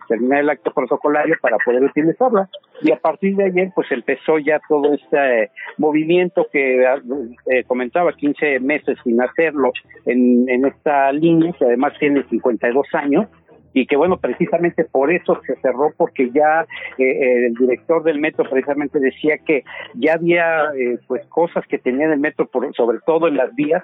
terminara 0.08 0.40
el 0.40 0.50
acto 0.50 0.72
protocolario 0.72 1.36
para 1.40 1.56
poder 1.64 1.84
utilizarla. 1.84 2.48
Y 2.82 2.90
a 2.90 2.96
partir 2.96 3.36
de 3.36 3.44
ayer 3.44 3.70
pues 3.76 3.90
empezó 3.92 4.38
ya 4.38 4.60
todo 4.68 4.92
este 4.92 5.47
movimiento 5.76 6.46
que 6.52 6.82
eh, 6.82 7.64
comentaba 7.66 8.12
15 8.12 8.60
meses 8.60 8.98
sin 9.04 9.20
hacerlo 9.20 9.72
en, 10.06 10.48
en 10.48 10.66
esta 10.66 11.12
línea 11.12 11.52
que 11.52 11.64
además 11.64 11.92
tiene 11.98 12.24
52 12.28 12.86
años 12.94 13.26
y 13.72 13.86
que 13.86 13.96
bueno 13.96 14.16
precisamente 14.18 14.84
por 14.84 15.12
eso 15.12 15.40
se 15.46 15.56
cerró 15.56 15.92
porque 15.96 16.30
ya 16.30 16.66
eh, 16.98 17.04
eh, 17.04 17.46
el 17.46 17.54
director 17.54 18.02
del 18.02 18.18
metro 18.18 18.48
precisamente 18.48 18.98
decía 18.98 19.38
que 19.38 19.64
ya 19.94 20.14
había 20.14 20.64
eh, 20.76 20.98
pues 21.06 21.24
cosas 21.26 21.66
que 21.66 21.78
tenía 21.78 22.12
el 22.12 22.18
metro 22.18 22.46
por, 22.46 22.74
sobre 22.74 22.98
todo 23.06 23.28
en 23.28 23.36
las 23.36 23.54
vías 23.54 23.82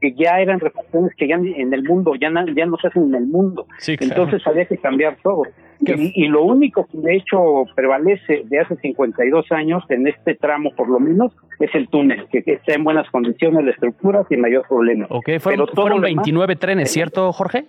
que 0.00 0.12
ya 0.12 0.40
eran 0.40 0.60
refacciones 0.60 1.12
que 1.16 1.26
ya 1.28 1.36
en 1.36 1.72
el 1.72 1.82
mundo 1.84 2.14
ya 2.20 2.30
na- 2.30 2.44
ya 2.54 2.66
no 2.66 2.76
se 2.76 2.88
hacen 2.88 3.04
en 3.04 3.14
el 3.14 3.26
mundo 3.26 3.66
Sí, 3.78 3.96
claro. 3.96 4.12
entonces 4.24 4.46
había 4.46 4.64
que 4.66 4.76
cambiar 4.78 5.16
todo 5.22 5.42
y, 5.80 6.24
y 6.24 6.28
lo 6.28 6.42
único 6.42 6.86
que 6.86 6.98
de 6.98 7.16
hecho 7.16 7.64
prevalece 7.74 8.42
de 8.44 8.58
hace 8.60 8.76
52 8.76 9.52
años 9.52 9.82
en 9.90 10.06
este 10.06 10.34
tramo 10.34 10.70
por 10.76 10.88
lo 10.88 10.98
menos 11.00 11.32
es 11.60 11.74
el 11.74 11.88
túnel 11.88 12.26
que, 12.30 12.42
que 12.42 12.54
está 12.54 12.74
en 12.74 12.84
buenas 12.84 13.08
condiciones 13.10 13.64
la 13.64 13.70
estructura 13.72 14.24
sin 14.28 14.40
mayor 14.40 14.66
problema 14.68 15.06
Ok, 15.10 15.30
fueron, 15.40 15.66
Pero 15.66 15.82
fueron 15.82 16.00
lo 16.02 16.06
demás- 16.08 16.24
29 16.24 16.56
trenes, 16.56 16.90
¿cierto, 16.92 17.32
Jorge? 17.32 17.64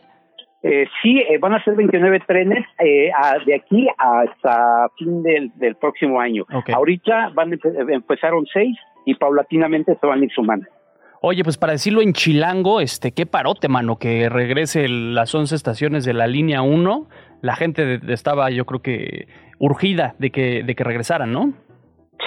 eh, 0.64 0.86
sí, 1.02 1.20
eh, 1.20 1.38
van 1.38 1.54
a 1.54 1.64
ser 1.64 1.76
29 1.76 2.20
trenes 2.28 2.66
eh, 2.84 3.10
a- 3.16 3.38
de 3.46 3.56
aquí 3.56 3.88
hasta 3.98 4.90
fin 4.98 5.22
del, 5.24 5.52
del 5.56 5.76
próximo 5.76 6.20
año. 6.20 6.44
Ok. 6.54 6.72
Ahorita 6.72 7.30
van 7.36 7.58
empezaron 7.90 8.46
seis 8.52 8.76
y 9.06 9.16
paulatinamente 9.16 9.96
se 10.02 10.06
van 10.08 10.20
a 10.22 10.24
ir 10.26 10.32
sumando. 10.32 10.66
Oye, 11.22 11.44
pues 11.44 11.58
para 11.58 11.74
decirlo 11.74 12.02
en 12.02 12.14
chilango, 12.14 12.80
este, 12.80 13.12
qué 13.12 13.26
parote, 13.26 13.68
mano, 13.68 13.98
que 13.98 14.30
regrese 14.30 14.88
las 14.88 15.34
11 15.34 15.56
estaciones 15.56 16.06
de 16.06 16.14
la 16.14 16.28
línea 16.28 16.62
1. 16.62 17.08
La 17.42 17.56
gente 17.56 18.00
estaba, 18.10 18.50
yo 18.52 18.66
creo 18.66 18.82
que, 18.82 19.28
urgida 19.60 20.16
de 20.20 20.30
que, 20.32 20.64
de 20.64 20.76
que 20.76 20.84
regresaran, 20.84 21.32
¿no? 21.32 21.54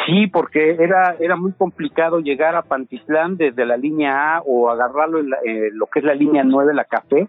Sí, 0.07 0.27
porque 0.29 0.77
era 0.79 1.17
era 1.21 1.35
muy 1.37 1.53
complicado 1.53 2.21
llegar 2.21 2.55
a 2.55 2.63
Pantitlán 2.63 3.37
desde 3.37 3.67
la 3.67 3.77
línea 3.77 4.37
A 4.37 4.43
o 4.43 4.71
agarrarlo 4.71 5.19
en 5.19 5.31
la- 5.31 5.39
eh, 5.45 5.71
lo 5.73 5.87
que 5.87 5.99
es 6.01 6.05
la 6.05 6.15
línea 6.15 6.43
9, 6.45 6.75
la 6.75 6.85
café, 6.85 7.29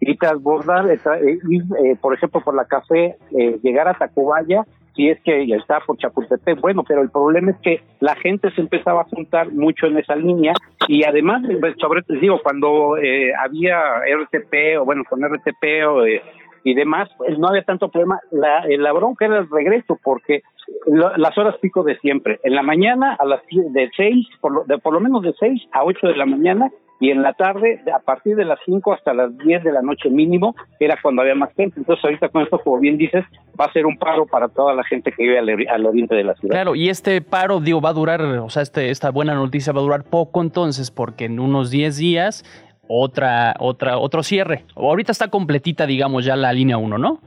y 0.00 0.16
transbordar, 0.16 0.90
eh, 0.90 0.98
eh, 1.22 1.38
ir, 1.48 1.62
eh, 1.84 1.96
por 2.00 2.12
ejemplo, 2.14 2.40
por 2.40 2.54
la 2.54 2.64
café, 2.66 3.16
eh, 3.38 3.58
llegar 3.62 3.88
a 3.88 3.94
Tacubaya, 3.94 4.64
si 4.94 5.08
es 5.08 5.20
que 5.22 5.46
ya 5.46 5.56
está 5.56 5.80
por 5.80 5.96
Chapultepec. 5.96 6.60
Bueno, 6.60 6.84
pero 6.86 7.02
el 7.02 7.10
problema 7.10 7.52
es 7.52 7.56
que 7.62 7.80
la 8.00 8.14
gente 8.16 8.50
se 8.52 8.60
empezaba 8.60 9.02
a 9.02 9.04
juntar 9.04 9.50
mucho 9.52 9.86
en 9.86 9.98
esa 9.98 10.14
línea 10.16 10.52
y 10.88 11.04
además, 11.04 11.42
pues, 11.60 11.74
sobre 11.80 12.02
digo, 12.20 12.40
cuando 12.42 12.96
eh, 12.98 13.32
había 13.38 13.78
RTP 14.06 14.78
o 14.80 14.84
bueno, 14.84 15.02
con 15.08 15.22
RTP 15.24 15.86
o, 15.88 16.04
eh, 16.04 16.22
y 16.64 16.74
demás, 16.74 17.08
pues 17.18 17.38
no 17.38 17.48
había 17.48 17.62
tanto 17.64 17.88
problema. 17.88 18.20
La, 18.30 18.60
eh, 18.68 18.78
la 18.78 18.92
bronca 18.92 19.24
era 19.24 19.38
el 19.38 19.48
regreso 19.50 19.98
porque 20.02 20.42
lo- 20.86 21.16
las 21.16 21.36
horas 21.36 21.56
pico 21.60 21.82
de 21.82 21.98
siempre. 21.98 22.38
En 22.44 22.54
la 22.54 22.62
mañana 22.62 23.16
a 23.18 23.24
las 23.24 23.40
de 23.50 23.90
6, 23.96 24.26
por 24.40 24.52
lo, 24.52 24.64
de, 24.64 24.78
por 24.78 24.92
lo 24.94 25.00
menos 25.00 25.22
de 25.22 25.32
6 25.38 25.60
a 25.72 25.84
8 25.84 26.06
de 26.06 26.16
la 26.16 26.26
mañana 26.26 26.70
y 27.02 27.10
en 27.10 27.20
la 27.20 27.32
tarde 27.32 27.80
de- 27.84 27.90
a 27.92 27.98
partir 27.98 28.36
de 28.36 28.44
las 28.44 28.58
5 28.64 28.92
hasta 28.92 29.12
las 29.12 29.36
10 29.38 29.64
de 29.64 29.72
la 29.72 29.82
noche 29.82 30.08
mínimo 30.08 30.54
era 30.78 30.96
cuando 31.02 31.20
había 31.22 31.34
más 31.34 31.52
gente. 31.54 31.80
Entonces 31.80 32.04
ahorita 32.04 32.28
con 32.28 32.42
esto, 32.42 32.58
como 32.60 32.78
bien 32.78 32.96
dices, 32.96 33.24
va 33.60 33.64
a 33.66 33.72
ser 33.72 33.86
un 33.86 33.98
paro 33.98 34.24
para 34.26 34.48
toda 34.48 34.72
la 34.72 34.84
gente 34.84 35.10
que 35.10 35.22
vive 35.24 35.38
al 35.68 35.84
oriente 35.86 36.14
de 36.14 36.22
la 36.24 36.34
ciudad. 36.36 36.54
Claro, 36.54 36.74
y 36.76 36.88
este 36.88 37.20
paro, 37.20 37.60
digo, 37.60 37.80
va 37.80 37.90
a 37.90 37.92
durar, 37.92 38.22
o 38.22 38.48
sea, 38.50 38.62
este, 38.62 38.90
esta 38.90 39.10
buena 39.10 39.34
noticia 39.34 39.72
va 39.72 39.80
a 39.80 39.82
durar 39.82 40.04
poco 40.04 40.40
entonces, 40.40 40.90
porque 40.92 41.24
en 41.24 41.40
unos 41.40 41.70
10 41.70 41.96
días 41.96 42.44
otra, 42.88 43.54
otra, 43.58 43.98
otro 43.98 44.22
cierre. 44.22 44.64
Ahorita 44.76 45.12
está 45.12 45.28
completita, 45.28 45.86
digamos, 45.86 46.24
ya 46.24 46.36
la 46.36 46.52
línea 46.52 46.76
1, 46.78 46.98
¿no? 46.98 47.20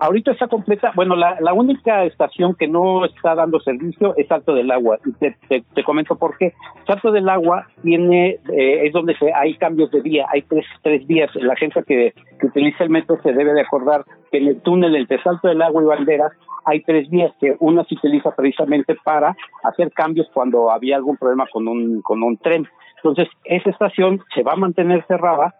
Ahorita 0.00 0.32
está 0.32 0.46
completa. 0.46 0.92
Bueno, 0.94 1.16
la, 1.16 1.38
la 1.40 1.52
única 1.52 2.04
estación 2.04 2.54
que 2.54 2.68
no 2.68 3.04
está 3.04 3.34
dando 3.34 3.58
servicio 3.60 4.14
es 4.16 4.28
Salto 4.28 4.54
del 4.54 4.70
Agua. 4.70 4.98
Te, 5.18 5.36
te, 5.48 5.64
te 5.74 5.84
comento 5.84 6.16
por 6.16 6.36
qué. 6.38 6.54
Salto 6.86 7.10
del 7.10 7.28
Agua 7.28 7.66
tiene, 7.82 8.38
eh, 8.52 8.86
es 8.86 8.92
donde 8.92 9.16
se, 9.16 9.32
hay 9.34 9.54
cambios 9.56 9.90
de 9.90 10.00
vía. 10.00 10.26
Hay 10.32 10.42
tres, 10.42 10.64
tres 10.82 11.06
vías. 11.06 11.34
La 11.34 11.56
gente 11.56 11.82
que, 11.82 12.14
que 12.38 12.46
utiliza 12.46 12.84
el 12.84 12.90
metro 12.90 13.18
se 13.22 13.32
debe 13.32 13.52
de 13.54 13.62
acordar 13.62 14.04
que 14.30 14.38
en 14.38 14.46
el 14.46 14.60
túnel 14.60 14.94
entre 14.94 15.22
Salto 15.22 15.48
del 15.48 15.62
Agua 15.62 15.82
y 15.82 15.86
Banderas 15.86 16.32
hay 16.64 16.82
tres 16.82 17.08
vías 17.08 17.32
que 17.40 17.56
una 17.60 17.82
se 17.84 17.94
utiliza 17.94 18.30
precisamente 18.36 18.94
para 19.02 19.34
hacer 19.64 19.90
cambios 19.92 20.28
cuando 20.32 20.70
había 20.70 20.96
algún 20.96 21.16
problema 21.16 21.46
con 21.52 21.66
un, 21.66 22.02
con 22.02 22.22
un 22.22 22.36
tren. 22.36 22.68
Entonces, 22.96 23.28
esa 23.44 23.70
estación 23.70 24.20
se 24.34 24.42
va 24.42 24.52
a 24.52 24.56
mantener 24.56 25.04
cerrada 25.06 25.54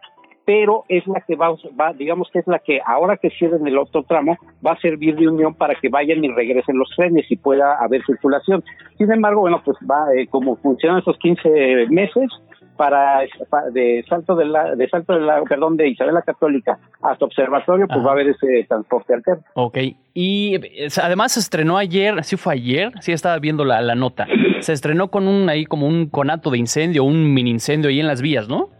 pero 0.48 0.86
es 0.88 1.06
la 1.06 1.20
que 1.20 1.36
va, 1.36 1.50
va, 1.78 1.92
digamos 1.92 2.30
que 2.32 2.38
es 2.38 2.46
la 2.46 2.58
que 2.58 2.80
ahora 2.86 3.18
que 3.18 3.28
cierren 3.28 3.66
el 3.66 3.76
otro 3.76 4.02
tramo 4.04 4.38
va 4.66 4.72
a 4.72 4.80
servir 4.80 5.14
de 5.14 5.28
unión 5.28 5.52
para 5.52 5.74
que 5.74 5.90
vayan 5.90 6.24
y 6.24 6.28
regresen 6.28 6.78
los 6.78 6.88
trenes 6.96 7.30
y 7.30 7.36
pueda 7.36 7.74
haber 7.74 8.02
circulación. 8.06 8.64
Sin 8.96 9.12
embargo, 9.12 9.42
bueno, 9.42 9.60
pues 9.62 9.76
va, 9.82 10.06
eh, 10.16 10.26
como 10.26 10.56
funcionan 10.56 11.00
esos 11.00 11.18
15 11.18 11.88
meses, 11.90 12.30
para 12.78 13.26
de 13.72 14.04
Salto 14.08 14.36
de 14.36 14.46
la 14.46 14.74
de 14.74 14.88
Salto 14.88 15.12
de 15.12 15.20
la 15.20 15.42
perdón 15.42 15.76
de 15.76 15.88
Isabel 15.88 16.14
la 16.14 16.22
Católica 16.22 16.78
hasta 17.02 17.24
Observatorio 17.24 17.86
pues 17.88 18.06
va 18.06 18.10
a 18.10 18.12
haber 18.12 18.28
ese 18.28 18.64
transporte 18.68 19.12
alterno. 19.12 19.42
Ok. 19.54 19.78
Y 20.14 20.58
además 21.02 21.32
se 21.32 21.40
estrenó 21.40 21.76
ayer, 21.76 22.24
sí 22.24 22.36
fue 22.36 22.54
ayer, 22.54 22.92
sí 23.00 23.12
estaba 23.12 23.38
viendo 23.38 23.66
la, 23.66 23.82
la 23.82 23.94
nota. 23.94 24.26
Se 24.60 24.72
estrenó 24.72 25.08
con 25.08 25.28
un 25.28 25.50
ahí 25.50 25.66
como 25.66 25.86
un 25.86 26.06
conato 26.06 26.50
de 26.50 26.58
incendio, 26.58 27.04
un 27.04 27.34
mini 27.34 27.50
incendio 27.50 27.90
ahí 27.90 28.00
en 28.00 28.06
las 28.06 28.22
vías, 28.22 28.48
¿no? 28.48 28.77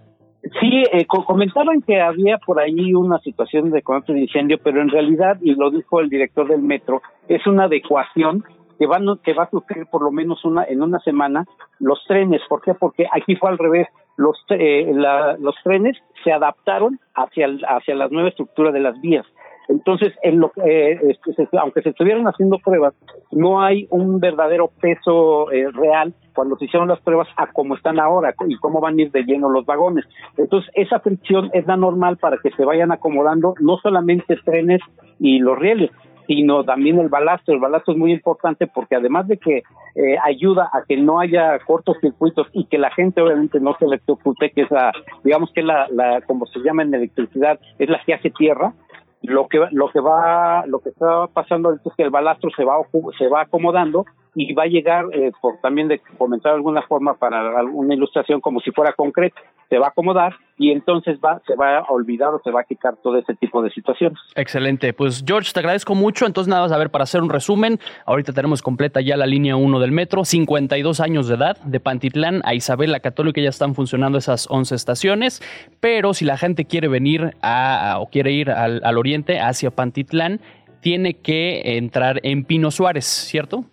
Sí, 0.60 0.84
eh, 0.92 1.04
comentaron 1.06 1.82
que 1.82 2.00
había 2.00 2.38
por 2.38 2.60
ahí 2.60 2.94
una 2.94 3.18
situación 3.18 3.70
de 3.70 3.82
conato 3.82 4.12
de 4.12 4.20
incendio, 4.20 4.58
pero 4.62 4.80
en 4.80 4.88
realidad, 4.88 5.36
y 5.40 5.54
lo 5.54 5.70
dijo 5.70 6.00
el 6.00 6.08
director 6.08 6.46
del 6.46 6.62
metro, 6.62 7.02
es 7.28 7.44
una 7.46 7.64
adecuación 7.64 8.44
que 8.78 8.86
va, 8.86 8.98
que 9.24 9.34
va 9.34 9.44
a 9.44 9.50
sufrir 9.50 9.86
por 9.86 10.02
lo 10.02 10.12
menos 10.12 10.44
una 10.44 10.64
en 10.64 10.82
una 10.82 11.00
semana 11.00 11.44
los 11.80 12.02
trenes. 12.06 12.40
¿Por 12.48 12.62
qué? 12.62 12.74
Porque 12.74 13.06
aquí 13.12 13.34
fue 13.36 13.50
al 13.50 13.58
revés. 13.58 13.88
Los, 14.16 14.36
eh, 14.50 14.92
los 15.38 15.54
trenes 15.62 15.96
se 16.24 16.32
adaptaron 16.32 16.98
hacia, 17.14 17.48
hacia 17.68 17.94
la 17.94 18.08
nueva 18.08 18.28
estructura 18.28 18.72
de 18.72 18.80
las 18.80 19.00
vías. 19.00 19.26
Entonces, 19.68 20.14
en 20.22 20.40
lo, 20.40 20.50
eh, 20.64 20.98
este, 21.26 21.48
aunque 21.58 21.82
se 21.82 21.90
estuvieran 21.90 22.26
haciendo 22.26 22.58
pruebas, 22.58 22.94
no 23.30 23.60
hay 23.60 23.86
un 23.90 24.18
verdadero 24.18 24.70
peso 24.80 25.52
eh, 25.52 25.70
real 25.72 26.14
cuando 26.34 26.56
se 26.56 26.64
hicieron 26.64 26.88
las 26.88 27.00
pruebas 27.00 27.28
a 27.36 27.48
cómo 27.48 27.74
están 27.74 28.00
ahora 28.00 28.34
y 28.46 28.56
cómo 28.56 28.80
van 28.80 28.98
a 28.98 29.02
ir 29.02 29.10
de 29.10 29.24
lleno 29.24 29.50
los 29.50 29.66
vagones. 29.66 30.04
Entonces, 30.36 30.70
esa 30.74 31.00
fricción 31.00 31.50
es 31.52 31.66
la 31.66 31.76
normal 31.76 32.16
para 32.16 32.38
que 32.38 32.50
se 32.52 32.64
vayan 32.64 32.92
acomodando 32.92 33.54
no 33.60 33.76
solamente 33.78 34.36
trenes 34.44 34.80
y 35.18 35.38
los 35.40 35.58
rieles, 35.58 35.90
sino 36.28 36.62
también 36.62 36.98
el 37.00 37.08
balasto. 37.08 37.52
El 37.52 37.58
balasto 37.58 37.92
es 37.92 37.98
muy 37.98 38.12
importante 38.12 38.66
porque 38.66 38.94
además 38.94 39.26
de 39.26 39.38
que 39.38 39.62
eh, 39.94 40.16
ayuda 40.24 40.70
a 40.72 40.84
que 40.86 40.96
no 40.96 41.18
haya 41.18 41.58
cortocircuitos 41.66 42.46
y 42.52 42.66
que 42.66 42.78
la 42.78 42.90
gente 42.90 43.20
obviamente 43.20 43.58
no 43.58 43.74
se 43.78 43.86
electrocute, 43.86 44.50
que 44.50 44.62
es 44.62 44.70
la, 44.70 44.92
digamos 45.24 45.50
que 45.52 45.62
la, 45.62 45.88
la, 45.90 46.20
como 46.20 46.46
se 46.46 46.60
llama 46.60 46.82
en 46.82 46.94
electricidad, 46.94 47.58
es 47.78 47.88
la 47.88 48.00
que 48.04 48.14
hace 48.14 48.30
tierra, 48.30 48.74
lo 49.22 49.48
que 49.48 49.60
lo 49.72 49.90
que 49.90 50.00
va 50.00 50.64
lo 50.66 50.78
que 50.80 50.90
está 50.90 51.26
pasando 51.28 51.72
es 51.72 51.80
que 51.96 52.04
el 52.04 52.10
balastro 52.10 52.50
se 52.50 52.64
va 52.64 52.74
se 53.18 53.28
va 53.28 53.42
acomodando 53.42 54.04
y 54.34 54.54
va 54.54 54.64
a 54.64 54.66
llegar, 54.66 55.06
eh, 55.12 55.32
por 55.40 55.58
también 55.60 55.88
de 55.88 56.00
comentar 56.16 56.52
de 56.52 56.56
alguna 56.56 56.82
forma 56.82 57.14
para 57.14 57.58
alguna 57.58 57.94
ilustración 57.94 58.40
como 58.40 58.60
si 58.60 58.70
fuera 58.70 58.92
concreto, 58.92 59.40
se 59.68 59.78
va 59.78 59.86
a 59.86 59.88
acomodar 59.90 60.34
y 60.56 60.72
entonces 60.72 61.18
va, 61.24 61.40
se 61.46 61.54
va 61.54 61.78
a 61.78 61.84
olvidar 61.90 62.34
o 62.34 62.40
se 62.42 62.50
va 62.50 62.62
a 62.62 62.64
quitar 62.64 62.96
todo 63.02 63.16
ese 63.16 63.34
tipo 63.34 63.62
de 63.62 63.70
situaciones. 63.70 64.18
Excelente, 64.34 64.92
pues 64.92 65.22
George, 65.26 65.52
te 65.52 65.60
agradezco 65.60 65.94
mucho, 65.94 66.26
entonces 66.26 66.48
nada 66.48 66.74
a 66.74 66.78
ver, 66.78 66.90
para 66.90 67.04
hacer 67.04 67.22
un 67.22 67.30
resumen, 67.30 67.78
ahorita 68.06 68.32
tenemos 68.32 68.62
completa 68.62 69.00
ya 69.00 69.16
la 69.16 69.26
línea 69.26 69.56
1 69.56 69.78
del 69.78 69.92
metro, 69.92 70.24
52 70.24 71.00
años 71.00 71.28
de 71.28 71.36
edad, 71.36 71.58
de 71.62 71.80
Pantitlán 71.80 72.42
a 72.44 72.54
Isabel 72.54 72.90
la 72.90 73.00
Católica 73.00 73.40
ya 73.40 73.50
están 73.50 73.74
funcionando 73.74 74.18
esas 74.18 74.48
11 74.50 74.74
estaciones, 74.74 75.42
pero 75.80 76.14
si 76.14 76.24
la 76.24 76.36
gente 76.36 76.64
quiere 76.64 76.88
venir 76.88 77.36
a, 77.42 77.96
o 78.00 78.06
quiere 78.06 78.32
ir 78.32 78.50
al, 78.50 78.80
al 78.84 78.98
oriente, 78.98 79.38
hacia 79.40 79.70
Pantitlán, 79.70 80.40
tiene 80.80 81.14
que 81.14 81.76
entrar 81.76 82.20
en 82.22 82.44
Pino 82.44 82.70
Suárez, 82.70 83.04
¿cierto? 83.04 83.64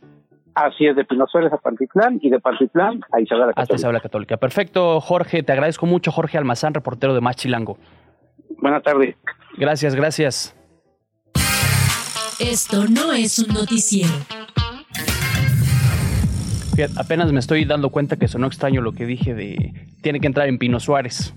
Así 0.56 0.88
es, 0.88 0.96
de 0.96 1.04
Pino 1.04 1.28
Suárez 1.28 1.52
a 1.52 1.58
Pantitlán 1.58 2.18
y 2.22 2.30
de 2.30 2.40
Pantitlán 2.40 3.02
a 3.12 3.20
Isabel 3.20 3.48
Católica. 3.48 3.62
Hasta 3.62 3.76
Isabel 3.76 4.02
Católica. 4.02 4.38
Perfecto, 4.38 5.02
Jorge. 5.02 5.44
Te 5.44 5.52
agradezco 5.52 5.86
mucho, 5.86 6.12
Jorge 6.12 6.38
Almazán, 6.38 6.74
reportero 6.74 7.14
de 7.14 7.20
Más 7.20 7.36
Chilango. 7.36 7.78
Buenas 8.62 8.82
tardes. 8.82 9.16
Gracias, 9.58 9.96
gracias. 9.96 10.56
Esto 12.40 12.86
no 12.90 13.12
es 13.12 13.40
un 13.40 13.54
noticiero. 13.54 14.14
apenas 16.98 17.32
me 17.34 17.40
estoy 17.40 17.66
dando 17.66 17.90
cuenta 17.90 18.16
que 18.16 18.28
sonó 18.30 18.48
extraño 18.48 18.82
lo 18.82 18.94
que 18.94 19.06
dije 19.06 19.34
de 19.34 19.74
tiene 20.02 20.20
que 20.20 20.28
entrar 20.28 20.48
en 20.48 20.58
Pino 20.58 20.80
Suárez 20.80 21.34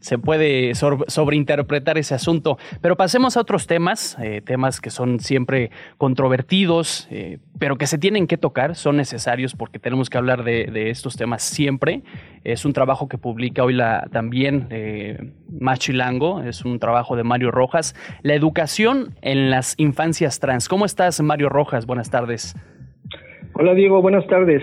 se 0.00 0.18
puede 0.18 0.74
sobreinterpretar 0.74 1.98
ese 1.98 2.14
asunto. 2.14 2.58
Pero 2.80 2.96
pasemos 2.96 3.36
a 3.36 3.40
otros 3.40 3.66
temas, 3.66 4.16
eh, 4.20 4.40
temas 4.44 4.80
que 4.80 4.90
son 4.90 5.20
siempre 5.20 5.70
controvertidos, 5.98 7.06
eh, 7.10 7.38
pero 7.58 7.76
que 7.76 7.86
se 7.86 7.98
tienen 7.98 8.26
que 8.26 8.38
tocar, 8.38 8.74
son 8.74 8.96
necesarios 8.96 9.54
porque 9.54 9.78
tenemos 9.78 10.10
que 10.10 10.18
hablar 10.18 10.42
de, 10.42 10.90
estos 10.90 11.16
temas 11.16 11.42
siempre. 11.42 12.02
Es 12.42 12.64
un 12.64 12.72
trabajo 12.72 13.08
que 13.08 13.18
publica 13.18 13.62
hoy 13.62 13.74
la, 13.74 14.08
también 14.10 14.66
eh, 14.70 15.32
Machilango, 15.48 16.42
es 16.42 16.64
un 16.64 16.78
trabajo 16.78 17.16
de 17.16 17.22
Mario 17.22 17.50
Rojas. 17.50 17.94
La 18.22 18.34
educación 18.34 19.14
en 19.20 19.50
las 19.50 19.74
infancias 19.76 20.40
trans. 20.40 20.68
¿Cómo 20.68 20.86
estás, 20.86 21.20
Mario 21.20 21.50
Rojas? 21.50 21.86
Buenas 21.86 22.10
tardes. 22.10 22.56
Hola, 23.52 23.74
Diego, 23.74 24.00
buenas 24.00 24.26
tardes. 24.26 24.62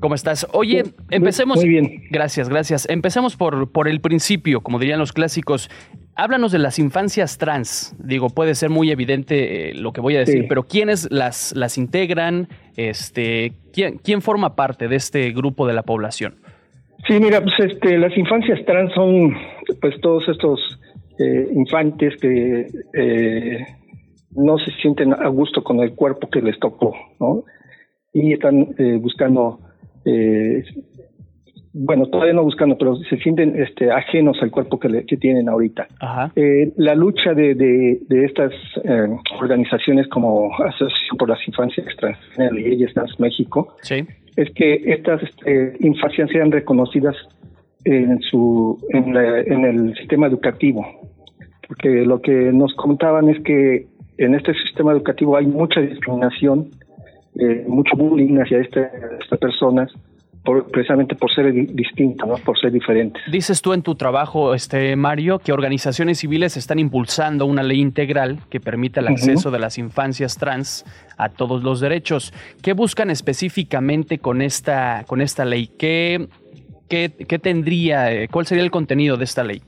¿Cómo 0.00 0.14
estás? 0.14 0.46
Oye, 0.52 0.84
empecemos. 1.10 1.56
Muy 1.56 1.68
bien. 1.68 2.02
Gracias, 2.10 2.48
gracias. 2.48 2.88
Empecemos 2.88 3.36
por, 3.36 3.72
por 3.72 3.88
el 3.88 4.00
principio, 4.00 4.60
como 4.60 4.78
dirían 4.78 5.00
los 5.00 5.12
clásicos. 5.12 5.70
Háblanos 6.14 6.52
de 6.52 6.58
las 6.58 6.78
infancias 6.78 7.36
trans. 7.38 7.96
Digo, 7.98 8.28
puede 8.30 8.54
ser 8.54 8.70
muy 8.70 8.90
evidente 8.92 9.70
eh, 9.70 9.74
lo 9.74 9.92
que 9.92 10.00
voy 10.00 10.14
a 10.16 10.20
decir, 10.20 10.46
pero 10.48 10.64
¿quiénes 10.64 11.10
las, 11.10 11.52
las 11.56 11.78
integran? 11.78 12.48
Este, 12.76 13.54
¿quién, 13.72 13.98
¿Quién 13.98 14.22
forma 14.22 14.54
parte 14.54 14.86
de 14.86 14.96
este 14.96 15.32
grupo 15.32 15.66
de 15.66 15.74
la 15.74 15.82
población? 15.82 16.36
Sí, 17.08 17.18
mira, 17.20 17.40
pues 17.40 17.54
este, 17.58 17.98
las 17.98 18.16
infancias 18.16 18.64
trans 18.66 18.92
son 18.94 19.36
pues 19.80 20.00
todos 20.00 20.28
estos 20.28 20.60
eh, 21.18 21.48
infantes 21.54 22.16
que 22.20 22.66
eh, 22.94 23.66
no 24.30 24.58
se 24.58 24.70
sienten 24.80 25.12
a 25.12 25.26
gusto 25.28 25.64
con 25.64 25.80
el 25.80 25.94
cuerpo 25.94 26.28
que 26.28 26.40
les 26.40 26.58
tocó, 26.60 26.94
¿no? 27.18 27.44
Y 28.12 28.32
están 28.32 28.74
buscando 29.00 29.60
eh, 30.04 30.64
bueno, 31.72 32.06
todavía 32.06 32.32
no 32.32 32.42
buscando, 32.42 32.76
pero 32.76 32.96
se 32.96 33.18
sienten 33.18 33.60
este, 33.60 33.90
ajenos 33.90 34.36
al 34.42 34.50
cuerpo 34.50 34.78
que, 34.78 35.04
que 35.06 35.16
tienen 35.16 35.48
ahorita. 35.48 35.86
Eh, 36.34 36.72
la 36.76 36.94
lucha 36.94 37.34
de, 37.34 37.54
de, 37.54 38.24
estas 38.24 38.52
eh, 38.84 39.06
organizaciones 39.38 40.08
como 40.08 40.50
Asociación 40.54 41.16
por 41.18 41.28
las 41.28 41.46
Infancias 41.46 41.86
Extranjeras 41.86 42.52
y 42.56 42.86
Trans 42.86 43.20
México 43.20 43.76
es 44.36 44.50
que 44.54 44.74
estas 44.86 45.22
este, 45.22 45.76
infancias 45.80 46.30
sean 46.30 46.50
reconocidas 46.50 47.16
en, 47.84 48.20
su, 48.22 48.78
en, 48.90 49.16
en 49.16 49.64
el 49.64 49.94
sistema 49.96 50.26
educativo. 50.26 50.86
Porque 51.66 52.04
lo 52.04 52.20
que 52.20 52.52
nos 52.52 52.74
contaban 52.74 53.28
es 53.28 53.40
que 53.42 53.86
en 54.16 54.34
este 54.34 54.52
sistema 54.54 54.92
educativo 54.92 55.36
hay 55.36 55.46
mucha 55.46 55.80
discriminación 55.80 56.70
eh, 57.36 57.64
mucho 57.66 57.96
bullying 57.96 58.38
hacia 58.38 58.60
estas 58.60 59.38
personas 59.40 59.92
precisamente 60.72 61.14
por 61.14 61.32
ser 61.34 61.52
distintas, 61.52 62.26
¿no? 62.26 62.36
por 62.36 62.58
ser 62.58 62.72
diferentes. 62.72 63.22
Dices 63.30 63.60
tú 63.60 63.72
en 63.72 63.82
tu 63.82 63.94
trabajo, 63.94 64.54
este 64.54 64.96
Mario, 64.96 65.38
que 65.38 65.52
organizaciones 65.52 66.18
civiles 66.18 66.56
están 66.56 66.78
impulsando 66.78 67.46
una 67.46 67.62
ley 67.62 67.80
integral 67.80 68.38
que 68.48 68.60
permita 68.60 69.00
el 69.00 69.08
acceso 69.08 69.50
de 69.50 69.58
las 69.58 69.78
infancias 69.78 70.38
trans 70.38 70.84
a 71.16 71.28
todos 71.28 71.62
los 71.62 71.80
derechos. 71.80 72.32
¿Qué 72.62 72.72
buscan 72.72 73.10
específicamente 73.10 74.18
con 74.18 74.40
esta, 74.40 75.04
con 75.06 75.20
esta 75.20 75.44
ley? 75.44 75.68
¿Qué, 75.78 76.28
qué, 76.88 77.10
qué 77.28 77.38
tendría, 77.38 78.12
eh, 78.12 78.28
cuál 78.28 78.46
sería 78.46 78.64
el 78.64 78.70
contenido 78.70 79.16
de 79.16 79.24
esta 79.24 79.44
ley? 79.44 79.60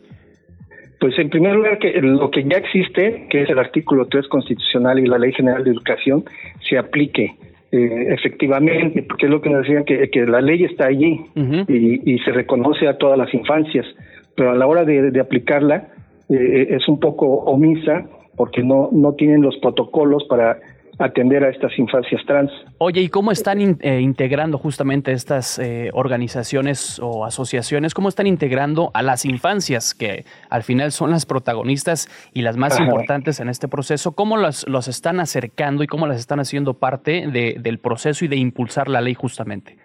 Pues 0.99 1.19
en 1.19 1.31
primer 1.31 1.55
lugar, 1.55 1.79
que 1.79 1.93
lo 2.03 2.31
que 2.31 2.45
ya 2.45 2.59
existe, 2.59 3.27
que 3.31 3.43
es 3.43 3.49
el 3.49 3.59
artículo 3.59 4.07
3 4.07 4.29
constitucional 4.29 4.99
y 4.99 5.07
la 5.07 5.19
Ley 5.19 5.33
General 5.33 5.65
de 5.65 5.71
Educación, 5.71 6.25
se 6.69 6.77
aplique 6.77 7.37
eh, 7.73 8.07
efectivamente, 8.09 9.03
porque 9.05 9.27
es 9.27 9.31
lo 9.31 9.41
que 9.41 9.51
nos 9.51 9.63
decían 9.63 9.85
que, 9.85 10.27
la 10.27 10.41
ley 10.41 10.65
está 10.65 10.87
allí 10.87 11.21
y, 11.69 12.19
se 12.19 12.33
reconoce 12.33 12.89
a 12.89 12.99
todas 12.99 13.17
las 13.17 13.33
infancias, 13.33 13.87
pero 14.35 14.51
a 14.51 14.55
la 14.55 14.67
hora 14.67 14.85
de, 14.85 15.21
aplicarla 15.21 15.89
eh, 16.29 16.69
es 16.71 16.89
un 16.89 16.99
poco 16.99 17.27
omisa 17.27 18.07
porque 18.37 18.63
no, 18.63 18.89
no 18.93 19.13
tienen 19.15 19.43
los 19.43 19.57
protocolos 19.59 20.25
para 20.25 20.59
atender 21.01 21.43
a 21.43 21.49
estas 21.49 21.77
infancias 21.79 22.21
trans. 22.27 22.51
Oye, 22.79 23.01
¿y 23.01 23.09
cómo 23.09 23.33
están 23.33 23.79
eh, 23.81 24.01
integrando 24.01 24.59
justamente 24.59 25.13
estas 25.13 25.59
eh, 25.59 25.91
organizaciones 25.95 27.01
o 27.03 27.25
asociaciones? 27.25 27.95
¿Cómo 27.95 28.09
están 28.09 28.27
integrando 28.27 28.91
a 28.93 29.03
las 29.03 29.25
infancias, 29.25 29.95
que 29.95 30.25
al 30.51 30.63
final 30.63 30.93
son 30.93 31.11
las 31.11 31.25
protagonistas 31.25 32.09
y 32.35 32.43
las 32.43 32.57
más 32.57 32.79
importantes 32.79 33.41
en 33.41 33.49
este 33.49 33.67
proceso? 33.67 34.13
¿Cómo 34.13 34.37
los, 34.37 34.69
los 34.69 34.89
están 34.89 35.21
acercando 35.21 35.83
y 35.83 35.87
cómo 35.87 36.07
las 36.07 36.19
están 36.19 36.39
haciendo 36.39 36.75
parte 36.75 37.27
de, 37.27 37.57
del 37.59 37.79
proceso 37.79 38.25
y 38.27 38.29
de 38.29 38.37
impulsar 38.37 38.89
la 38.89 39.01
ley 39.01 39.15
justamente? 39.15 39.77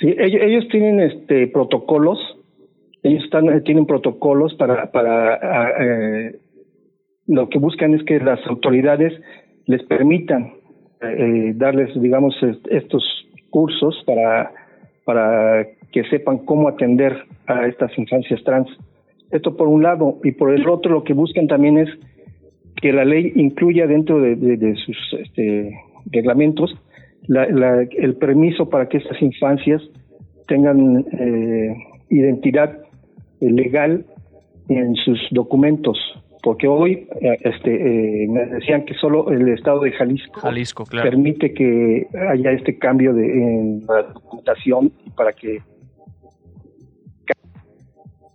Sí, 0.00 0.14
ellos, 0.16 0.68
tienen 0.70 1.00
este 1.00 1.48
protocolos, 1.48 2.18
ellos 3.02 3.24
están, 3.24 3.48
eh, 3.48 3.62
tienen 3.62 3.86
protocolos 3.86 4.54
para, 4.54 4.92
para 4.92 5.40
lo 7.26 7.48
que 7.48 7.58
buscan 7.58 7.94
es 7.94 8.02
que 8.04 8.20
las 8.20 8.38
autoridades 8.46 9.12
les 9.66 9.82
permitan 9.84 10.54
eh, 11.02 11.52
darles, 11.54 11.90
digamos, 12.00 12.34
estos 12.70 13.04
cursos 13.50 14.02
para, 14.06 14.52
para 15.04 15.66
que 15.92 16.04
sepan 16.04 16.38
cómo 16.38 16.68
atender 16.68 17.24
a 17.46 17.66
estas 17.66 17.96
infancias 17.98 18.42
trans. 18.44 18.68
Esto 19.30 19.56
por 19.56 19.68
un 19.68 19.82
lado, 19.82 20.18
y 20.24 20.32
por 20.32 20.52
el 20.52 20.68
otro 20.68 20.92
lo 20.92 21.04
que 21.04 21.12
buscan 21.12 21.46
también 21.46 21.78
es 21.78 21.88
que 22.76 22.92
la 22.92 23.04
ley 23.04 23.32
incluya 23.36 23.86
dentro 23.86 24.20
de, 24.20 24.76
sus 24.84 24.96
este, 25.20 25.76
reglamentos 26.06 26.74
la, 27.26 27.82
el 27.82 28.14
permiso 28.16 28.70
para 28.70 28.88
que 28.88 28.98
estas 28.98 29.20
infancias 29.20 29.82
tengan 30.46 31.04
eh, 31.12 31.76
identidad 32.08 32.78
legal 33.40 34.06
en 34.68 34.94
sus 34.96 35.20
documentos, 35.30 35.98
porque 36.42 36.68
hoy 36.68 37.08
eh, 37.20 37.38
este, 37.40 38.24
eh, 38.24 38.28
me 38.28 38.46
decían 38.46 38.84
que 38.84 38.94
solo 38.94 39.30
el 39.30 39.48
estado 39.48 39.80
de 39.80 39.92
Jalisco, 39.92 40.40
Jalisco 40.40 40.84
claro. 40.84 41.10
permite 41.10 41.52
que 41.52 42.06
haya 42.30 42.52
este 42.52 42.78
cambio 42.78 43.12
de, 43.12 43.26
en 43.26 43.86
la 43.86 44.02
documentación 44.02 44.92
para 45.16 45.32
que 45.32 45.60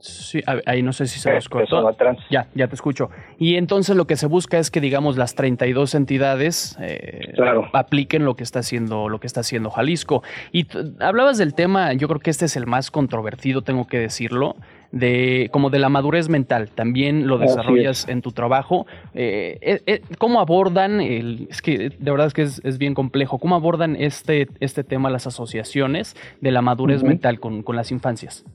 Sí, 0.03 0.41
ahí 0.65 0.83
no 0.83 0.91
sé 0.91 1.07
si 1.07 1.17
se 1.17 1.31
nos 1.31 1.47
cortó. 1.47 1.95
Ya, 2.29 2.47
ya 2.53 2.67
te 2.67 2.75
escucho. 2.75 3.09
Y 3.37 3.55
entonces 3.55 3.95
lo 3.95 4.05
que 4.05 4.17
se 4.17 4.27
busca 4.27 4.59
es 4.59 4.69
que, 4.69 4.81
digamos, 4.81 5.15
las 5.15 5.33
32 5.33 5.95
entidades 5.95 6.77
eh, 6.81 7.33
apliquen 7.71 8.25
lo 8.25 8.35
que 8.35 8.43
está 8.43 8.59
haciendo, 8.59 9.07
lo 9.07 9.21
que 9.21 9.27
está 9.27 9.39
haciendo 9.39 9.69
Jalisco. 9.69 10.21
Y 10.51 10.67
hablabas 10.99 11.37
del 11.37 11.53
tema, 11.53 11.93
yo 11.93 12.09
creo 12.09 12.19
que 12.19 12.31
este 12.31 12.45
es 12.45 12.57
el 12.57 12.67
más 12.67 12.91
controvertido, 12.91 13.61
tengo 13.61 13.87
que 13.87 13.97
decirlo, 13.97 14.57
de 14.93 15.49
como 15.51 15.71
de 15.71 15.79
la 15.79 15.89
madurez 15.89 16.29
mental. 16.29 16.69
También 16.73 17.27
lo 17.27 17.39
desarrollas 17.39 18.07
en 18.07 18.21
tu 18.21 18.31
trabajo. 18.31 18.85
Eh, 19.13 19.79
eh, 19.85 20.01
¿Cómo 20.19 20.39
abordan 20.39 21.01
el, 21.01 21.47
es 21.49 21.61
que 21.61 21.89
de 21.89 22.11
verdad 22.11 22.27
es 22.27 22.33
que 22.33 22.43
es, 22.43 22.77
bien 22.77 22.93
complejo, 22.93 23.39
cómo 23.39 23.55
abordan 23.55 23.95
este, 23.97 24.47
este 24.59 24.83
tema 24.83 25.09
las 25.09 25.25
asociaciones 25.25 26.15
de 26.41 26.51
la 26.51 26.61
madurez 26.61 27.03
mental 27.03 27.39
con, 27.39 27.63
con 27.63 27.75
las 27.75 27.91
infancias? 27.91 28.45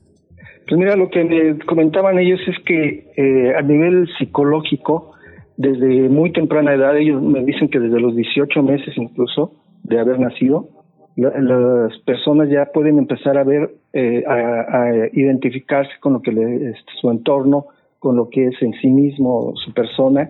Pues 0.67 0.79
mira, 0.79 0.95
lo 0.95 1.09
que 1.09 1.23
me 1.23 1.59
comentaban 1.65 2.19
ellos 2.19 2.39
es 2.47 2.55
que 2.63 3.11
eh, 3.17 3.53
a 3.57 3.61
nivel 3.61 4.07
psicológico, 4.17 5.11
desde 5.57 6.07
muy 6.07 6.31
temprana 6.31 6.73
edad, 6.73 6.97
ellos 6.97 7.21
me 7.21 7.43
dicen 7.43 7.69
que 7.69 7.79
desde 7.79 7.99
los 7.99 8.15
18 8.15 8.63
meses 8.63 8.93
incluso 8.95 9.55
de 9.83 9.99
haber 9.99 10.19
nacido, 10.19 10.69
las 11.19 11.97
personas 11.99 12.49
ya 12.49 12.65
pueden 12.73 12.97
empezar 12.97 13.37
a 13.37 13.43
ver, 13.43 13.71
eh, 13.93 14.23
a, 14.27 15.07
identificarse 15.13 15.91
con 15.99 16.13
lo 16.13 16.21
que 16.21 16.31
le, 16.31 16.71
este, 16.71 16.91
su 16.99 17.09
entorno, 17.09 17.65
con 17.99 18.15
lo 18.15 18.29
que 18.29 18.47
es 18.47 18.61
en 18.61 18.73
sí 18.73 18.87
mismo 18.87 19.53
su 19.55 19.73
persona 19.73 20.29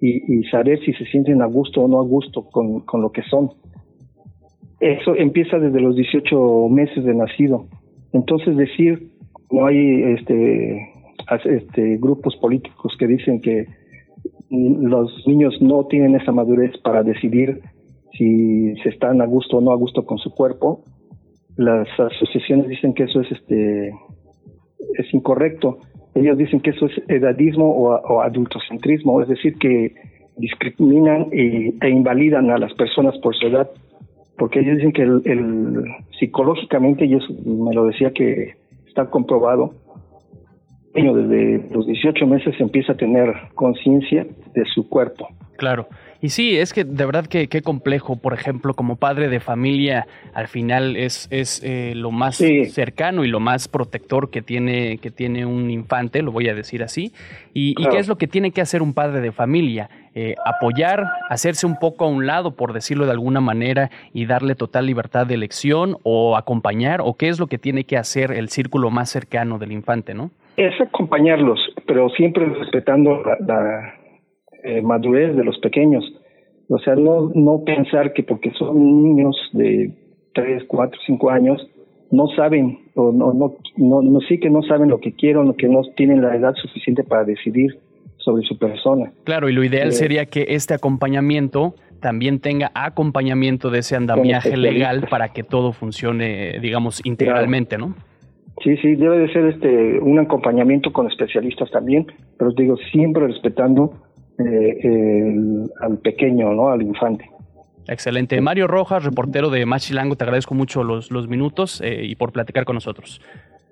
y, 0.00 0.38
y, 0.38 0.44
saber 0.44 0.80
si 0.80 0.92
se 0.94 1.04
sienten 1.06 1.42
a 1.42 1.46
gusto 1.46 1.82
o 1.82 1.88
no 1.88 2.00
a 2.00 2.04
gusto 2.04 2.44
con, 2.50 2.80
con 2.80 3.02
lo 3.02 3.12
que 3.12 3.22
son. 3.22 3.50
Eso 4.80 5.14
empieza 5.14 5.58
desde 5.58 5.80
los 5.80 5.94
18 5.94 6.68
meses 6.68 7.04
de 7.04 7.14
nacido. 7.14 7.66
Entonces 8.12 8.56
decir 8.56 9.10
no 9.50 9.66
hay 9.66 10.02
este, 10.14 10.88
este 11.44 11.96
grupos 11.98 12.36
políticos 12.36 12.96
que 12.98 13.06
dicen 13.06 13.40
que 13.40 13.66
los 14.50 15.26
niños 15.26 15.60
no 15.60 15.86
tienen 15.86 16.14
esa 16.16 16.32
madurez 16.32 16.76
para 16.78 17.02
decidir 17.02 17.60
si 18.16 18.74
se 18.82 18.90
están 18.90 19.20
a 19.20 19.26
gusto 19.26 19.58
o 19.58 19.60
no 19.60 19.72
a 19.72 19.76
gusto 19.76 20.04
con 20.04 20.18
su 20.18 20.34
cuerpo. 20.34 20.84
Las 21.56 21.88
asociaciones 21.98 22.68
dicen 22.68 22.94
que 22.94 23.04
eso 23.04 23.20
es 23.20 23.30
este 23.32 23.92
es 24.98 25.14
incorrecto. 25.14 25.78
Ellos 26.14 26.36
dicen 26.36 26.60
que 26.60 26.70
eso 26.70 26.86
es 26.86 27.02
edadismo 27.08 27.70
o, 27.70 28.20
adultocentrismo, 28.20 29.22
es 29.22 29.28
decir, 29.28 29.56
que 29.58 29.94
discriminan 30.36 31.28
e 31.32 31.88
invalidan 31.88 32.50
a 32.50 32.58
las 32.58 32.74
personas 32.74 33.16
por 33.18 33.34
su 33.34 33.46
edad, 33.46 33.70
porque 34.36 34.60
ellos 34.60 34.76
dicen 34.76 34.92
que 34.92 35.02
el, 35.02 35.84
psicológicamente, 36.18 37.06
y 37.06 37.14
eso 37.14 37.26
me 37.44 37.74
lo 37.74 37.86
decía 37.86 38.12
que 38.12 38.54
está 38.86 39.06
comprobado, 39.06 39.74
desde 40.94 41.68
los 41.72 41.86
18 41.86 42.26
meses 42.26 42.54
empieza 42.60 42.92
a 42.92 42.96
tener 42.96 43.32
conciencia 43.54 44.26
de 44.54 44.64
su 44.66 44.88
cuerpo. 44.88 45.28
Claro. 45.62 45.86
Y 46.20 46.30
sí, 46.30 46.58
es 46.58 46.72
que 46.72 46.82
de 46.82 47.06
verdad 47.06 47.24
que 47.26 47.46
qué 47.46 47.62
complejo, 47.62 48.16
por 48.16 48.34
ejemplo, 48.34 48.74
como 48.74 48.96
padre 48.96 49.28
de 49.28 49.38
familia, 49.38 50.08
al 50.34 50.48
final 50.48 50.96
es, 50.96 51.28
es 51.30 51.62
eh, 51.62 51.92
lo 51.94 52.10
más 52.10 52.42
cercano 52.72 53.22
y 53.22 53.28
lo 53.28 53.38
más 53.38 53.68
protector 53.68 54.28
que 54.28 54.42
tiene, 54.42 54.98
que 54.98 55.12
tiene 55.12 55.46
un 55.46 55.70
infante, 55.70 56.20
lo 56.20 56.32
voy 56.32 56.48
a 56.48 56.54
decir 56.54 56.82
así. 56.82 57.12
¿Y, 57.54 57.76
qué 57.76 57.98
es 57.98 58.08
lo 58.08 58.18
que 58.18 58.26
tiene 58.26 58.50
que 58.50 58.60
hacer 58.60 58.82
un 58.82 58.92
padre 58.92 59.20
de 59.20 59.30
familia? 59.30 59.88
Eh, 60.16 60.34
apoyar, 60.44 61.06
hacerse 61.30 61.64
un 61.64 61.78
poco 61.78 62.06
a 62.06 62.08
un 62.08 62.26
lado, 62.26 62.56
por 62.56 62.72
decirlo 62.72 63.04
de 63.04 63.12
alguna 63.12 63.40
manera, 63.40 63.92
y 64.12 64.26
darle 64.26 64.56
total 64.56 64.86
libertad 64.86 65.28
de 65.28 65.34
elección 65.34 65.96
o 66.02 66.36
acompañar, 66.36 67.02
o 67.04 67.14
qué 67.14 67.28
es 67.28 67.38
lo 67.38 67.46
que 67.46 67.58
tiene 67.58 67.84
que 67.84 67.96
hacer 67.96 68.32
el 68.32 68.48
círculo 68.48 68.90
más 68.90 69.10
cercano 69.10 69.60
del 69.60 69.70
infante, 69.70 70.12
¿no? 70.12 70.32
Es 70.56 70.74
acompañarlos, 70.80 71.60
pero 71.86 72.08
siempre 72.10 72.46
respetando 72.46 73.22
la 73.46 74.01
eh, 74.62 74.82
madurez 74.82 75.36
de 75.36 75.44
los 75.44 75.58
pequeños. 75.58 76.04
O 76.68 76.78
sea, 76.78 76.94
no, 76.94 77.30
no 77.34 77.64
pensar 77.64 78.12
que 78.12 78.22
porque 78.22 78.50
son 78.52 79.02
niños 79.02 79.36
de 79.52 79.90
3, 80.34 80.64
4, 80.66 81.00
5 81.06 81.30
años, 81.30 81.66
no 82.10 82.28
saben, 82.28 82.78
o 82.94 83.10
no, 83.12 83.32
no, 83.32 84.02
no, 84.02 84.20
sí 84.20 84.38
que 84.38 84.50
no 84.50 84.62
saben 84.62 84.88
lo 84.88 85.00
que 85.00 85.12
quieren, 85.12 85.48
o 85.48 85.54
que 85.54 85.68
no 85.68 85.82
tienen 85.96 86.22
la 86.22 86.36
edad 86.36 86.54
suficiente 86.54 87.04
para 87.04 87.24
decidir 87.24 87.78
sobre 88.18 88.44
su 88.44 88.56
persona. 88.58 89.12
Claro, 89.24 89.48
y 89.48 89.52
lo 89.52 89.64
ideal 89.64 89.88
eh, 89.88 89.92
sería 89.92 90.26
que 90.26 90.46
este 90.48 90.74
acompañamiento 90.74 91.74
también 92.00 92.40
tenga 92.40 92.70
acompañamiento 92.74 93.70
de 93.70 93.78
ese 93.78 93.96
andamiaje 93.96 94.56
legal 94.56 95.06
para 95.08 95.28
que 95.28 95.42
todo 95.42 95.72
funcione, 95.72 96.58
digamos, 96.60 97.00
integralmente, 97.04 97.78
¿no? 97.78 97.94
Sí, 98.62 98.76
sí, 98.76 98.94
debe 98.94 99.18
de 99.18 99.32
ser 99.32 99.46
este 99.46 99.98
un 100.00 100.18
acompañamiento 100.18 100.92
con 100.92 101.06
especialistas 101.06 101.70
también, 101.70 102.06
pero 102.38 102.52
digo, 102.52 102.76
siempre 102.92 103.26
respetando 103.26 103.94
eh, 104.38 105.34
al 105.80 105.98
pequeño, 105.98 106.52
¿no? 106.52 106.68
Al 106.70 106.82
infante. 106.82 107.28
Excelente. 107.88 108.40
Mario 108.40 108.66
Rojas, 108.68 109.04
reportero 109.04 109.50
de 109.50 109.66
Machilango, 109.66 110.16
te 110.16 110.24
agradezco 110.24 110.54
mucho 110.54 110.84
los, 110.84 111.10
los 111.10 111.28
minutos 111.28 111.80
eh, 111.80 112.04
y 112.04 112.14
por 112.14 112.32
platicar 112.32 112.64
con 112.64 112.74
nosotros. 112.74 113.20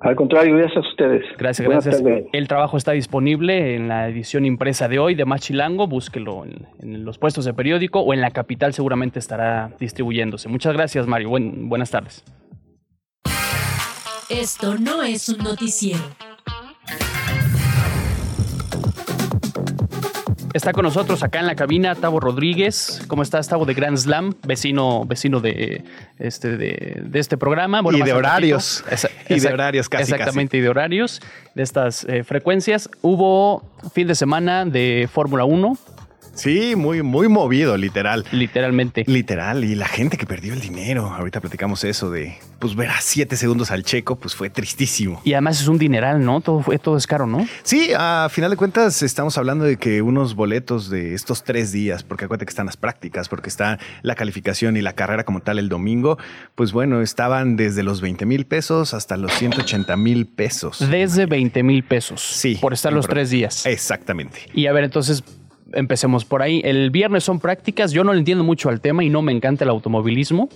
Al 0.01 0.17
contrario, 0.17 0.57
gracias 0.57 0.79
a 0.79 0.89
ustedes. 0.89 1.25
Gracias, 1.39 1.69
gracias. 1.69 2.03
El 2.33 2.49
trabajo 2.49 2.79
está 2.79 2.93
disponible 2.93 3.75
en 3.75 3.87
la 3.87 4.09
edición 4.09 4.47
impresa 4.47 4.89
de 4.89 4.99
hoy 4.99 5.15
de 5.15 5.27
Machilango. 5.27 5.87
Búsquelo 5.87 6.47
en, 6.47 6.67
en, 6.81 7.05
los 7.05 7.19
puestos 7.19 7.45
de 7.45 7.53
periódico 7.53 8.01
o 8.01 8.15
en 8.15 8.23
la 8.23 8.31
capital, 8.31 8.73
seguramente 8.73 9.19
estará 9.19 9.73
distribuyéndose. 9.79 10.49
Muchas 10.49 10.73
gracias, 10.73 11.07
Mario. 11.07 11.29
Buen, 11.29 11.69
buenas 11.69 11.91
tardes. 11.91 12.25
Esto 14.31 14.77
no 14.79 15.03
es 15.03 15.29
un 15.29 15.45
noticiero. 15.45 16.01
Está 20.53 20.73
con 20.73 20.85
nosotros 20.85 21.23
acá 21.23 21.39
en 21.39 21.47
la 21.47 21.55
cabina 21.55 21.95
Tavo 21.95 22.19
Rodríguez. 22.19 23.03
¿Cómo 23.07 23.23
estás, 23.23 23.49
Tavo 23.49 23.67
de 23.67 23.75
Grand 23.75 23.97
Slam? 23.97 24.35
Vecino, 24.45 25.05
vecino 25.05 25.41
de 25.41 25.85
este, 26.19 26.57
de, 26.57 27.09
este 27.15 27.37
programa. 27.37 27.83
y 27.93 28.03
de 28.03 28.13
horarios. 28.13 28.85
y 29.29 29.39
de 29.39 29.49
horarios 29.53 29.89
casi. 29.89 30.13
Exactamente, 30.13 30.57
y 30.57 30.61
de 30.61 30.69
horarios 30.69 31.21
de 31.55 31.63
estas 31.63 32.05
eh, 32.05 32.25
frecuencias. 32.25 32.91
Hubo 33.01 33.63
fin 33.93 34.09
de 34.09 34.15
semana 34.15 34.65
de 34.65 35.09
Fórmula 35.13 35.45
1. 35.45 35.77
Sí, 36.35 36.75
muy, 36.77 37.03
muy 37.03 37.29
movido, 37.29 37.77
literal. 37.77 38.25
Literalmente. 38.33 39.05
Literal. 39.07 39.65
Y 39.65 39.75
la 39.75 39.89
gente 39.89 40.17
que 40.17 40.27
perdió 40.27 40.53
el 40.55 40.61
dinero. 40.61 41.07
Ahorita 41.07 41.41
platicamos 41.41 41.85
eso 41.85 42.11
de, 42.11 42.39
pues 42.59 42.75
ver 42.75 42.91
a 42.91 43.01
siete 43.01 43.37
segundos 43.37 43.71
al 43.71 43.83
checo, 43.83 44.17
pues 44.17 44.35
fue 44.35 44.51
tristísimo. 44.51 45.21
Y 45.25 45.33
además 45.35 45.61
es 45.61 45.69
un 45.69 45.79
dineral, 45.79 46.25
¿no? 46.25 46.41
Todo, 46.41 46.63
fue, 46.63 46.79
todo 46.79 46.97
es 46.97 47.07
caro, 47.07 47.27
¿no? 47.27 47.47
Sí, 47.63 47.91
a 47.97 48.29
final 48.31 48.51
de 48.51 48.57
cuentas 48.57 49.03
estamos 49.03 49.37
hablando 49.39 49.65
de 49.65 49.77
que 49.77 50.03
unos 50.03 50.35
boletos 50.35 50.91
de 50.91 51.15
estos 51.15 51.45
tres 51.45 51.73
días, 51.73 52.03
porque 52.03 52.25
acuérdate 52.25 52.47
que 52.47 52.51
están 52.51 52.67
las 52.67 52.77
prácticas, 52.77 53.29
porque 53.29 53.49
está 53.49 53.79
la 54.03 54.15
calificación 54.15 54.77
y 54.77 54.83
la 54.83 54.95
carrera 54.95 55.25
como 55.25 55.41
tal 55.41 55.59
el 55.59 55.69
domingo, 55.69 56.19
pues 56.55 56.73
bueno, 56.73 57.01
estaban 57.03 57.57
desde 57.57 57.83
los 57.83 58.01
20 58.01 58.27
mil 58.27 58.47
pesos 58.47 58.95
hasta 58.95 59.17
los 59.17 59.33
180 59.33 59.97
mil 59.97 60.27
pesos. 60.27 60.79
Desde 60.91 61.27
20 61.27 61.63
mil 61.63 61.83
pesos. 61.83 62.21
Sí. 62.23 62.57
Por 62.61 62.73
estar 62.73 62.93
los 62.93 63.07
tres 63.07 63.31
días. 63.31 63.67
Exactamente. 63.67 64.41
Y 64.55 64.67
a 64.67 64.73
ver, 64.73 64.85
entonces, 64.85 65.25
empecemos 65.73 66.25
por 66.25 66.43
ahí. 66.43 66.61
El 66.65 66.91
viernes 66.91 67.25
son 67.25 67.41
prácticas, 67.41 67.93
yo 67.93 68.05
no 68.05 68.13
le 68.13 68.19
entiendo 68.19 68.45
mucho 68.45 68.69
al 68.69 68.81
tema 68.81 69.05
y 69.05 69.11
no 69.11 69.23
me 69.23 69.33
encanta 69.33 69.65
el 69.65 69.71
automovilismo. 69.71 70.49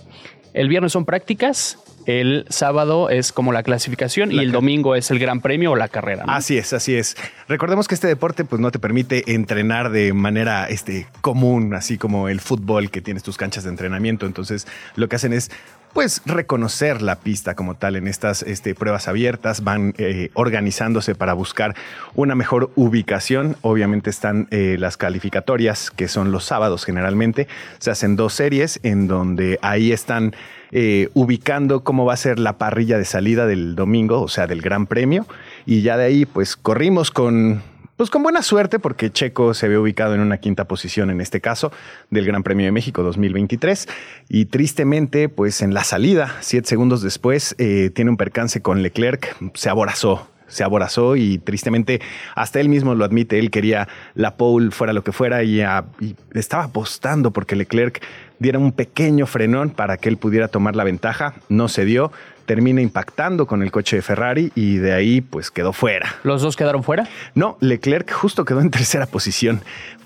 El 0.53 0.69
viernes 0.69 0.93
son 0.93 1.03
prácticas, 1.03 1.77
el 2.05 2.45
sábado 2.49 3.09
es 3.09 3.31
como 3.31 3.51
la 3.51 3.63
clasificación 3.63 4.31
y 4.31 4.39
el 4.39 4.51
domingo 4.51 4.95
es 4.95 5.11
el 5.11 5.19
gran 5.19 5.41
premio 5.41 5.71
o 5.71 5.75
la 5.75 5.89
carrera. 5.89 6.23
Así 6.27 6.57
es, 6.57 6.71
así 6.71 6.95
es. 6.95 7.17
Recordemos 7.49 7.87
que 7.87 7.95
este 7.95 8.07
deporte 8.07 8.45
pues 8.45 8.61
no 8.61 8.71
te 8.71 8.79
permite 8.79 9.33
entrenar 9.33 9.91
de 9.91 10.13
manera 10.13 10.69
este, 10.69 11.07
común, 11.21 11.73
así 11.73 11.97
como 11.97 12.29
el 12.29 12.39
fútbol 12.39 12.89
que 12.89 13.01
tienes 13.01 13.23
tus 13.23 13.37
canchas 13.37 13.63
de 13.63 13.71
entrenamiento. 13.71 14.25
Entonces 14.25 14.67
lo 14.95 15.09
que 15.09 15.15
hacen 15.17 15.33
es 15.33 15.51
pues 15.95 16.21
reconocer 16.25 17.01
la 17.01 17.15
pista 17.15 17.55
como 17.55 17.75
tal 17.75 17.95
en 17.95 18.09
estas 18.09 18.43
este, 18.43 18.75
pruebas 18.75 19.07
abiertas, 19.07 19.63
van 19.63 19.93
eh, 19.97 20.29
organizándose 20.33 21.15
para 21.15 21.31
buscar 21.31 21.73
una 22.15 22.35
mejor 22.35 22.69
ubicación. 22.75 23.55
Obviamente 23.61 24.09
están 24.09 24.49
eh, 24.51 24.75
las 24.77 24.97
calificatorias, 24.97 25.91
que 25.91 26.09
son 26.09 26.33
los 26.33 26.43
sábados 26.43 26.83
generalmente. 26.83 27.47
Se 27.79 27.91
hacen 27.91 28.17
dos 28.17 28.33
series 28.33 28.81
en 28.83 29.07
donde 29.07 29.57
ahí 29.61 29.93
están 29.93 30.35
eh, 30.73 31.07
ubicando 31.13 31.85
cómo 31.85 32.03
va 32.03 32.15
a 32.15 32.17
ser 32.17 32.39
la 32.39 32.57
parrilla 32.57 32.97
de 32.97 33.05
salida 33.05 33.47
del 33.47 33.75
domingo, 33.77 34.21
o 34.21 34.27
sea, 34.27 34.47
del 34.47 34.61
Gran 34.61 34.87
Premio. 34.87 35.25
Y 35.65 35.81
ya 35.81 35.95
de 35.95 36.03
ahí, 36.03 36.25
pues 36.25 36.57
corrimos 36.57 37.09
con 37.09 37.63
pues 37.97 38.09
con 38.09 38.23
buena 38.23 38.41
suerte, 38.41 38.79
porque 38.79 39.11
Checo 39.11 39.53
se 39.53 39.65
había 39.65 39.79
ubicado 39.79 40.15
en 40.15 40.21
una 40.21 40.37
quinta 40.37 40.65
posición 40.65 41.09
en 41.09 41.21
este 41.21 41.39
caso 41.41 41.71
del 42.09 42.25
Gran 42.25 42.43
Premio 42.43 42.65
de 42.65 42.71
México 42.71 43.03
2023. 43.03 43.87
Y 44.27 44.45
tristemente, 44.45 45.29
pues 45.29 45.61
en 45.61 45.73
la 45.73 45.83
salida, 45.83 46.35
siete 46.41 46.67
segundos 46.67 47.01
después, 47.01 47.55
eh, 47.57 47.91
tiene 47.93 48.11
un 48.11 48.17
percance 48.17 48.61
con 48.61 48.83
Leclerc, 48.83 49.35
se 49.53 49.69
aborazó 49.69 50.29
se 50.47 50.63
aborazó 50.63 51.15
y 51.15 51.39
tristemente 51.39 52.01
hasta 52.35 52.59
él 52.59 52.69
mismo 52.69 52.93
lo 52.93 53.03
admite, 53.03 53.39
él 53.39 53.49
quería 53.49 53.87
la 54.13 54.37
pole 54.37 54.69
fuera 54.69 54.93
lo 54.93 55.03
que 55.03 55.11
fuera 55.11 55.43
y, 55.43 55.61
y, 55.61 56.15
estaba 56.33 56.65
apostando 56.65 57.31
porque 57.31 57.55
Leclerc 57.55 58.01
diera 58.37 58.59
un 58.59 58.71
pequeño 58.71 59.25
frenón 59.25 59.71
para 59.71 59.97
que 59.97 60.07
él 60.07 60.17
pudiera 60.17 60.47
tomar 60.47 60.75
la 60.75 60.83
ventaja, 60.83 61.33
no 61.49 61.67
se 61.67 61.83
dio, 61.83 62.11
termina 62.45 62.81
impactando 62.81 63.47
con 63.47 63.63
el 63.63 63.71
coche 63.71 63.97
de 63.97 64.01
Ferrari 64.01 64.51
y 64.55 64.77
de 64.77 64.93
ahí 64.93 65.21
pues 65.21 65.51
quedó 65.51 65.73
fuera. 65.73 66.15
¿Los 66.23 66.41
dos 66.41 66.55
quedaron 66.55 66.83
fuera? 66.83 67.07
No, 67.33 67.57
Leclerc 67.59 68.11
justo 68.11 68.45
quedó 68.45 68.61
en 68.61 68.69
tercera 68.71 69.05
posición. 69.05 69.61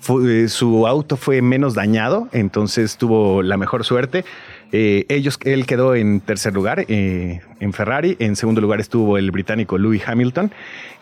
Eh, 0.08 0.48
su 0.48 0.86
auto 0.86 1.16
fue 1.16 1.42
menos 1.42 1.74
dañado, 1.74 2.28
entonces 2.32 2.96
tuvo 2.96 3.42
la 3.42 3.56
mejor 3.56 3.84
suerte. 3.84 4.24
Eh, 4.72 5.04
ellos, 5.08 5.38
él 5.44 5.66
quedó 5.66 5.94
en 5.96 6.20
tercer 6.20 6.54
lugar 6.54 6.84
eh, 6.88 7.40
en 7.58 7.72
Ferrari, 7.72 8.16
en 8.20 8.36
segundo 8.36 8.60
lugar 8.60 8.80
estuvo 8.80 9.18
el 9.18 9.30
británico 9.32 9.78
Louis 9.78 10.00
Hamilton 10.06 10.52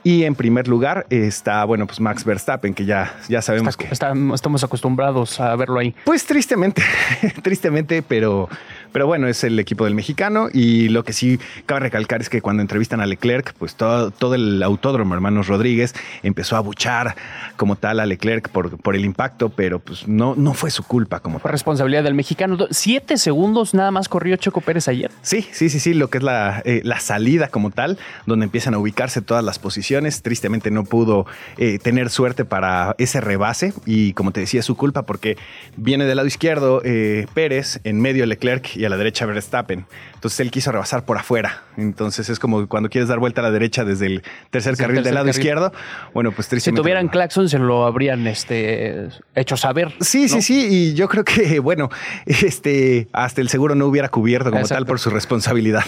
y 0.05 0.25
en 0.25 0.35
primer 0.35 0.69
lugar 0.69 1.07
está, 1.11 1.65
bueno, 1.65 1.87
pues 1.87 2.01
Max 2.01 2.25
Verstappen, 2.25 2.73
que 2.73 2.87
ya, 2.87 3.15
ya 3.29 3.43
sabemos 3.43 3.77
que... 3.77 3.89
estamos 3.91 4.65
acostumbrados 4.65 5.39
a 5.39 5.55
verlo 5.57 5.81
ahí. 5.81 5.95
Pues 6.05 6.25
tristemente, 6.25 6.83
tristemente, 7.43 8.03
pero, 8.03 8.49
pero 8.93 9.07
bueno, 9.07 9.29
es 9.29 9.45
el 9.45 9.59
equipo 9.59 9.85
del 9.85 9.95
mexicano 9.95 10.49
y 10.53 10.89
lo 10.89 11.05
que 11.05 11.13
sí 11.13 11.39
cabe 11.67 11.81
recalcar 11.81 12.21
es 12.21 12.29
que 12.29 12.41
cuando 12.41 12.63
entrevistan 12.63 13.01
a 13.01 13.07
Leclerc, 13.07 13.55
pues 13.55 13.75
todo, 13.75 14.11
todo 14.11 14.35
el 14.35 14.63
autódromo, 14.63 15.15
hermanos 15.15 15.49
Rodríguez, 15.49 15.95
empezó 16.23 16.57
a 16.57 16.61
buchar 16.61 17.17
como 17.57 17.77
tal 17.77 18.01
a 18.01 18.07
Leclerc 18.07 18.49
por, 18.49 18.79
por 18.79 18.97
el 18.97 19.05
impacto, 19.05 19.49
pero 19.49 19.79
pues 19.79 20.07
no, 20.07 20.35
no 20.37 20.55
fue 20.55 20.71
su 20.71 20.85
culpa 20.85 21.21
como 21.21 21.39
Fue 21.39 21.51
responsabilidad 21.51 22.05
del 22.05 22.15
mexicano. 22.15 22.57
Siete 22.71 23.17
segundos 23.17 23.75
nada 23.75 23.91
más 23.91 24.09
corrió 24.09 24.37
Choco 24.37 24.61
Pérez 24.61 24.89
ayer. 24.89 25.11
Sí, 25.23 25.47
sí, 25.53 25.69
sí, 25.69 25.81
sí, 25.81 25.95
lo 25.95 26.11
que 26.11 26.19
es 26.19 26.25
la, 26.25 26.63
eh, 26.65 26.81
la 26.85 27.01
salida 27.01 27.49
como 27.49 27.71
tal, 27.71 27.99
donde 28.27 28.45
empiezan 28.45 28.75
a 28.75 28.79
ubicarse 28.79 29.23
todas 29.23 29.45
las 29.45 29.59
posiciones 29.59 30.23
Tristemente 30.23 30.71
no 30.71 30.85
pudo 30.85 31.27
eh, 31.57 31.79
tener 31.79 32.11
suerte 32.11 32.45
para 32.45 32.95
ese 32.99 33.21
rebase 33.21 33.73
y 33.87 34.13
como 34.13 34.33
te 34.33 34.41
decía, 34.41 34.61
es 34.61 34.67
su 34.67 34.77
culpa 34.77 35.03
porque 35.03 35.37
viene 35.77 36.05
del 36.05 36.17
lado 36.17 36.29
izquierdo 36.29 36.83
eh, 36.85 37.27
Pérez, 37.35 37.81
en 37.85 38.01
medio 38.01 38.27
Leclerc 38.27 38.77
y 38.79 38.85
a 38.85 38.89
la 38.89 38.97
derecha 38.97 39.27
Verstappen. 39.27 39.87
Entonces 40.15 40.41
él 40.41 40.51
quiso 40.51 40.71
rebasar 40.71 41.05
por 41.05 41.19
afuera. 41.19 41.65
Entonces 41.77 42.29
es 42.29 42.39
como 42.39 42.69
cuando 42.69 42.89
quieres 42.89 43.09
dar 43.09 43.19
vuelta 43.19 43.41
a 43.41 43.45
la 43.45 43.51
derecha 43.51 43.85
desde 43.85 44.07
el 44.07 44.23
tercer 44.51 44.77
carril 44.77 45.03
del 45.03 45.15
lado 45.15 45.29
izquierdo. 45.29 45.73
Bueno, 46.15 46.33
pues 46.33 46.49
tristemente. 46.49 46.79
Si 46.79 46.83
tuvieran 46.83 47.09
claxon 47.09 47.49
se 47.49 47.59
lo 47.59 47.85
habrían 47.85 48.27
este, 48.27 49.09
hecho 49.35 49.57
saber. 49.57 49.95
Sí, 50.01 50.29
sí, 50.29 50.43
sí. 50.43 50.69
Y 50.71 50.95
yo 50.95 51.09
creo 51.09 51.25
que, 51.25 51.59
bueno, 51.61 51.91
este, 52.27 53.09
hasta 53.13 53.41
el 53.41 53.49
seguro 53.49 53.75
no 53.75 53.87
hubiera 53.87 54.09
cubierto 54.09 54.51
como 54.51 54.67
tal 54.67 54.87
por 54.87 54.99
su 55.01 55.11
responsabilidad 55.11 55.85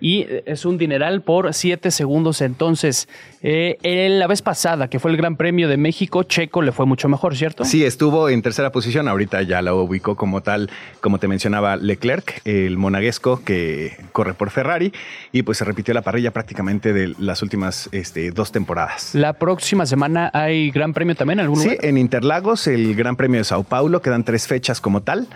y 0.00 0.26
es 0.46 0.64
un 0.64 0.78
dineral 0.78 1.22
por 1.22 1.52
siete 1.54 1.90
segundos. 1.90 2.40
Entonces, 2.40 3.08
eh, 3.42 3.76
la 4.18 4.26
vez 4.26 4.42
pasada, 4.42 4.88
que 4.88 4.98
fue 4.98 5.10
el 5.10 5.16
Gran 5.16 5.36
Premio 5.36 5.68
de 5.68 5.76
México, 5.76 6.22
Checo 6.22 6.62
le 6.62 6.72
fue 6.72 6.86
mucho 6.86 7.08
mejor, 7.08 7.36
¿cierto? 7.36 7.64
Sí, 7.64 7.84
estuvo 7.84 8.28
en 8.28 8.42
tercera 8.42 8.72
posición. 8.72 9.08
Ahorita 9.08 9.42
ya 9.42 9.62
la 9.62 9.74
ubicó 9.74 10.16
como 10.16 10.42
tal, 10.42 10.70
como 11.00 11.18
te 11.18 11.28
mencionaba 11.28 11.76
Leclerc, 11.76 12.40
el 12.44 12.76
monaguesco 12.76 13.42
que 13.44 13.96
corre 14.12 14.34
por 14.34 14.50
Ferrari, 14.50 14.92
y 15.32 15.42
pues 15.42 15.58
se 15.58 15.64
repitió 15.64 15.94
la 15.94 16.02
parrilla 16.02 16.32
prácticamente 16.32 16.92
de 16.92 17.14
las 17.18 17.42
últimas 17.42 17.88
este, 17.92 18.30
dos 18.30 18.52
temporadas. 18.52 19.14
La 19.14 19.34
próxima 19.34 19.86
semana 19.86 20.30
hay 20.32 20.70
Gran 20.70 20.92
Premio 20.92 21.14
también, 21.14 21.40
¿algún 21.40 21.60
Sí, 21.60 21.76
en 21.80 21.98
Interlagos, 21.98 22.66
el 22.66 22.94
Gran 22.94 23.16
Premio 23.16 23.38
de 23.38 23.44
Sao 23.44 23.64
Paulo, 23.64 24.02
quedan 24.02 24.24
tres 24.24 24.46
fechas 24.46 24.80
como 24.80 25.02
tal, 25.02 25.26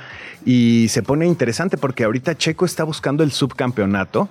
y 0.44 0.86
se 0.88 1.02
pone 1.02 1.26
interesante 1.26 1.76
porque 1.76 2.04
ahorita 2.04 2.36
Checo 2.36 2.64
está 2.64 2.84
buscando 2.84 3.22
el 3.24 3.32
subcampeonato 3.32 4.28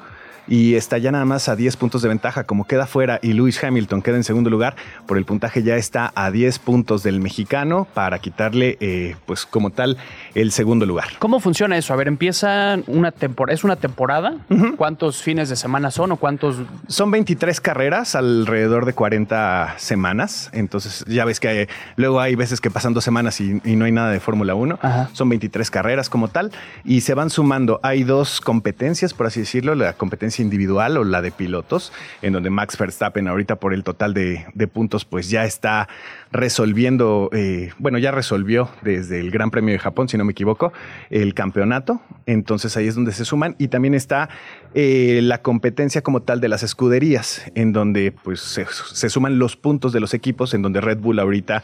y 0.48 0.76
está 0.76 0.98
ya 0.98 1.12
nada 1.12 1.26
más 1.26 1.50
a 1.50 1.56
10 1.56 1.78
puntos 1.78 2.02
de 2.02 2.10
ventaja. 2.10 2.44
Como 2.44 2.66
queda 2.66 2.86
fuera 2.86 3.20
y 3.22 3.34
Lewis 3.34 3.64
Hamilton 3.64 4.02
queda 4.02 4.18
en 4.18 4.24
segundo 4.24 4.50
lugar, 4.50 4.76
por 5.06 5.18
el 5.18 5.26
puntaje 5.26 5.64
ya 5.64 5.76
está 5.76 6.12
a 6.16 6.32
10 6.32 6.60
puntos 6.60 7.04
del 7.04 7.20
mexicano 7.20 7.88
para 7.94 8.20
quitarle, 8.20 8.78
eh, 8.80 9.16
pues 9.26 9.46
como 9.46 9.70
tal, 9.70 9.98
el 10.36 10.52
segundo 10.52 10.86
lugar. 10.86 11.08
¿Cómo 11.20 11.40
funciona 11.40 11.78
eso? 11.78 11.94
A 11.94 11.96
ver, 11.96 12.08
empieza 12.08 12.78
una 12.88 13.12
temporada, 13.12 13.56
¿es 13.56 13.64
una 13.64 13.76
temporada? 13.76 14.38
¿Cuántos 14.78 15.22
fines 15.22 15.50
de 15.50 15.56
semana 15.56 15.92
son 15.92 16.12
o 16.12 16.18
cuántos? 16.18 16.58
Son 16.88 17.12
23 17.12 17.60
carreras, 17.62 18.16
alrededor 18.16 18.86
de 18.86 18.94
40 18.94 19.76
semanas. 19.78 20.50
Entonces 20.54 21.04
ya 21.08 21.26
ves 21.26 21.40
que 21.40 21.68
luego 21.96 22.20
hay 22.20 22.36
veces 22.36 22.62
que 22.62 22.70
pasan 22.70 22.94
dos 22.94 23.04
semanas 23.04 23.40
y, 23.42 23.62
no 23.74 23.86
hay 23.86 23.92
nada 23.92 24.12
de 24.12 24.20
Fórmula 24.20 24.56
1. 24.56 24.80
Son 25.14 25.30
23 25.30 25.70
carreras 25.72 26.10
como 26.10 26.28
tal 26.28 26.52
y 26.84 27.02
se 27.02 27.14
van 27.14 27.30
sumando. 27.30 27.80
Hay 27.84 28.04
dos 28.04 28.40
competencias, 28.40 29.14
por 29.14 29.28
así 29.28 29.40
decirlo, 29.42 29.76
la 29.76 29.94
competencia 29.94 30.33
individual 30.40 30.98
o 30.98 31.04
la 31.04 31.22
de 31.22 31.32
pilotos, 31.32 31.92
en 32.22 32.34
donde 32.34 32.50
Max 32.50 32.78
Verstappen 32.78 33.28
ahorita 33.28 33.58
por 33.58 33.74
el 33.74 33.84
total 33.84 34.14
de, 34.14 34.46
puntos 34.72 35.06
pues 35.06 35.30
ya 35.30 35.44
está 35.46 35.88
resolviendo, 36.32 37.30
eh, 37.34 37.72
bueno, 37.78 37.98
ya 37.98 38.12
resolvió 38.12 38.70
desde 38.82 39.20
el 39.20 39.30
Gran 39.30 39.52
Premio 39.52 39.74
de 39.74 39.80
Japón, 39.80 40.10
si 40.10 40.18
no 40.18 40.26
me 40.26 40.32
equivoco, 40.32 40.74
el 41.10 41.34
campeonato. 41.34 42.02
Entonces 42.26 42.76
ahí 42.78 42.88
es 42.88 42.96
donde 42.96 43.12
se 43.12 43.26
suman 43.26 43.56
y 43.60 43.68
también 43.68 43.94
está 43.94 44.30
eh, 44.74 45.20
la 45.22 45.42
competencia 45.42 46.02
como 46.02 46.22
tal 46.22 46.42
de 46.42 46.48
las 46.50 46.64
escuderías, 46.64 47.52
en 47.56 47.74
donde 47.74 48.12
pues 48.12 48.40
se, 48.40 48.66
se 48.66 49.10
suman 49.10 49.38
los 49.38 49.58
puntos 49.58 49.94
de 49.94 50.00
los 50.00 50.14
equipos, 50.14 50.54
en 50.54 50.62
donde 50.62 50.82
Red 50.82 51.00
Bull 51.00 51.20
ahorita 51.20 51.64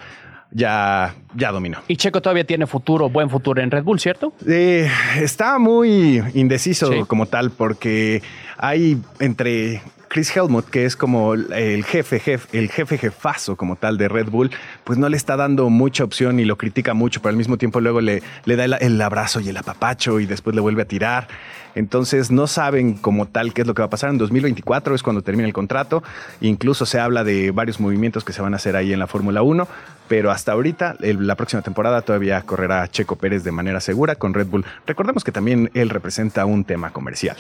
ya, 0.52 1.16
ya 1.36 1.52
dominó. 1.52 1.80
Y 1.88 1.98
Checo 1.98 2.22
todavía 2.22 2.44
tiene 2.44 2.68
futuro, 2.68 3.10
buen 3.10 3.30
futuro 3.30 3.62
en 3.62 3.72
Red 3.72 3.84
Bull, 3.84 4.00
¿cierto? 4.00 4.34
Eh, 4.48 4.90
está 5.18 5.60
muy 5.60 6.24
indeciso 6.34 7.08
como 7.08 7.26
tal, 7.26 7.52
porque 7.52 8.22
hay 8.58 8.98
entre 9.20 9.82
Chris 10.10 10.36
Helmut, 10.36 10.66
que 10.66 10.86
es 10.86 10.96
como 10.96 11.36
el 11.36 11.86
jefe, 11.86 12.20
jefe, 12.20 12.58
el 12.58 12.70
jefe 12.70 12.98
jefazo 12.98 13.56
como 13.56 13.76
tal 13.76 13.98
de 13.98 14.10
Red 14.10 14.30
Bull, 14.30 14.50
pues 14.84 14.98
no 14.98 15.08
le 15.08 15.16
está 15.16 15.38
dando 15.38 15.70
mucha 15.70 16.04
opción 16.04 16.40
y 16.40 16.46
lo 16.46 16.58
critica 16.58 16.94
mucho, 16.94 17.22
pero 17.22 17.30
al 17.30 17.38
mismo 17.38 17.58
tiempo 17.58 17.80
luego 17.80 18.02
le, 18.02 18.24
le 18.46 18.56
da 18.56 18.66
el, 18.66 19.02
abrazo 19.02 19.40
y 19.40 19.50
el 19.50 19.58
apapacho 19.58 20.20
y 20.20 20.26
después 20.26 20.56
le 20.56 20.62
vuelve 20.62 20.82
a 20.82 20.86
tirar. 20.86 21.28
Entonces 21.80 22.30
no 22.30 22.46
saben 22.46 22.96
como 22.96 23.26
tal 23.26 23.54
qué 23.54 23.62
es 23.62 23.68
lo 23.68 23.74
que 23.74 23.82
va 23.82 23.86
a 23.86 23.90
pasar. 23.90 24.10
En 24.10 24.18
2024 24.18 24.96
es 24.96 25.02
cuando 25.02 25.22
termina 25.22 25.48
el 25.48 25.54
contrato. 25.54 26.04
Incluso 26.42 26.86
se 26.86 27.00
habla 27.00 27.24
de 27.24 27.52
varios 27.52 27.80
movimientos 27.80 28.26
que 28.26 28.34
se 28.34 28.42
van 28.42 28.54
a 28.54 28.58
hacer 28.58 28.76
ahí 28.76 28.92
en 28.92 29.00
la 29.00 29.08
Fórmula 29.08 29.42
1. 29.42 29.66
Pero 30.10 30.30
hasta 30.30 30.52
ahorita, 30.52 30.98
la 31.00 31.36
próxima 31.36 31.62
temporada 31.62 32.02
todavía 32.02 32.42
correrá 32.42 32.86
Checo 32.90 33.16
Pérez 33.16 33.46
de 33.46 33.54
manera 33.54 33.80
segura 33.80 34.16
con 34.16 34.34
Red 34.34 34.48
Bull. 34.48 34.66
Recordemos 34.86 35.24
que 35.24 35.32
también 35.32 35.72
él 35.74 35.90
representa 35.90 36.46
un 36.46 36.66
tema 36.66 36.92
comercial 36.92 37.38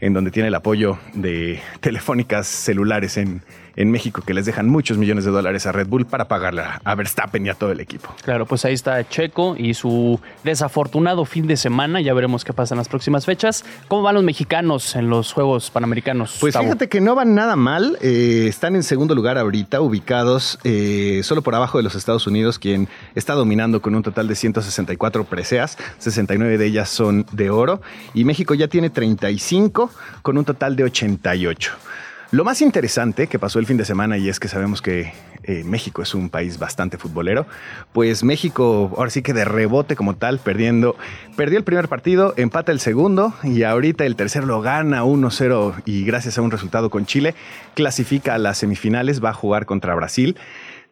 en 0.00 0.12
donde 0.12 0.30
tiene 0.30 0.48
el 0.48 0.54
apoyo 0.54 0.98
de 1.14 1.60
telefónicas 1.80 2.46
celulares 2.46 3.16
en, 3.16 3.42
en 3.76 3.90
México 3.90 4.22
que 4.26 4.34
les 4.34 4.46
dejan 4.46 4.68
muchos 4.68 4.98
millones 4.98 5.24
de 5.24 5.30
dólares 5.30 5.66
a 5.66 5.72
Red 5.72 5.86
Bull 5.86 6.06
para 6.06 6.26
pagarle 6.28 6.62
a 6.82 6.94
Verstappen 6.94 7.44
y 7.46 7.50
a 7.50 7.54
todo 7.54 7.72
el 7.72 7.80
equipo. 7.80 8.14
Claro, 8.24 8.46
pues 8.46 8.64
ahí 8.64 8.74
está 8.74 9.06
Checo 9.08 9.54
y 9.56 9.74
su 9.74 10.18
desafortunado 10.44 11.24
fin 11.24 11.46
de 11.46 11.56
semana. 11.56 12.00
Ya 12.00 12.14
veremos 12.14 12.44
qué 12.44 12.52
pasa 12.52 12.74
en 12.74 12.78
las 12.78 12.88
próximas 12.88 13.26
fechas. 13.26 13.64
¿Cómo 13.88 14.02
van 14.02 14.14
los 14.14 14.24
mexicanos 14.24 14.96
en 14.96 15.10
los 15.10 15.32
Juegos 15.32 15.70
Panamericanos? 15.70 16.38
Pues 16.40 16.56
fíjate 16.56 16.88
que 16.88 17.00
no 17.00 17.14
van 17.14 17.34
nada 17.34 17.56
mal. 17.56 17.98
Eh, 18.00 18.46
están 18.48 18.74
en 18.74 18.82
segundo 18.82 19.14
lugar 19.14 19.36
ahorita, 19.38 19.80
ubicados 19.80 20.58
eh, 20.64 21.20
solo 21.22 21.42
por 21.42 21.54
abajo 21.54 21.78
de 21.78 21.84
los 21.84 21.94
Estados 21.94 22.26
Unidos, 22.26 22.58
quien 22.58 22.88
está 23.14 23.34
dominando 23.34 23.82
con 23.82 23.94
un 23.94 24.02
total 24.02 24.26
de 24.28 24.34
164 24.34 25.24
preseas. 25.24 25.76
69 25.98 26.58
de 26.58 26.66
ellas 26.66 26.88
son 26.88 27.26
de 27.32 27.50
oro. 27.50 27.82
Y 28.14 28.24
México 28.24 28.54
ya 28.54 28.68
tiene 28.68 28.90
35 28.90 29.90
con 30.22 30.38
un 30.38 30.44
total 30.44 30.76
de 30.76 30.84
88. 30.84 31.72
Lo 32.32 32.42
más 32.42 32.60
interesante 32.60 33.28
que 33.28 33.38
pasó 33.38 33.60
el 33.60 33.66
fin 33.66 33.76
de 33.76 33.84
semana, 33.84 34.18
y 34.18 34.28
es 34.28 34.40
que 34.40 34.48
sabemos 34.48 34.82
que 34.82 35.12
eh, 35.44 35.62
México 35.64 36.02
es 36.02 36.12
un 36.12 36.28
país 36.28 36.58
bastante 36.58 36.98
futbolero, 36.98 37.46
pues 37.92 38.24
México 38.24 38.92
ahora 38.96 39.10
sí 39.10 39.22
que 39.22 39.32
de 39.32 39.44
rebote 39.44 39.94
como 39.94 40.16
tal, 40.16 40.40
perdiendo, 40.40 40.96
perdió 41.36 41.56
el 41.56 41.64
primer 41.64 41.86
partido, 41.88 42.34
empata 42.36 42.72
el 42.72 42.80
segundo 42.80 43.32
y 43.44 43.62
ahorita 43.62 44.04
el 44.04 44.16
tercero 44.16 44.44
lo 44.46 44.60
gana 44.60 45.04
1-0 45.04 45.82
y 45.84 46.04
gracias 46.04 46.36
a 46.36 46.42
un 46.42 46.50
resultado 46.50 46.90
con 46.90 47.06
Chile, 47.06 47.36
clasifica 47.74 48.34
a 48.34 48.38
las 48.38 48.58
semifinales, 48.58 49.22
va 49.24 49.30
a 49.30 49.34
jugar 49.34 49.64
contra 49.64 49.94
Brasil. 49.94 50.36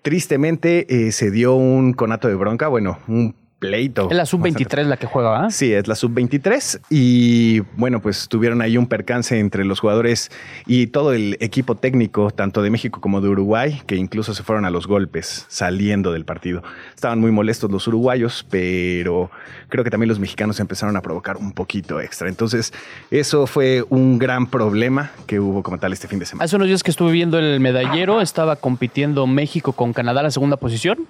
Tristemente 0.02 0.86
eh, 0.88 1.10
se 1.10 1.32
dio 1.32 1.54
un 1.54 1.94
conato 1.94 2.28
de 2.28 2.36
bronca, 2.36 2.68
bueno, 2.68 2.98
un 3.08 3.34
pleito. 3.68 4.08
Es 4.10 4.16
la 4.16 4.26
sub-23 4.26 4.84
la 4.84 4.96
que 4.96 5.06
juega, 5.06 5.44
¿ah? 5.44 5.50
Sí, 5.50 5.72
es 5.72 5.88
la 5.88 5.94
sub-23 5.94 6.80
y 6.90 7.60
bueno, 7.76 8.00
pues 8.00 8.28
tuvieron 8.28 8.60
ahí 8.62 8.76
un 8.76 8.86
percance 8.86 9.38
entre 9.38 9.64
los 9.64 9.80
jugadores 9.80 10.30
y 10.66 10.88
todo 10.88 11.12
el 11.12 11.36
equipo 11.40 11.74
técnico, 11.74 12.30
tanto 12.30 12.62
de 12.62 12.70
México 12.70 13.00
como 13.00 13.20
de 13.20 13.28
Uruguay, 13.28 13.82
que 13.86 13.96
incluso 13.96 14.34
se 14.34 14.42
fueron 14.42 14.64
a 14.64 14.70
los 14.70 14.86
golpes 14.86 15.46
saliendo 15.48 16.12
del 16.12 16.24
partido. 16.24 16.62
Estaban 16.94 17.20
muy 17.20 17.30
molestos 17.30 17.70
los 17.70 17.86
uruguayos, 17.88 18.46
pero 18.50 19.30
creo 19.68 19.84
que 19.84 19.90
también 19.90 20.08
los 20.08 20.18
mexicanos 20.18 20.60
empezaron 20.60 20.96
a 20.96 21.02
provocar 21.02 21.36
un 21.36 21.52
poquito 21.52 22.00
extra. 22.00 22.28
Entonces, 22.28 22.72
eso 23.10 23.46
fue 23.46 23.84
un 23.88 24.18
gran 24.18 24.46
problema 24.46 25.10
que 25.26 25.40
hubo 25.40 25.62
como 25.62 25.78
tal 25.78 25.92
este 25.92 26.08
fin 26.08 26.18
de 26.18 26.26
semana. 26.26 26.44
Hace 26.44 26.56
unos 26.56 26.68
días 26.68 26.82
que 26.82 26.90
estuve 26.90 27.12
viendo 27.12 27.38
el 27.38 27.60
medallero, 27.60 28.20
estaba 28.20 28.56
compitiendo 28.56 29.26
México 29.26 29.72
con 29.72 29.92
Canadá 29.92 30.22
la 30.22 30.30
segunda 30.30 30.56
posición. 30.56 31.06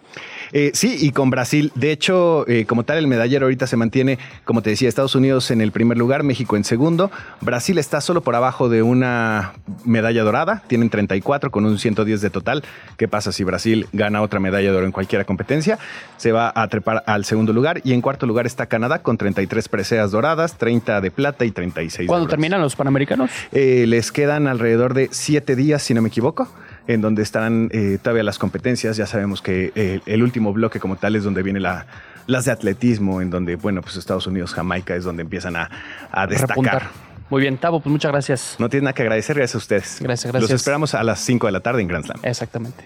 Eh, 0.56 0.70
sí, 0.72 0.96
y 1.00 1.10
con 1.10 1.30
Brasil. 1.30 1.72
De 1.74 1.90
hecho, 1.90 2.48
eh, 2.48 2.64
como 2.64 2.84
tal, 2.84 2.98
el 2.98 3.08
medallero 3.08 3.46
ahorita 3.46 3.66
se 3.66 3.76
mantiene, 3.76 4.20
como 4.44 4.62
te 4.62 4.70
decía, 4.70 4.88
Estados 4.88 5.16
Unidos 5.16 5.50
en 5.50 5.60
el 5.60 5.72
primer 5.72 5.98
lugar, 5.98 6.22
México 6.22 6.56
en 6.56 6.62
segundo. 6.62 7.10
Brasil 7.40 7.76
está 7.76 8.00
solo 8.00 8.20
por 8.20 8.36
abajo 8.36 8.68
de 8.68 8.80
una 8.80 9.54
medalla 9.84 10.22
dorada. 10.22 10.62
Tienen 10.68 10.90
34 10.90 11.50
con 11.50 11.64
un 11.64 11.76
110 11.76 12.20
de 12.20 12.30
total. 12.30 12.62
¿Qué 12.96 13.08
pasa 13.08 13.32
si 13.32 13.42
Brasil 13.42 13.88
gana 13.92 14.22
otra 14.22 14.38
medalla 14.38 14.70
de 14.70 14.76
oro 14.76 14.86
en 14.86 14.92
cualquier 14.92 15.26
competencia? 15.26 15.80
Se 16.18 16.30
va 16.30 16.52
a 16.54 16.68
trepar 16.68 17.02
al 17.08 17.24
segundo 17.24 17.52
lugar. 17.52 17.80
Y 17.82 17.92
en 17.92 18.00
cuarto 18.00 18.24
lugar 18.24 18.46
está 18.46 18.66
Canadá 18.66 19.02
con 19.02 19.18
33 19.18 19.68
preseas 19.68 20.12
doradas, 20.12 20.56
30 20.56 21.00
de 21.00 21.10
plata 21.10 21.44
y 21.44 21.50
36 21.50 22.06
¿Cuándo 22.06 22.28
terminan 22.28 22.60
los 22.60 22.76
Panamericanos? 22.76 23.28
Eh, 23.50 23.86
les 23.88 24.12
quedan 24.12 24.46
alrededor 24.46 24.94
de 24.94 25.08
7 25.10 25.56
días, 25.56 25.82
si 25.82 25.94
no 25.94 26.00
me 26.00 26.10
equivoco 26.10 26.48
en 26.86 27.00
donde 27.00 27.22
están 27.22 27.70
eh, 27.72 27.98
todavía 28.00 28.22
las 28.22 28.38
competencias. 28.38 28.96
Ya 28.96 29.06
sabemos 29.06 29.42
que 29.42 29.72
eh, 29.74 30.00
el 30.06 30.22
último 30.22 30.52
bloque 30.52 30.80
como 30.80 30.96
tal 30.96 31.16
es 31.16 31.24
donde 31.24 31.42
viene 31.42 31.60
la, 31.60 31.86
las 32.26 32.44
de 32.44 32.52
atletismo, 32.52 33.20
en 33.20 33.30
donde, 33.30 33.56
bueno, 33.56 33.82
pues 33.82 33.96
Estados 33.96 34.26
Unidos, 34.26 34.54
Jamaica 34.54 34.94
es 34.94 35.04
donde 35.04 35.22
empiezan 35.22 35.56
a, 35.56 35.70
a 36.10 36.26
destacar. 36.26 36.90
Muy 37.30 37.40
bien, 37.40 37.56
Tavo, 37.56 37.80
pues 37.80 37.90
muchas 37.90 38.12
gracias. 38.12 38.56
No 38.58 38.68
tiene 38.68 38.84
nada 38.84 38.94
que 38.94 39.02
agradecer, 39.02 39.36
gracias 39.36 39.54
a 39.54 39.58
ustedes. 39.58 39.98
Gracias, 40.00 40.30
gracias. 40.30 40.50
Los 40.50 40.60
esperamos 40.60 40.94
a 40.94 41.02
las 41.02 41.20
5 41.20 41.46
de 41.46 41.52
la 41.52 41.60
tarde 41.60 41.82
en 41.82 41.88
Grand 41.88 42.04
Slam. 42.04 42.20
Exactamente. 42.22 42.84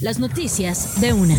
Las 0.00 0.18
noticias 0.18 1.00
de 1.00 1.12
una. 1.12 1.36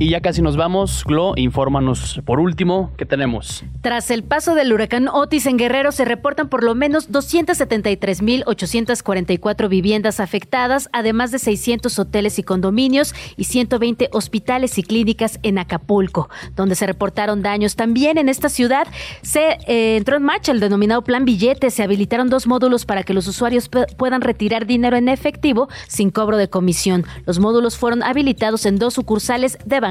Y 0.00 0.10
ya 0.10 0.20
casi 0.20 0.42
nos 0.42 0.56
vamos, 0.56 1.02
Glo, 1.04 1.32
infórmanos 1.34 2.20
por 2.24 2.38
último, 2.38 2.92
¿qué 2.96 3.04
tenemos? 3.04 3.64
Tras 3.80 4.12
el 4.12 4.22
paso 4.22 4.54
del 4.54 4.72
huracán 4.72 5.08
Otis 5.08 5.46
en 5.46 5.56
Guerrero 5.56 5.90
se 5.90 6.04
reportan 6.04 6.48
por 6.48 6.62
lo 6.62 6.76
menos 6.76 7.10
273.844 7.10 9.68
viviendas 9.68 10.20
afectadas, 10.20 10.88
además 10.92 11.32
de 11.32 11.40
600 11.40 11.98
hoteles 11.98 12.38
y 12.38 12.44
condominios 12.44 13.12
y 13.36 13.42
120 13.44 14.10
hospitales 14.12 14.78
y 14.78 14.84
clínicas 14.84 15.40
en 15.42 15.58
Acapulco, 15.58 16.28
donde 16.54 16.76
se 16.76 16.86
reportaron 16.86 17.42
daños. 17.42 17.74
También 17.74 18.18
en 18.18 18.28
esta 18.28 18.50
ciudad 18.50 18.86
se 19.22 19.58
eh, 19.66 19.96
entró 19.96 20.16
en 20.16 20.22
marcha 20.22 20.52
el 20.52 20.60
denominado 20.60 21.02
Plan 21.02 21.24
Billete, 21.24 21.70
se 21.70 21.82
habilitaron 21.82 22.30
dos 22.30 22.46
módulos 22.46 22.86
para 22.86 23.02
que 23.02 23.14
los 23.14 23.26
usuarios 23.26 23.68
puedan 23.96 24.20
retirar 24.20 24.64
dinero 24.64 24.96
en 24.96 25.08
efectivo 25.08 25.68
sin 25.88 26.10
cobro 26.10 26.36
de 26.36 26.48
comisión. 26.48 27.04
Los 27.26 27.40
módulos 27.40 27.76
fueron 27.76 28.04
habilitados 28.04 28.64
en 28.64 28.78
dos 28.78 28.94
sucursales 28.94 29.58
de 29.64 29.87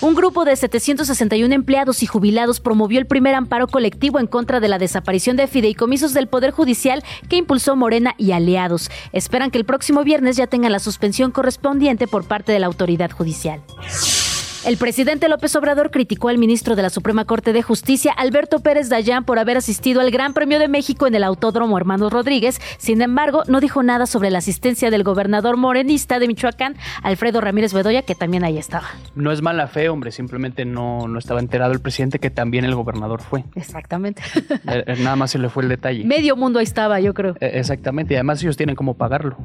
Un 0.00 0.14
grupo 0.14 0.44
de 0.44 0.54
761 0.54 1.54
empleados 1.54 2.02
y 2.02 2.06
jubilados 2.06 2.60
promovió 2.60 2.98
el 2.98 3.06
primer 3.06 3.34
amparo 3.34 3.66
colectivo 3.66 4.20
en 4.20 4.26
contra 4.26 4.60
de 4.60 4.68
la 4.68 4.78
desaparición 4.78 5.36
de 5.36 5.46
fideicomisos 5.46 6.12
del 6.12 6.28
Poder 6.28 6.50
Judicial 6.50 7.02
que 7.30 7.36
impulsó 7.36 7.76
Morena 7.76 8.14
y 8.18 8.32
aliados. 8.32 8.90
Esperan 9.12 9.50
que 9.50 9.58
el 9.58 9.64
próximo 9.64 10.04
viernes 10.04 10.36
ya 10.36 10.46
tengan 10.46 10.72
la 10.72 10.80
suspensión 10.80 11.30
correspondiente 11.30 12.06
por 12.06 12.24
parte 12.24 12.52
de 12.52 12.58
la 12.58 12.66
autoridad 12.66 13.10
judicial. 13.10 13.62
El 14.66 14.78
presidente 14.78 15.28
López 15.28 15.54
Obrador 15.54 15.92
criticó 15.92 16.28
al 16.28 16.38
ministro 16.38 16.74
de 16.74 16.82
la 16.82 16.90
Suprema 16.90 17.24
Corte 17.24 17.52
de 17.52 17.62
Justicia, 17.62 18.12
Alberto 18.12 18.58
Pérez 18.58 18.88
Dayán, 18.88 19.22
por 19.22 19.38
haber 19.38 19.56
asistido 19.56 20.00
al 20.00 20.10
Gran 20.10 20.34
Premio 20.34 20.58
de 20.58 20.66
México 20.66 21.06
en 21.06 21.14
el 21.14 21.22
Autódromo 21.22 21.78
Hermanos 21.78 22.12
Rodríguez. 22.12 22.60
Sin 22.76 23.00
embargo, 23.00 23.44
no 23.46 23.60
dijo 23.60 23.84
nada 23.84 24.06
sobre 24.06 24.28
la 24.32 24.38
asistencia 24.38 24.90
del 24.90 25.04
gobernador 25.04 25.56
morenista 25.56 26.18
de 26.18 26.26
Michoacán, 26.26 26.74
Alfredo 27.04 27.40
Ramírez 27.40 27.74
Bedoya, 27.74 28.02
que 28.02 28.16
también 28.16 28.42
ahí 28.42 28.58
estaba. 28.58 28.88
No 29.14 29.30
es 29.30 29.40
mala 29.40 29.68
fe, 29.68 29.88
hombre, 29.88 30.10
simplemente 30.10 30.64
no, 30.64 31.06
no 31.06 31.20
estaba 31.20 31.38
enterado 31.38 31.70
el 31.70 31.78
presidente 31.78 32.18
que 32.18 32.30
también 32.30 32.64
el 32.64 32.74
gobernador 32.74 33.22
fue. 33.22 33.44
Exactamente. 33.54 34.22
Eh, 34.68 34.82
eh, 34.86 34.96
nada 35.00 35.16
más 35.16 35.30
se 35.30 35.38
le 35.38 35.48
fue 35.48 35.62
el 35.62 35.68
detalle. 35.68 36.04
Medio 36.04 36.34
mundo 36.34 36.58
ahí 36.58 36.64
estaba, 36.64 36.98
yo 36.98 37.14
creo. 37.14 37.36
Eh, 37.40 37.52
exactamente, 37.54 38.14
y 38.14 38.16
además 38.16 38.42
ellos 38.42 38.56
tienen 38.56 38.74
cómo 38.74 38.94
pagarlo. 38.94 39.36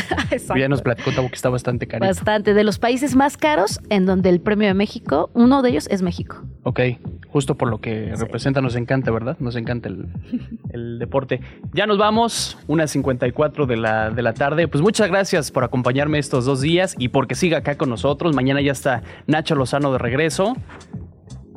ya 0.56 0.68
nos 0.68 0.82
platicó 0.82 1.12
que 1.12 1.34
está 1.34 1.48
bastante 1.48 1.86
caro. 1.86 2.04
Bastante. 2.04 2.52
De 2.52 2.64
los 2.64 2.78
países 2.78 3.14
más 3.14 3.36
caros 3.36 3.80
en 3.88 4.04
donde 4.04 4.28
el 4.28 4.40
premio 4.40 4.65
de 4.66 4.74
México, 4.74 5.30
uno 5.34 5.62
de 5.62 5.70
ellos 5.70 5.88
es 5.90 6.02
México. 6.02 6.42
Ok, 6.62 6.80
justo 7.28 7.54
por 7.54 7.68
lo 7.68 7.80
que 7.80 8.12
representa, 8.16 8.60
nos 8.60 8.76
encanta, 8.76 9.10
¿verdad? 9.10 9.36
Nos 9.38 9.56
encanta 9.56 9.88
el, 9.88 10.98
deporte. 10.98 11.40
Ya 11.72 11.86
nos 11.86 11.98
vamos, 11.98 12.58
unas 12.66 12.90
54 12.90 13.66
de 13.66 13.76
la, 13.76 14.10
de 14.10 14.22
la 14.22 14.34
tarde. 14.34 14.68
Pues 14.68 14.82
muchas 14.82 15.08
gracias 15.08 15.50
por 15.50 15.64
acompañarme 15.64 16.18
estos 16.18 16.44
dos 16.44 16.60
días 16.60 16.96
y 16.98 17.08
porque 17.08 17.34
siga 17.34 17.58
acá 17.58 17.76
con 17.76 17.88
nosotros. 17.88 18.34
Mañana 18.34 18.60
ya 18.60 18.72
está 18.72 19.02
Nacho 19.26 19.54
Lozano 19.54 19.92
de 19.92 19.98
regreso. 19.98 20.56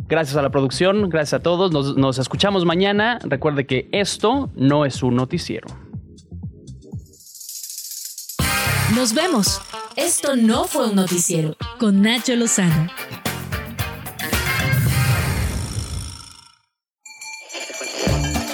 Gracias 0.08 0.38
a 0.38 0.42
la 0.42 0.50
producción, 0.50 1.10
gracias 1.10 1.40
a 1.40 1.44
todos. 1.44 1.72
Nos, 1.72 1.96
nos 1.96 2.18
escuchamos 2.18 2.66
mañana. 2.66 3.20
Recuerde 3.24 3.66
que 3.66 3.90
esto 3.92 4.50
no 4.56 4.86
es 4.86 5.04
un 5.04 5.16
noticiero. 5.16 5.68
Nos 8.96 9.14
vemos. 9.14 9.62
Esto 9.96 10.36
no 10.36 10.66
fue 10.66 10.90
un 10.90 10.96
noticiero 10.96 11.56
con 11.80 12.02
Nacho 12.02 12.36
Lozano. 12.36 12.90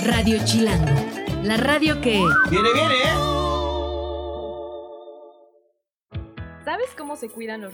Radio 0.03 0.39
Chilango, 0.43 0.93
la 1.43 1.57
radio 1.57 2.01
que... 2.01 2.21
Viene, 2.49 2.73
viene, 2.73 2.95
¿eh? 2.95 3.36
¿Sabes 6.63 6.89
cómo 6.97 7.15
se 7.15 7.29
cuidan 7.29 7.61
los 7.61 7.73